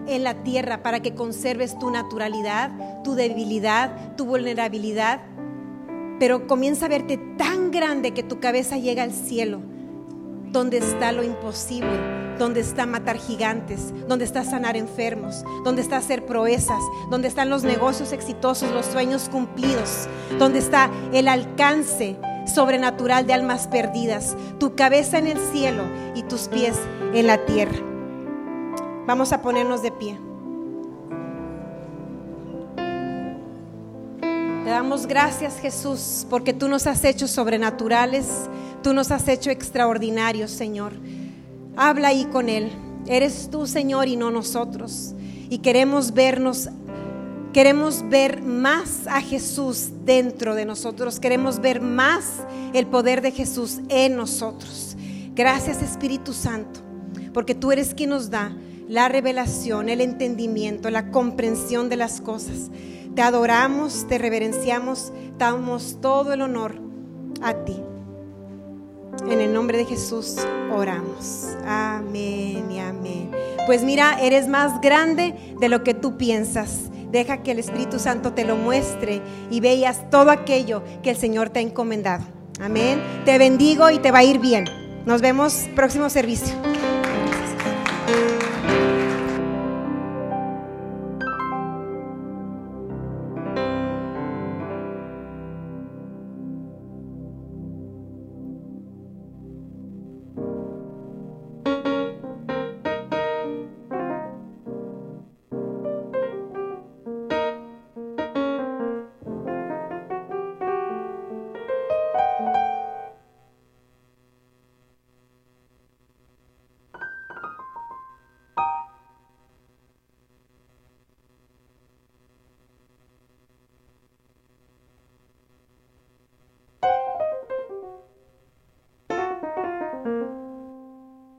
en 0.07 0.23
la 0.23 0.43
tierra 0.43 0.83
para 0.83 0.99
que 0.99 1.15
conserves 1.15 1.77
tu 1.79 1.89
naturalidad, 1.89 2.71
tu 3.03 3.15
debilidad, 3.15 4.15
tu 4.15 4.25
vulnerabilidad. 4.25 5.21
Pero 6.19 6.45
comienza 6.47 6.85
a 6.85 6.89
verte 6.89 7.17
tan 7.37 7.71
grande 7.71 8.11
que 8.11 8.23
tu 8.23 8.39
cabeza 8.39 8.77
llega 8.77 9.03
al 9.03 9.11
cielo, 9.11 9.61
donde 10.56 10.78
está 10.78 11.12
lo 11.12 11.22
imposible 11.22 12.16
donde 12.39 12.62
está 12.62 12.86
matar 12.86 13.18
gigantes, 13.18 13.93
donde 14.08 14.26
está 14.26 14.43
sanar 14.43 14.78
enfermos, 14.78 15.43
donde 15.64 15.82
está 15.82 15.97
hacer 15.97 16.26
proezas, 16.26 16.82
donde 17.10 17.28
están 17.28 17.49
los 17.49 17.64
negocios 17.64 18.12
exitosos, 18.12 18.72
los 18.72 18.86
sueños 18.86 19.30
cumplidos, 19.30 20.08
donde 20.38 20.60
está 20.60 20.89
el 21.14 21.28
alcance 21.28 22.18
sobrenatural 22.45 23.26
de 23.26 23.34
almas 23.34 23.68
perdidas, 23.68 24.36
tu 24.60 24.76
cabeza 24.76 25.18
en 25.18 25.28
el 25.28 25.38
cielo 25.53 25.84
y 26.14 26.24
tus 26.24 26.47
pies 26.47 26.78
en 27.14 27.28
la 27.28 27.45
tierra. 27.45 27.78
Vamos 29.08 29.34
a 29.34 29.41
ponernos 29.41 29.82
de 29.82 29.91
pie. 29.91 30.20
Te 34.66 34.72
damos 34.72 35.05
gracias 35.05 35.59
Jesús 35.59 36.26
porque 36.28 36.51
tú 36.51 36.68
nos 36.68 36.88
has 36.88 37.03
hecho 37.05 37.28
sobrenaturales, 37.28 38.26
tú 38.82 38.95
nos 38.95 39.11
has 39.11 39.28
hecho 39.28 39.51
extraordinarios 39.51 40.49
Señor. 40.49 40.93
Habla 41.78 42.07
ahí 42.07 42.26
con 42.26 42.49
Él. 42.49 42.72
Eres 43.05 43.49
tú, 43.51 43.68
Señor, 43.68 44.07
y 44.07 44.16
no 44.16 44.32
nosotros. 44.32 45.13
Y 45.51 45.59
queremos 45.59 46.16
vernos, 46.16 46.70
queremos 47.53 48.09
ver 48.09 48.41
más 48.41 49.05
a 49.05 49.22
Jesús 49.22 49.89
dentro 50.03 50.55
de 50.55 50.66
nosotros. 50.66 51.20
Queremos 51.20 51.59
ver 51.59 51.80
más 51.80 52.26
el 52.74 52.88
poder 52.88 53.22
de 53.22 53.30
Jesús 53.30 53.82
en 53.89 54.16
nosotros. 54.16 54.97
Gracias, 55.36 55.84
Espíritu 55.84 56.34
Santo, 56.34 56.80
porque 57.36 57.53
tú 57.53 57.72
eres 57.72 57.93
quien 57.93 58.09
nos 58.09 58.32
da 58.32 58.51
la 58.88 59.09
revelación, 59.09 59.89
el 59.89 60.01
entendimiento, 60.01 60.89
la 60.89 61.11
comprensión 61.11 61.88
de 61.88 61.97
las 61.97 62.20
cosas. 62.20 62.72
Te 63.16 63.22
adoramos, 63.22 64.07
te 64.07 64.18
reverenciamos, 64.18 65.13
damos 65.38 65.99
todo 66.01 66.34
el 66.34 66.41
honor 66.41 66.76
a 67.41 67.53
ti. 67.53 67.82
En 69.30 69.39
el 69.39 69.53
nombre 69.53 69.78
de 69.78 69.86
Jesús 69.86 70.36
oramos. 70.70 71.55
Amén 71.66 72.70
y 72.70 72.80
amén. 72.80 73.32
Pues 73.66 73.84
mira, 73.84 74.18
eres 74.20 74.49
más 74.49 74.82
grande 74.82 75.34
de 75.59 75.70
lo 75.70 75.82
que 75.84 75.93
tú 75.93 76.18
piensas. 76.18 76.89
Deja 77.09 77.41
que 77.41 77.51
el 77.51 77.59
Espíritu 77.59 77.99
Santo 77.99 78.34
te 78.34 78.43
lo 78.43 78.57
muestre 78.57 79.22
y 79.49 79.61
veas 79.61 80.09
todo 80.09 80.30
aquello 80.30 80.84
que 81.01 81.11
el 81.11 81.16
Señor 81.16 81.49
te 81.49 81.59
ha 81.59 81.61
encomendado. 81.61 82.26
Amén. 82.59 83.01
Te 83.24 83.38
bendigo 83.38 83.89
y 83.89 83.99
te 83.99 84.11
va 84.11 84.20
a 84.20 84.24
ir 84.26 84.39
bien. 84.39 84.66
Nos 85.05 85.22
vemos 85.22 85.70
próximo 85.74 86.09
servicio. 86.09 86.53